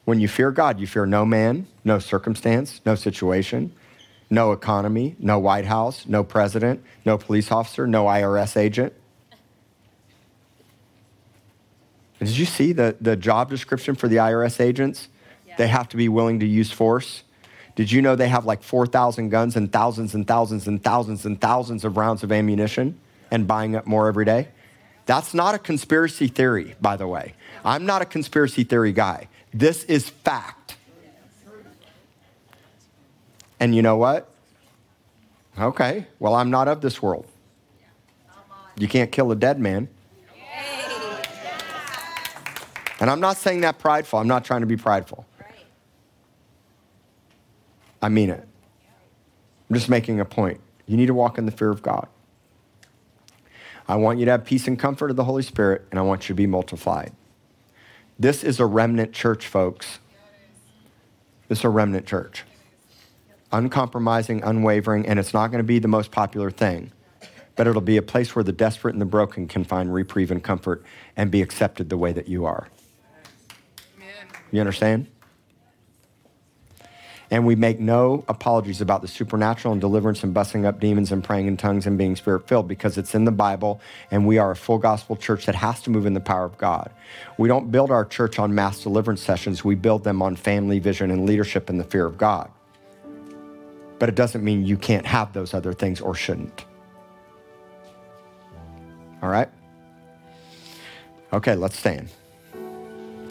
When 0.06 0.20
you 0.20 0.28
fear 0.28 0.52
God, 0.52 0.80
you 0.80 0.88
fear 0.88 1.06
no 1.06 1.26
man, 1.26 1.68
no 1.84 2.00
circumstance, 2.00 2.82
no 2.86 2.96
situation, 2.96 3.74
no 4.30 4.52
economy, 4.52 5.16
no 5.20 5.38
White 5.38 5.66
House, 5.66 6.06
no 6.08 6.24
president, 6.24 6.84
no 7.06 7.18
police 7.18 7.52
officer, 7.52 7.86
no 7.86 8.06
IRS 8.06 8.58
agent. 8.58 8.94
Did 12.20 12.38
you 12.38 12.46
see 12.46 12.72
the, 12.72 12.96
the 13.02 13.16
job 13.16 13.50
description 13.50 13.96
for 13.96 14.08
the 14.08 14.18
IRS 14.18 14.60
agents? 14.60 15.08
Yeah. 15.48 15.56
They 15.58 15.68
have 15.68 15.90
to 15.90 15.98
be 15.98 16.08
willing 16.08 16.40
to 16.40 16.46
use 16.46 16.72
force. 16.72 17.24
Did 17.76 17.92
you 17.92 18.02
know 18.02 18.16
they 18.16 18.28
have 18.28 18.46
like 18.46 18.64
4,000 18.64 19.30
guns 19.30 19.56
and 19.56 19.72
thousands 19.72 20.14
and 20.14 20.28
thousands 20.28 20.68
and 20.68 20.84
thousands 20.84 21.26
and 21.26 21.40
thousands 21.40 21.84
of 21.84 21.98
rounds 21.98 22.24
of 22.24 22.32
ammunition 22.32 23.00
and 23.32 23.48
buying 23.48 23.76
up 23.76 23.88
more 23.88 24.08
every 24.08 24.26
day? 24.26 24.50
That's 25.06 25.34
not 25.34 25.56
a 25.56 25.60
conspiracy 25.60 26.28
theory, 26.28 26.76
by 26.80 26.96
the 26.96 27.08
way. 27.08 27.34
I'm 27.66 27.86
not 27.86 28.02
a 28.02 28.06
conspiracy 28.06 28.64
theory 28.64 28.94
guy. 28.94 29.28
This 29.54 29.84
is 29.86 30.10
fact. 30.10 30.78
And 33.60 33.76
you 33.76 33.82
know 33.82 33.98
what? 33.98 34.30
Okay, 35.60 36.08
well, 36.20 36.34
I'm 36.34 36.50
not 36.50 36.68
of 36.68 36.82
this 36.82 37.02
world. 37.02 37.28
You 38.78 38.88
can't 38.88 39.12
kill 39.12 39.32
a 39.32 39.36
dead 39.36 39.60
man. 39.60 39.90
And 43.00 43.10
I'm 43.10 43.20
not 43.20 43.38
saying 43.38 43.62
that 43.62 43.80
prideful. 43.80 44.20
I'm 44.20 44.28
not 44.28 44.46
trying 44.46 44.62
to 44.62 44.68
be 44.68 44.78
prideful. 44.78 45.26
I 48.02 48.10
mean 48.10 48.30
it. 48.30 48.48
I'm 49.70 49.76
just 49.76 49.90
making 49.90 50.20
a 50.20 50.26
point. 50.26 50.60
You 50.88 50.98
need 50.98 51.08
to 51.08 51.14
walk 51.14 51.38
in 51.38 51.46
the 51.46 51.52
fear 51.52 51.70
of 51.70 51.82
God. 51.82 52.08
I 53.88 53.96
want 53.96 54.20
you 54.20 54.26
to 54.26 54.32
have 54.32 54.46
peace 54.46 54.68
and 54.68 54.78
comfort 54.78 55.10
of 55.10 55.16
the 55.16 55.24
Holy 55.24 55.44
Spirit, 55.44 55.86
and 55.92 56.00
I 56.00 56.04
want 56.04 56.24
you 56.24 56.28
to 56.30 56.38
be 56.38 56.48
multiplied. 56.48 57.12
This 58.22 58.44
is 58.44 58.60
a 58.60 58.68
remnant 58.68 59.14
church, 59.14 59.48
folks. 59.48 59.98
This 61.48 61.58
is 61.58 61.66
a 61.66 61.70
remnant 61.70 62.06
church. 62.06 62.44
Uncompromising, 63.52 64.44
unwavering, 64.44 65.08
and 65.08 65.18
it's 65.18 65.34
not 65.34 65.48
going 65.48 65.58
to 65.58 65.64
be 65.64 65.80
the 65.80 65.88
most 65.88 66.12
popular 66.12 66.52
thing, 66.52 66.92
but 67.56 67.66
it'll 67.66 67.82
be 67.82 67.98
a 67.98 68.04
place 68.04 68.36
where 68.36 68.44
the 68.44 68.52
desperate 68.52 68.94
and 68.94 69.02
the 69.02 69.08
broken 69.08 69.48
can 69.48 69.64
find 69.64 69.92
reprieve 69.92 70.30
and 70.30 70.44
comfort 70.44 70.86
and 71.18 71.32
be 71.32 71.42
accepted 71.42 71.90
the 71.90 71.98
way 71.98 72.14
that 72.14 72.28
you 72.28 72.46
are. 72.46 72.68
You 74.52 74.60
understand? 74.60 75.08
And 77.32 77.46
we 77.46 77.56
make 77.56 77.80
no 77.80 78.26
apologies 78.28 78.82
about 78.82 79.02
the 79.02 79.08
supernatural 79.08 79.72
and 79.72 79.80
deliverance 79.80 80.22
and 80.22 80.34
busting 80.34 80.66
up 80.66 80.82
demons 80.82 81.14
and 81.14 81.24
praying 81.24 81.48
in 81.48 81.56
tongues 81.56 81.88
and 81.88 81.98
being 81.98 82.18
spirit 82.18 82.46
filled 82.46 82.68
because 82.68 82.98
it's 82.98 83.16
in 83.16 83.24
the 83.24 83.32
Bible 83.32 83.80
and 84.12 84.28
we 84.28 84.38
are 84.38 84.52
a 84.52 84.56
full 84.56 84.78
gospel 84.78 85.16
church 85.16 85.46
that 85.46 85.56
has 85.56 85.82
to 85.84 85.90
move 85.90 86.06
in 86.06 86.14
the 86.14 86.20
power 86.20 86.44
of 86.44 86.58
God. 86.58 86.92
We 87.38 87.48
don't 87.48 87.72
build 87.72 87.90
our 87.90 88.04
church 88.04 88.38
on 88.38 88.54
mass 88.54 88.84
deliverance 88.84 89.22
sessions, 89.22 89.64
we 89.64 89.76
build 89.76 90.04
them 90.04 90.22
on 90.22 90.36
family 90.36 90.80
vision 90.80 91.10
and 91.10 91.26
leadership 91.26 91.70
and 91.70 91.80
the 91.80 91.86
fear 91.86 92.06
of 92.06 92.18
God. 92.18 92.52
But 93.98 94.10
it 94.10 94.16
doesn't 94.16 94.44
mean 94.44 94.66
you 94.66 94.76
can't 94.76 95.06
have 95.06 95.32
those 95.32 95.54
other 95.54 95.72
things 95.72 96.02
or 96.02 96.14
shouldn't. 96.14 96.66
All 99.24 99.30
right? 99.30 99.50
Okay, 101.32 101.56
let's 101.56 101.80
stand. 101.80 102.10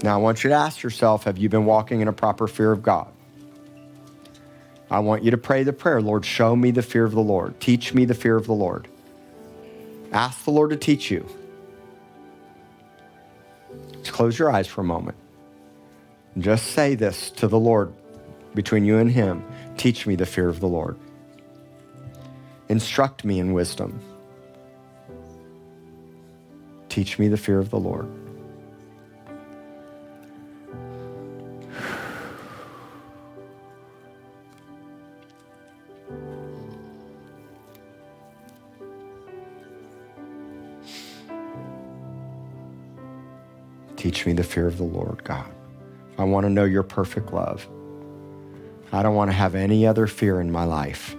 Now, 0.03 0.15
I 0.15 0.17
want 0.17 0.43
you 0.43 0.49
to 0.49 0.57
ask 0.57 0.83
yourself 0.83 1.25
have 1.25 1.37
you 1.37 1.51
been 1.51 1.67
walking 1.67 2.01
in 2.01 2.09
a 2.09 2.13
proper 2.15 2.47
fear 2.47 2.73
of 2.73 2.83
God? 2.83 3.13
I 4.91 4.99
want 4.99 5.23
you 5.23 5.31
to 5.31 5.39
pray 5.39 5.63
the 5.63 5.73
prayer 5.73 6.03
Lord, 6.03 6.25
show 6.25 6.57
me 6.57 6.71
the 6.73 6.83
fear 6.83 7.05
of 7.05 7.13
the 7.13 7.21
Lord. 7.21 7.61
Teach 7.61 7.95
me 7.95 8.05
the 8.05 8.15
fear 8.15 8.37
of 8.37 8.47
the 8.47 8.55
Lord. 8.55 8.89
Ask 10.13 10.45
the 10.45 10.51
Lord 10.51 10.71
to 10.71 10.77
teach 10.77 11.11
you. 11.11 11.27
Just 13.93 14.13
close 14.13 14.39
your 14.39 14.51
eyes 14.51 14.67
for 14.67 14.81
a 14.81 14.85
moment. 14.85 15.17
Just 16.39 16.69
say 16.69 16.95
this 16.95 17.31
to 17.33 17.47
the 17.47 17.59
Lord 17.59 17.93
between 18.55 18.85
you 18.85 18.99
and 18.99 19.11
Him 19.11 19.45
Teach 19.77 20.07
me 20.07 20.15
the 20.15 20.27
fear 20.27 20.49
of 20.49 20.61
the 20.61 20.69
Lord. 20.69 20.99
Instruct 22.69 23.25
me 23.25 23.39
in 23.39 23.55
wisdom. 23.55 23.99
Teach 26.91 27.19
me 27.19 27.29
the 27.29 27.39
fear 27.39 27.59
of 27.59 27.71
the 27.71 27.79
Lord. 27.79 28.07
Teach 44.21 44.27
me 44.27 44.33
the 44.35 44.45
fear 44.45 44.67
of 44.67 44.77
the 44.77 44.85
Lord, 44.85 45.25
God. 45.25 45.51
I 46.19 46.25
want 46.25 46.45
to 46.45 46.51
know 46.51 46.65
your 46.65 46.83
perfect 46.83 47.33
love. 47.33 47.67
I 48.93 49.03
don't 49.03 49.15
want 49.15 49.31
to 49.31 49.35
have 49.35 49.55
any 49.55 49.87
other 49.87 50.07
fear 50.07 50.43
in 50.43 50.53
my 50.53 50.65
life. 50.65 51.17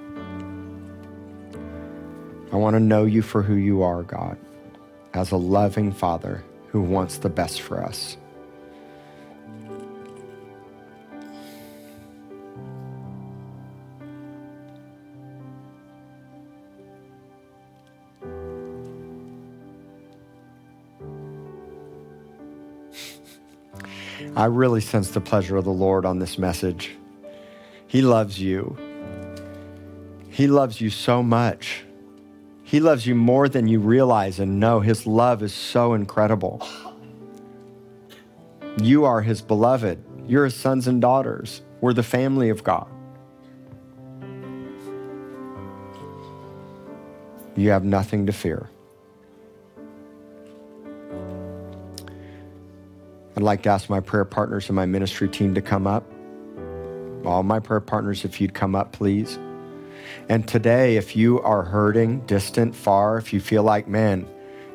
I 2.51 2.57
want 2.57 2.75
to 2.75 2.79
know 2.79 3.05
you 3.05 3.23
for 3.23 3.41
who 3.41 3.55
you 3.55 3.81
are, 3.81 4.03
God, 4.03 4.37
as 5.15 5.31
a 5.31 5.35
loving 5.35 5.91
Father 5.91 6.43
who 6.67 6.83
wants 6.83 7.17
the 7.17 7.29
best 7.29 7.61
for 7.61 7.83
us. 7.83 8.17
I 24.41 24.45
really 24.45 24.81
sense 24.81 25.11
the 25.11 25.21
pleasure 25.21 25.55
of 25.55 25.65
the 25.65 25.71
Lord 25.71 26.03
on 26.03 26.17
this 26.17 26.39
message. 26.39 26.97
He 27.85 28.01
loves 28.01 28.41
you. 28.41 28.75
He 30.29 30.47
loves 30.47 30.81
you 30.81 30.89
so 30.89 31.21
much. 31.21 31.83
He 32.63 32.79
loves 32.79 33.05
you 33.05 33.13
more 33.13 33.47
than 33.47 33.67
you 33.67 33.79
realize 33.79 34.39
and 34.39 34.59
know. 34.59 34.79
His 34.79 35.05
love 35.05 35.43
is 35.43 35.53
so 35.53 35.93
incredible. 35.93 36.67
You 38.81 39.05
are 39.05 39.21
His 39.21 39.43
beloved. 39.43 40.03
You're 40.25 40.45
His 40.45 40.55
sons 40.55 40.87
and 40.87 40.99
daughters. 40.99 41.61
We're 41.79 41.93
the 41.93 42.01
family 42.01 42.49
of 42.49 42.63
God. 42.63 42.87
You 47.55 47.69
have 47.69 47.83
nothing 47.83 48.25
to 48.25 48.33
fear. 48.33 48.71
Like 53.51 53.63
to 53.63 53.69
ask 53.69 53.89
my 53.89 53.99
prayer 53.99 54.23
partners 54.23 54.69
and 54.69 54.77
my 54.77 54.85
ministry 54.85 55.27
team 55.27 55.53
to 55.55 55.61
come 55.61 55.85
up. 55.85 56.09
All 57.25 57.43
my 57.43 57.59
prayer 57.59 57.81
partners, 57.81 58.23
if 58.23 58.39
you'd 58.39 58.53
come 58.53 58.75
up, 58.75 58.93
please. 58.93 59.37
And 60.29 60.47
today, 60.47 60.95
if 60.95 61.17
you 61.17 61.41
are 61.41 61.63
hurting, 61.63 62.21
distant, 62.21 62.73
far, 62.73 63.17
if 63.17 63.33
you 63.33 63.41
feel 63.41 63.63
like, 63.63 63.89
man, 63.89 64.25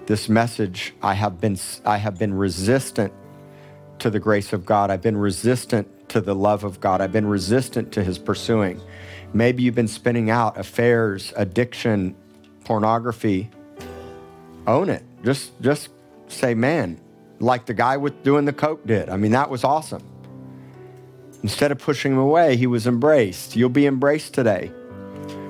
this 0.04 0.28
message, 0.28 0.92
I 1.02 1.14
have 1.14 1.40
been, 1.40 1.56
I 1.86 1.96
have 1.96 2.18
been 2.18 2.34
resistant 2.34 3.14
to 4.00 4.10
the 4.10 4.20
grace 4.20 4.52
of 4.52 4.66
God. 4.66 4.90
I've 4.90 5.00
been 5.00 5.16
resistant 5.16 6.10
to 6.10 6.20
the 6.20 6.34
love 6.34 6.62
of 6.62 6.78
God. 6.78 7.00
I've 7.00 7.12
been 7.12 7.26
resistant 7.26 7.92
to 7.92 8.04
his 8.04 8.18
pursuing. 8.18 8.78
Maybe 9.32 9.62
you've 9.62 9.74
been 9.74 9.88
spinning 9.88 10.28
out 10.28 10.58
affairs, 10.58 11.32
addiction, 11.34 12.14
pornography. 12.64 13.48
Own 14.66 14.90
it. 14.90 15.02
Just 15.24 15.58
just 15.62 15.88
say, 16.28 16.52
man, 16.52 17.00
like 17.38 17.66
the 17.66 17.74
guy 17.74 17.96
with 17.96 18.22
doing 18.22 18.44
the 18.44 18.52
coke 18.52 18.86
did. 18.86 19.08
I 19.08 19.16
mean, 19.16 19.32
that 19.32 19.50
was 19.50 19.64
awesome. 19.64 20.02
Instead 21.42 21.70
of 21.70 21.78
pushing 21.78 22.12
him 22.12 22.18
away, 22.18 22.56
he 22.56 22.66
was 22.66 22.86
embraced. 22.86 23.56
You'll 23.56 23.68
be 23.68 23.86
embraced 23.86 24.34
today. 24.34 24.70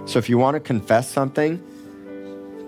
So 0.04 0.18
if 0.18 0.28
you 0.28 0.38
want 0.38 0.54
to 0.54 0.60
confess 0.60 1.08
something, 1.08 1.62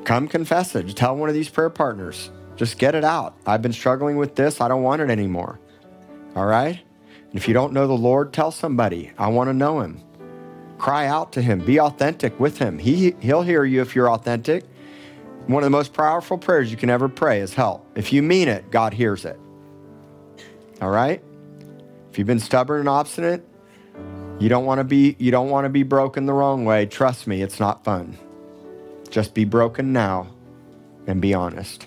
come 0.05 0.29
confess 0.29 0.75
it. 0.75 0.97
Tell 0.97 1.17
one 1.17 1.29
of 1.29 1.35
these 1.35 1.49
prayer 1.49 1.71
partners. 1.71 2.31
Just 2.57 2.79
get 2.79 2.95
it 2.95 3.05
out. 3.05 3.37
I've 3.47 3.63
been 3.63 3.73
struggling 3.73 4.17
with 4.17 4.35
this. 4.35 4.61
I 4.61 4.69
don't 4.69 4.83
want 4.83 5.03
it 5.03 5.11
anymore. 5.11 5.61
All 6.35 6.47
right? 6.47 6.81
If 7.33 7.47
you 7.47 7.55
don't 7.55 7.73
know 7.73 7.87
the 7.87 7.93
Lord, 7.93 8.33
tell 8.33 8.51
somebody, 8.51 9.13
I 9.19 9.29
want 9.29 9.49
to 9.49 9.55
know 9.55 9.81
him. 9.81 10.03
Cry 10.79 11.07
out 11.07 11.33
to 11.33 11.43
him. 11.43 11.61
Be 11.61 11.79
authentic 11.79 12.39
with 12.41 12.59
him. 12.59 12.79
He, 12.79 13.15
he'll 13.21 13.43
hear 13.43 13.65
you 13.65 13.83
if 13.83 13.95
you're 13.95 14.11
authentic. 14.11 14.65
One 15.49 15.63
of 15.63 15.67
the 15.67 15.71
most 15.71 15.95
powerful 15.95 16.37
prayers 16.37 16.71
you 16.71 16.77
can 16.77 16.91
ever 16.91 17.09
pray 17.09 17.41
is 17.41 17.55
help. 17.55 17.87
If 17.95 18.13
you 18.13 18.23
mean 18.23 18.49
it, 18.49 18.71
God 18.71 18.93
hears 18.93 19.25
it. 19.25 19.41
All 20.83 20.91
right? 20.91 21.25
If 22.11 22.19
you've 22.19 22.27
been 22.27 22.39
stubborn 22.39 22.81
and 22.81 22.89
obstinate, 22.89 23.43
you 24.39 24.51
don't 24.51 24.67
want 24.67 24.81
to 24.81 24.85
be 24.85 25.17
you 25.19 25.31
don't 25.31 25.49
want 25.49 25.65
to 25.65 25.71
be 25.71 25.85
broken 25.85 26.27
the 26.27 26.35
wrong 26.35 26.67
way. 26.67 26.85
Trust 26.85 27.27
me, 27.27 27.41
it's 27.41 27.59
not 27.59 27.83
fun. 27.83 28.19
Just 29.09 29.33
be 29.33 29.47
broken 29.47 29.91
now 29.91 30.29
and 31.07 31.19
be 31.19 31.33
honest. 31.33 31.87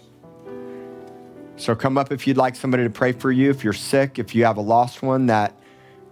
So 1.55 1.75
come 1.75 1.99
up 1.99 2.11
if 2.11 2.25
you'd 2.25 2.37
like 2.37 2.55
somebody 2.55 2.83
to 2.83 2.89
pray 2.89 3.11
for 3.11 3.31
you. 3.31 3.51
If 3.51 3.63
you're 3.63 3.73
sick, 3.73 4.17
if 4.17 4.33
you 4.33 4.43
have 4.45 4.57
a 4.57 4.61
lost 4.61 5.03
one 5.03 5.27
that, 5.27 5.55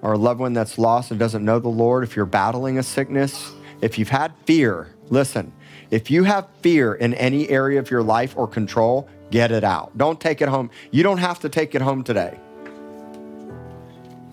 or 0.04 0.14
a 0.14 0.18
loved 0.20 0.40
one 0.40 0.54
that's 0.54 0.78
lost 0.78 1.10
and 1.10 1.20
doesn't 1.20 1.44
know 1.44 1.58
the 1.58 1.68
Lord, 1.68 2.04
if 2.04 2.16
you're 2.16 2.28
battling 2.28 2.78
a 2.78 2.84
sickness, 2.84 3.52
if 3.82 3.98
you've 3.98 4.10
had 4.10 4.34
fear, 4.46 4.94
listen, 5.10 5.52
if 5.92 6.12
you 6.12 6.24
have 6.24 6.48
fear 6.62 6.94
in 6.94 7.14
any 7.16 7.50
area 7.50 7.80
of 7.80 7.90
your 7.90 8.04
life 8.04 8.38
or 8.38 8.48
control, 8.48 9.10
get 9.32 9.52
it 9.52 9.64
out. 9.64 9.98
Don't 9.98 10.20
take 10.20 10.42
it 10.42 10.48
home. 10.48 10.70
You 10.92 11.02
don't 11.02 11.18
have 11.18 11.40
to 11.40 11.50
take 11.50 11.74
it 11.74 11.82
home 11.82 12.04
today. 12.04 12.40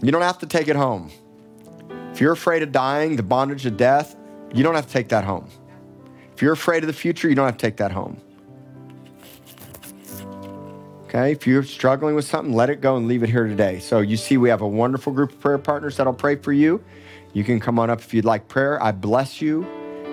You 0.03 0.13
don't 0.13 0.23
have 0.23 0.39
to 0.41 0.47
take 0.47 0.69
it 0.69 0.77
home. 0.77 1.11
If 2.13 2.21
you're 2.21 2.33
afraid 2.33 2.63
of 2.63 2.73
dying, 2.73 3.17
the 3.17 3.23
bondage 3.23 3.65
of 3.65 3.77
death, 3.77 4.17
you 4.53 4.63
don't 4.63 4.75
have 4.75 4.87
to 4.87 4.93
take 4.93 5.09
that 5.09 5.25
home. 5.25 5.49
If 6.35 6.43
you're 6.43 6.53
afraid 6.53 6.83
of 6.83 6.89
the 6.89 6.93
future, 6.93 7.29
you 7.29 7.35
don't 7.35 7.47
have 7.47 7.57
to 7.57 7.67
take 7.67 7.79
that 7.79 7.93
home. 7.93 8.21
Okay, 11.05 11.33
if 11.33 11.47
you're 11.47 11.63
struggling 11.63 12.15
with 12.15 12.27
something, 12.27 12.55
let 12.55 12.69
it 12.69 12.83
go 12.83 12.97
and 12.97 13.09
leave 13.09 13.23
it 13.23 13.31
here 13.31 13.47
today. 13.47 13.79
So 13.79 14.01
you 14.01 14.19
see, 14.19 14.37
we 14.37 14.51
have 14.51 14.61
a 14.61 14.69
wonderful 14.69 15.15
group 15.15 15.33
of 15.33 15.41
prayer 15.41 15.57
partners 15.57 15.97
that'll 15.97 16.13
pray 16.13 16.37
for 16.37 16.53
you. 16.53 16.85
You 17.33 17.45
can 17.45 17.61
come 17.61 17.79
on 17.79 17.89
up 17.89 18.01
if 18.01 18.13
you'd 18.13 18.27
like 18.27 18.49
prayer. 18.49 18.83
I 18.83 18.93
bless 18.93 19.41
you 19.41 19.65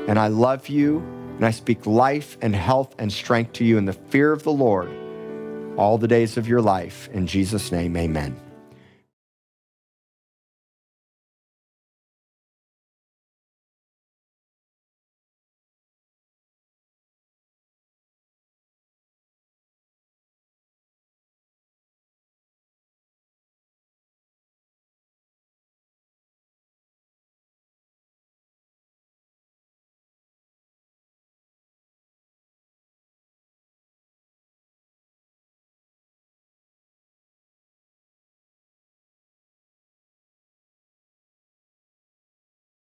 and 0.07 0.17
I 0.17 0.27
love 0.27 0.69
you 0.69 1.01
and 1.43 1.49
I 1.49 1.51
speak 1.51 1.85
life 1.85 2.37
and 2.41 2.55
health 2.55 2.95
and 2.97 3.11
strength 3.11 3.51
to 3.53 3.65
you 3.65 3.77
in 3.77 3.83
the 3.83 3.91
fear 3.91 4.31
of 4.31 4.43
the 4.43 4.51
Lord 4.53 4.89
all 5.75 5.97
the 5.97 6.07
days 6.07 6.37
of 6.37 6.47
your 6.47 6.61
life. 6.61 7.09
In 7.11 7.27
Jesus' 7.27 7.69
name, 7.69 7.97
amen. 7.97 8.39